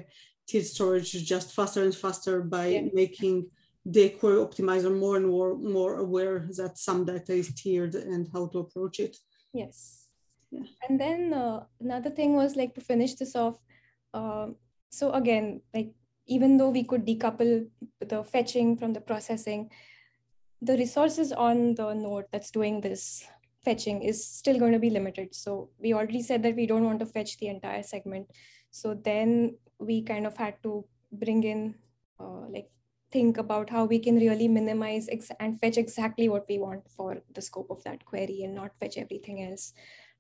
storage 0.62 1.12
just 1.12 1.54
faster 1.54 1.84
and 1.84 1.96
faster 1.96 2.42
by 2.42 2.68
yeah. 2.68 2.82
making 2.94 3.48
the 3.86 4.10
query 4.10 4.38
optimizer 4.38 4.92
more 4.98 5.18
and 5.18 5.28
more 5.28 5.56
more 5.56 6.00
aware 6.00 6.48
that 6.58 6.78
some 6.78 7.06
data 7.06 7.34
is 7.34 7.54
tiered 7.54 7.94
and 7.94 8.28
how 8.34 8.48
to 8.48 8.60
approach 8.60 9.00
it. 9.00 9.16
Yes. 9.54 10.08
Yeah. 10.50 10.64
And 10.88 11.00
then 11.00 11.34
uh, 11.34 11.66
another 11.80 12.10
thing 12.10 12.36
was 12.36 12.56
like 12.56 12.74
to 12.76 12.82
finish 12.82 13.14
this 13.14 13.36
off. 13.36 13.58
Uh, 14.14 14.48
so 14.90 15.12
again, 15.12 15.62
like 15.74 15.94
even 16.26 16.58
though 16.58 16.70
we 16.70 16.84
could 16.84 17.06
decouple 17.06 17.68
the 18.00 18.24
fetching 18.24 18.78
from 18.78 18.94
the 18.94 19.02
processing, 19.02 19.70
the 20.62 20.78
resources 20.78 21.32
on 21.32 21.76
the 21.76 21.94
node 21.94 22.26
that's 22.32 22.50
doing 22.50 22.82
this 22.82 23.28
fetching 23.66 24.02
is 24.04 24.26
still 24.26 24.60
going 24.60 24.74
to 24.74 24.80
be 24.80 24.90
limited. 24.90 25.36
So 25.36 25.70
we 25.80 25.94
already 25.94 26.22
said 26.22 26.44
that 26.44 26.56
we 26.56 26.68
don't 26.68 26.86
want 26.86 27.00
to 27.00 27.06
fetch 27.06 27.38
the 27.38 27.48
entire 27.48 27.84
segment. 27.84 28.32
So 28.72 28.94
then 28.94 29.58
we 29.80 30.04
kind 30.04 30.26
of 30.28 30.38
had 30.38 30.62
to 30.64 30.86
bring 31.12 31.44
in 31.44 31.76
uh, 32.20 32.48
like 32.50 32.70
think 33.12 33.38
about 33.38 33.70
how 33.70 33.86
we 33.86 34.00
can 34.00 34.16
really 34.16 34.48
minimize 34.48 35.10
and 35.40 35.60
fetch 35.60 35.78
exactly 35.78 36.28
what 36.30 36.46
we 36.50 36.60
want 36.60 36.90
for 36.90 37.22
the 37.34 37.42
scope 37.42 37.70
of 37.70 37.84
that 37.84 38.06
query 38.06 38.42
and 38.44 38.56
not 38.56 38.78
fetch 38.80 38.98
everything 38.98 39.44
else 39.44 39.74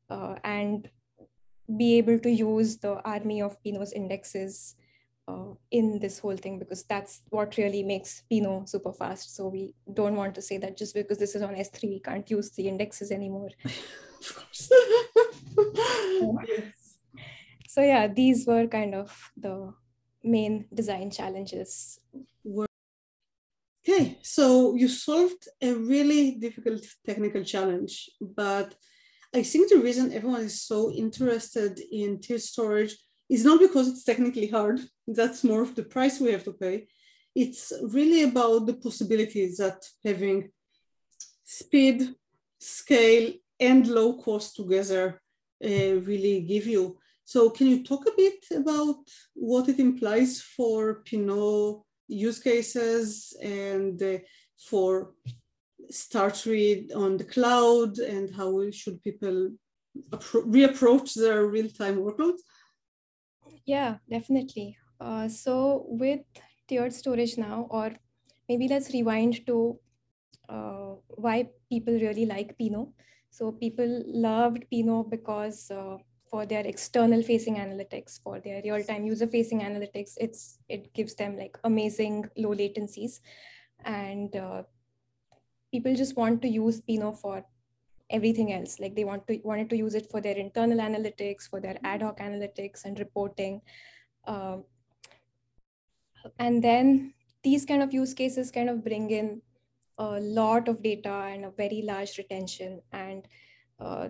uh, 0.09 0.35
and 0.43 0.89
be 1.77 1.97
able 1.97 2.19
to 2.19 2.29
use 2.29 2.77
the 2.77 2.93
army 3.03 3.41
of 3.41 3.61
Pinot's 3.63 3.91
indexes 3.91 4.75
uh, 5.27 5.53
in 5.71 5.99
this 5.99 6.19
whole 6.19 6.37
thing 6.37 6.59
because 6.59 6.83
that's 6.83 7.21
what 7.29 7.57
really 7.57 7.83
makes 7.83 8.23
Pinot 8.29 8.69
super 8.69 8.93
fast. 8.93 9.35
So 9.35 9.47
we 9.47 9.73
don't 9.93 10.15
want 10.15 10.35
to 10.35 10.41
say 10.41 10.57
that 10.57 10.77
just 10.77 10.93
because 10.93 11.17
this 11.17 11.35
is 11.35 11.41
on 11.41 11.55
S3, 11.55 11.83
we 11.83 11.99
can't 11.99 12.29
use 12.29 12.51
the 12.51 12.67
indexes 12.67 13.11
anymore. 13.11 13.49
of 13.65 14.35
course. 14.35 14.71
So 17.67 17.81
yeah, 17.81 18.07
these 18.07 18.45
were 18.47 18.67
kind 18.67 18.95
of 18.95 19.31
the 19.35 19.73
main 20.23 20.65
design 20.73 21.11
challenges 21.11 21.99
Okay, 23.87 24.17
so 24.23 24.73
you 24.73 24.87
solved 24.87 25.47
a 25.61 25.73
really 25.73 26.31
difficult 26.31 26.81
technical 27.05 27.43
challenge, 27.43 28.09
but 28.19 28.73
I 29.31 29.43
think 29.43 29.69
the 29.69 29.77
reason 29.77 30.11
everyone 30.11 30.41
is 30.41 30.59
so 30.59 30.91
interested 30.91 31.79
in 31.91 32.19
tiered 32.19 32.41
storage 32.41 32.97
is 33.29 33.43
not 33.43 33.59
because 33.59 33.87
it's 33.87 34.03
technically 34.03 34.47
hard, 34.47 34.79
that's 35.07 35.43
more 35.43 35.61
of 35.61 35.75
the 35.75 35.83
price 35.83 36.19
we 36.19 36.31
have 36.31 36.43
to 36.43 36.53
pay. 36.53 36.87
It's 37.35 37.73
really 37.91 38.23
about 38.23 38.65
the 38.65 38.75
possibilities 38.75 39.57
that 39.57 39.83
having 40.03 40.51
speed, 41.43 42.15
scale, 42.59 43.33
and 43.59 43.87
low 43.87 44.21
cost 44.21 44.55
together 44.55 45.21
uh, 45.63 45.95
really 46.09 46.41
give 46.41 46.67
you. 46.67 46.97
So 47.23 47.49
can 47.49 47.67
you 47.67 47.83
talk 47.83 48.05
a 48.07 48.15
bit 48.15 48.45
about 48.55 48.97
what 49.33 49.67
it 49.69 49.79
implies 49.79 50.41
for 50.41 51.01
Pinot 51.05 51.81
use 52.07 52.39
cases 52.39 53.35
and 53.41 54.01
uh, 54.01 54.17
for 54.57 55.13
StarTree 55.91 56.95
on 56.95 57.17
the 57.17 57.23
cloud 57.23 57.97
and 57.97 58.33
how 58.35 58.69
should 58.71 59.01
people 59.01 59.51
reapproach 60.11 61.13
their 61.15 61.47
real-time 61.47 61.97
workloads? 61.97 62.41
Yeah, 63.65 63.97
definitely. 64.09 64.77
Uh, 64.99 65.27
so 65.27 65.85
with 65.87 66.21
tiered 66.67 66.93
storage 66.93 67.37
now, 67.37 67.67
or 67.69 67.91
maybe 68.47 68.67
let's 68.67 68.91
rewind 68.93 69.45
to 69.47 69.79
uh, 70.49 70.95
why 71.09 71.49
people 71.69 71.93
really 71.93 72.25
like 72.25 72.57
Pinot. 72.57 72.89
So 73.29 73.51
people 73.51 74.03
loved 74.07 74.65
Pinot 74.71 75.09
because 75.09 75.71
uh, 75.71 75.97
for 76.29 76.45
their 76.45 76.65
external 76.65 77.23
facing 77.23 77.55
analytics, 77.55 78.21
for 78.21 78.39
their 78.39 78.61
real-time 78.63 79.05
user 79.05 79.27
facing 79.27 79.61
analytics, 79.61 80.13
it's 80.17 80.59
it 80.69 80.93
gives 80.93 81.15
them 81.15 81.37
like 81.37 81.57
amazing 81.63 82.25
low 82.37 82.55
latencies. 82.55 83.19
And 83.83 84.35
uh, 84.35 84.63
people 85.71 85.95
just 85.95 86.15
want 86.15 86.41
to 86.41 86.47
use 86.47 86.81
Pinot 86.81 87.17
for 87.19 87.45
everything 88.09 88.53
else. 88.53 88.79
Like 88.79 88.95
they 88.95 89.03
want 89.03 89.27
to 89.27 89.39
wanted 89.43 89.69
to 89.71 89.77
use 89.77 89.95
it 89.95 90.09
for 90.09 90.21
their 90.21 90.35
internal 90.35 90.79
analytics, 90.79 91.49
for 91.49 91.59
their 91.59 91.77
ad 91.83 92.01
hoc 92.01 92.19
analytics 92.19 92.85
and 92.85 92.99
reporting. 92.99 93.61
Um, 94.25 94.63
and 96.39 96.63
then 96.63 97.13
these 97.43 97.65
kind 97.65 97.83
of 97.83 97.93
use 97.93 98.13
cases 98.13 98.51
kind 98.51 98.69
of 98.69 98.83
bring 98.83 99.11
in 99.11 99.41
a 99.97 100.19
lot 100.19 100.67
of 100.67 100.81
data 100.81 101.09
and 101.09 101.45
a 101.45 101.51
very 101.51 101.81
large 101.83 102.17
retention 102.17 102.81
and 102.91 103.27
uh, 103.79 104.09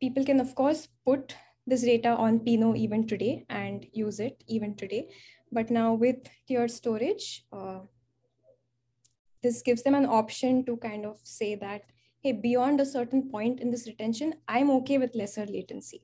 people 0.00 0.24
can 0.24 0.40
of 0.40 0.54
course 0.54 0.88
put 1.04 1.34
this 1.66 1.82
data 1.82 2.10
on 2.10 2.40
Pinot 2.40 2.76
even 2.76 3.06
today 3.06 3.44
and 3.48 3.86
use 3.92 4.20
it 4.20 4.42
even 4.46 4.74
today. 4.76 5.08
But 5.50 5.70
now 5.70 5.94
with 5.94 6.16
tiered 6.46 6.70
storage, 6.70 7.44
uh, 7.52 7.80
this 9.42 9.62
gives 9.62 9.82
them 9.82 9.94
an 9.94 10.06
option 10.06 10.64
to 10.66 10.76
kind 10.76 11.04
of 11.04 11.18
say 11.22 11.54
that, 11.56 11.82
hey, 12.20 12.32
beyond 12.32 12.80
a 12.80 12.86
certain 12.86 13.30
point 13.30 13.60
in 13.60 13.70
this 13.70 13.86
retention, 13.86 14.34
I'm 14.48 14.70
okay 14.70 14.98
with 14.98 15.14
lesser 15.14 15.46
latency. 15.46 16.02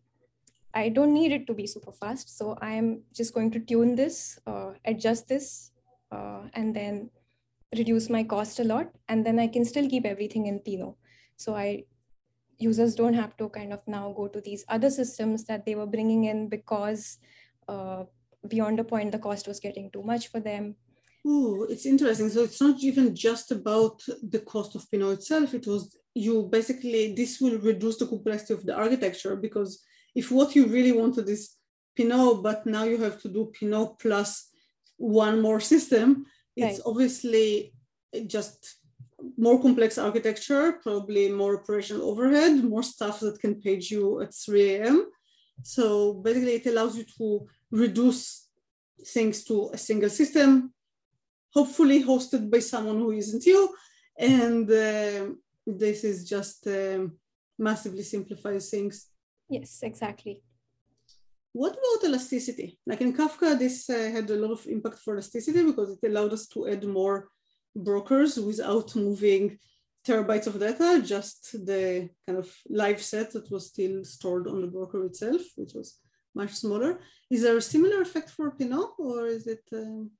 I 0.74 0.88
don't 0.88 1.12
need 1.12 1.32
it 1.32 1.46
to 1.48 1.54
be 1.54 1.66
super 1.66 1.92
fast. 1.92 2.36
So 2.36 2.56
I'm 2.62 3.02
just 3.12 3.34
going 3.34 3.50
to 3.52 3.60
tune 3.60 3.94
this, 3.94 4.38
uh, 4.46 4.72
adjust 4.84 5.28
this, 5.28 5.70
uh, 6.10 6.42
and 6.54 6.74
then 6.74 7.10
reduce 7.76 8.08
my 8.08 8.22
cost 8.24 8.58
a 8.60 8.64
lot. 8.64 8.90
And 9.08 9.26
then 9.26 9.38
I 9.38 9.48
can 9.48 9.64
still 9.64 9.88
keep 9.88 10.06
everything 10.06 10.46
in 10.46 10.60
Pinot. 10.60 10.94
So 11.36 11.54
I 11.54 11.84
users 12.58 12.94
don't 12.94 13.14
have 13.14 13.36
to 13.36 13.48
kind 13.48 13.72
of 13.72 13.80
now 13.86 14.12
go 14.16 14.28
to 14.28 14.40
these 14.40 14.64
other 14.68 14.90
systems 14.90 15.44
that 15.44 15.66
they 15.66 15.74
were 15.74 15.86
bringing 15.86 16.24
in 16.24 16.48
because 16.48 17.18
uh, 17.68 18.04
beyond 18.48 18.78
a 18.80 18.84
point 18.84 19.12
the 19.12 19.18
cost 19.18 19.48
was 19.48 19.60
getting 19.60 19.90
too 19.90 20.02
much 20.02 20.28
for 20.28 20.40
them 20.40 20.76
Oh, 21.24 21.66
it's 21.68 21.86
interesting. 21.86 22.28
So 22.30 22.42
it's 22.42 22.60
not 22.60 22.82
even 22.82 23.14
just 23.14 23.52
about 23.52 24.02
the 24.22 24.40
cost 24.40 24.74
of 24.74 24.90
Pinot 24.90 25.18
itself. 25.18 25.54
It 25.54 25.66
was 25.66 25.96
you 26.14 26.42
basically 26.42 27.14
this 27.14 27.40
will 27.40 27.58
reduce 27.58 27.96
the 27.98 28.06
complexity 28.06 28.54
of 28.54 28.66
the 28.66 28.74
architecture 28.74 29.34
because 29.36 29.82
if 30.14 30.30
what 30.30 30.54
you 30.54 30.66
really 30.66 30.92
wanted 30.92 31.28
is 31.28 31.56
Pinot, 31.96 32.42
but 32.42 32.66
now 32.66 32.84
you 32.84 32.98
have 32.98 33.20
to 33.22 33.28
do 33.28 33.52
Pinot 33.58 33.98
plus 33.98 34.50
one 34.96 35.40
more 35.40 35.60
system, 35.60 36.26
it's 36.56 36.78
right. 36.78 36.86
obviously 36.86 37.72
just 38.26 38.76
more 39.36 39.60
complex 39.60 39.98
architecture, 39.98 40.72
probably 40.82 41.30
more 41.30 41.60
operational 41.60 42.08
overhead, 42.08 42.62
more 42.64 42.82
stuff 42.82 43.20
that 43.20 43.40
can 43.40 43.54
page 43.60 43.90
you 43.90 44.20
at 44.20 44.34
3 44.34 44.74
a.m. 44.74 45.06
So 45.62 46.14
basically 46.14 46.54
it 46.54 46.66
allows 46.66 46.96
you 46.96 47.04
to 47.18 47.46
reduce 47.70 48.48
things 49.06 49.44
to 49.44 49.70
a 49.72 49.78
single 49.78 50.10
system, 50.10 50.72
hopefully 51.52 52.02
hosted 52.02 52.50
by 52.50 52.60
someone 52.60 52.98
who 52.98 53.12
isn't 53.12 53.44
you. 53.44 53.74
And 54.18 54.70
uh, 54.70 55.34
this 55.66 56.04
is 56.04 56.28
just 56.28 56.66
um, 56.66 57.18
massively 57.58 58.02
simplifies 58.02 58.70
things. 58.70 59.08
Yes, 59.48 59.80
exactly. 59.82 60.42
What 61.52 61.72
about 61.72 62.08
elasticity? 62.08 62.78
Like 62.86 63.02
in 63.02 63.12
Kafka, 63.12 63.58
this 63.58 63.90
uh, 63.90 64.10
had 64.10 64.30
a 64.30 64.36
lot 64.36 64.52
of 64.52 64.66
impact 64.66 64.98
for 64.98 65.14
elasticity 65.14 65.62
because 65.64 65.98
it 66.02 66.08
allowed 66.08 66.32
us 66.32 66.48
to 66.48 66.68
add 66.68 66.84
more 66.84 67.28
brokers 67.76 68.38
without 68.38 68.96
moving 68.96 69.58
terabytes 70.06 70.46
of 70.46 70.58
data, 70.58 71.02
just 71.04 71.52
the 71.66 72.08
kind 72.26 72.38
of 72.38 72.50
live 72.68 73.02
set 73.02 73.32
that 73.32 73.50
was 73.50 73.66
still 73.68 74.02
stored 74.04 74.48
on 74.48 74.62
the 74.62 74.66
broker 74.66 75.04
itself, 75.04 75.42
which 75.56 75.72
was 75.74 75.98
much 76.34 76.54
smaller. 76.54 77.00
Is 77.30 77.42
there 77.42 77.58
a 77.58 77.62
similar 77.62 78.00
effect 78.00 78.30
for 78.30 78.50
Pinot 78.52 78.90
or 78.98 79.26
is 79.26 79.46
it? 79.46 79.64
Um... 79.72 80.10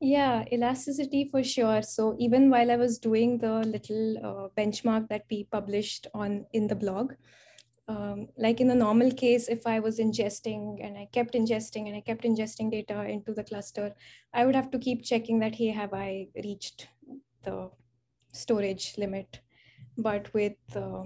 Yeah, 0.00 0.44
elasticity 0.52 1.24
for 1.28 1.42
sure. 1.42 1.82
So 1.82 2.14
even 2.18 2.50
while 2.50 2.70
I 2.70 2.76
was 2.76 2.98
doing 2.98 3.38
the 3.38 3.54
little 3.60 4.18
uh, 4.18 4.48
benchmark 4.56 5.08
that 5.08 5.24
we 5.30 5.44
published 5.44 6.06
on 6.14 6.46
in 6.52 6.68
the 6.68 6.76
blog, 6.76 7.14
um, 7.88 8.28
like 8.36 8.60
in 8.60 8.68
the 8.68 8.74
normal 8.76 9.10
case, 9.10 9.48
if 9.48 9.66
I 9.66 9.80
was 9.80 9.98
ingesting 9.98 10.84
and 10.84 10.96
I 10.96 11.06
kept 11.12 11.34
ingesting 11.34 11.88
and 11.88 11.96
I 11.96 12.00
kept 12.00 12.22
ingesting 12.22 12.70
data 12.70 13.02
into 13.04 13.34
the 13.34 13.42
cluster, 13.44 13.94
I 14.32 14.46
would 14.46 14.54
have 14.54 14.70
to 14.72 14.78
keep 14.78 15.02
checking 15.04 15.40
that, 15.40 15.56
hey, 15.56 15.68
have 15.68 15.92
I 15.94 16.28
reached 16.44 16.88
the 17.42 17.70
storage 18.32 18.96
limit. 18.98 19.40
But 19.96 20.32
with 20.34 20.56
uh, 20.76 21.04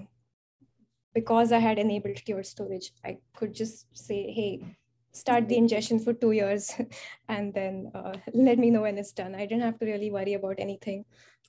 because 1.14 1.52
I 1.52 1.58
had 1.58 1.78
enabled 1.78 2.16
tiered 2.16 2.46
storage, 2.46 2.92
I 3.04 3.18
could 3.34 3.54
just 3.54 3.86
say, 3.96 4.32
hey, 4.32 4.76
start 5.12 5.48
the 5.48 5.56
ingestion 5.56 5.98
for 5.98 6.12
two 6.12 6.32
years 6.32 6.72
and 7.28 7.52
then 7.54 7.90
uh, 7.94 8.14
let 8.32 8.58
me 8.58 8.70
know 8.70 8.82
when 8.82 8.98
it's 8.98 9.12
done. 9.12 9.34
I 9.34 9.46
didn't 9.46 9.62
have 9.62 9.78
to 9.78 9.86
really 9.86 10.10
worry 10.10 10.34
about 10.34 10.56
anything. 10.58 11.04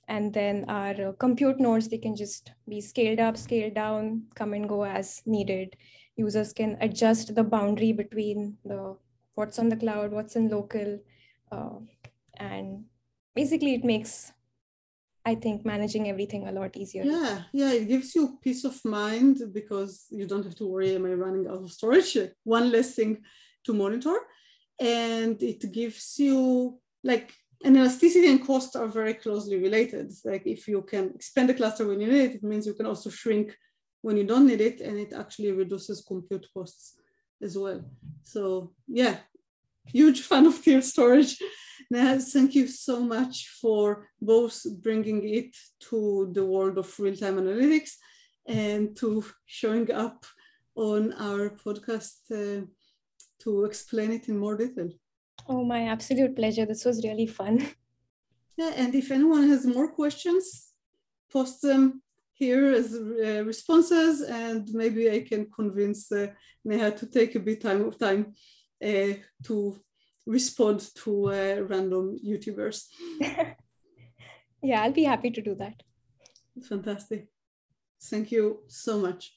And 0.06 0.34
then 0.34 0.66
our 0.68 1.08
uh, 1.08 1.12
compute 1.12 1.58
nodes, 1.58 1.88
they 1.88 1.98
can 1.98 2.14
just 2.14 2.52
be 2.68 2.80
scaled 2.80 3.20
up, 3.20 3.38
scaled 3.38 3.74
down, 3.74 4.24
come 4.34 4.52
and 4.52 4.68
go 4.68 4.84
as 4.84 5.22
needed. 5.24 5.76
Users 6.16 6.52
can 6.52 6.76
adjust 6.80 7.34
the 7.34 7.42
boundary 7.42 7.92
between 7.92 8.58
the 8.64 8.96
what's 9.34 9.58
on 9.58 9.70
the 9.70 9.76
cloud, 9.76 10.12
what's 10.12 10.36
in 10.36 10.48
local. 10.48 11.00
Uh, 11.50 11.78
and 12.36 12.84
basically 13.34 13.74
it 13.74 13.84
makes 13.84 14.32
I 15.26 15.34
think 15.34 15.64
managing 15.64 16.10
everything 16.10 16.46
a 16.46 16.52
lot 16.52 16.76
easier. 16.76 17.02
Yeah, 17.02 17.44
yeah, 17.50 17.72
it 17.72 17.88
gives 17.88 18.14
you 18.14 18.38
peace 18.42 18.62
of 18.64 18.78
mind 18.84 19.40
because 19.54 20.04
you 20.10 20.26
don't 20.26 20.44
have 20.44 20.54
to 20.56 20.66
worry, 20.66 20.94
am 20.94 21.06
I 21.06 21.14
running 21.14 21.46
out 21.46 21.62
of 21.62 21.72
storage? 21.72 22.18
One 22.44 22.70
less 22.70 22.94
thing 22.94 23.22
to 23.64 23.72
monitor. 23.72 24.16
And 24.80 25.40
it 25.42 25.72
gives 25.72 26.18
you 26.18 26.80
like 27.02 27.32
and 27.64 27.76
elasticity 27.78 28.30
and 28.30 28.44
cost 28.46 28.76
are 28.76 28.86
very 28.86 29.14
closely 29.14 29.56
related. 29.56 30.12
Like 30.24 30.46
if 30.46 30.68
you 30.68 30.82
can 30.82 31.12
expand 31.14 31.48
the 31.48 31.54
cluster 31.54 31.86
when 31.86 32.00
you 32.00 32.08
need 32.08 32.24
it, 32.24 32.34
it 32.36 32.44
means 32.44 32.66
you 32.66 32.74
can 32.74 32.86
also 32.86 33.08
shrink 33.08 33.56
when 34.02 34.18
you 34.18 34.24
don't 34.24 34.46
need 34.46 34.60
it, 34.60 34.82
and 34.82 34.98
it 34.98 35.14
actually 35.14 35.50
reduces 35.50 36.04
compute 36.06 36.46
costs 36.52 36.98
as 37.42 37.56
well. 37.56 37.82
So 38.22 38.72
yeah, 38.86 39.16
huge 39.86 40.20
fan 40.28 40.46
of 40.46 40.62
tiered 40.62 40.84
storage. 40.84 41.38
Now, 41.90 42.18
thank 42.18 42.54
you 42.54 42.66
so 42.66 43.00
much 43.00 43.48
for 43.60 44.08
both 44.20 44.62
bringing 44.82 45.26
it 45.26 45.56
to 45.88 46.30
the 46.32 46.44
world 46.44 46.76
of 46.76 46.98
real-time 46.98 47.36
analytics 47.38 47.92
and 48.46 48.94
to 48.96 49.24
showing 49.46 49.90
up 49.90 50.26
on 50.76 51.12
our 51.14 51.50
podcast 51.50 52.16
uh, 52.30 52.66
to 53.44 53.64
explain 53.64 54.12
it 54.12 54.28
in 54.28 54.38
more 54.38 54.56
detail. 54.56 54.90
Oh, 55.48 55.64
my 55.64 55.88
absolute 55.88 56.34
pleasure. 56.34 56.66
This 56.66 56.84
was 56.84 57.04
really 57.04 57.26
fun. 57.26 57.66
Yeah, 58.56 58.70
and 58.76 58.94
if 58.94 59.10
anyone 59.10 59.48
has 59.48 59.66
more 59.66 59.88
questions, 59.88 60.68
post 61.32 61.60
them 61.62 62.02
here 62.34 62.66
as 62.72 62.94
uh, 62.94 63.42
responses, 63.44 64.22
and 64.22 64.68
maybe 64.72 65.10
I 65.10 65.22
can 65.22 65.50
convince 65.50 66.12
uh, 66.12 66.28
Neha 66.64 66.92
to 66.92 67.06
take 67.06 67.34
a 67.34 67.40
bit 67.40 67.60
time 67.60 67.84
of 67.84 67.98
time 67.98 68.34
uh, 68.80 69.14
to 69.46 69.76
respond 70.24 70.88
to 71.02 71.30
uh, 71.30 71.62
random 71.68 72.16
YouTubers. 72.24 72.84
yeah, 74.62 74.82
I'll 74.82 74.92
be 74.92 75.04
happy 75.04 75.30
to 75.32 75.42
do 75.42 75.56
that. 75.56 75.82
Fantastic. 76.68 77.26
Thank 78.00 78.30
you 78.30 78.60
so 78.68 78.98
much. 79.00 79.36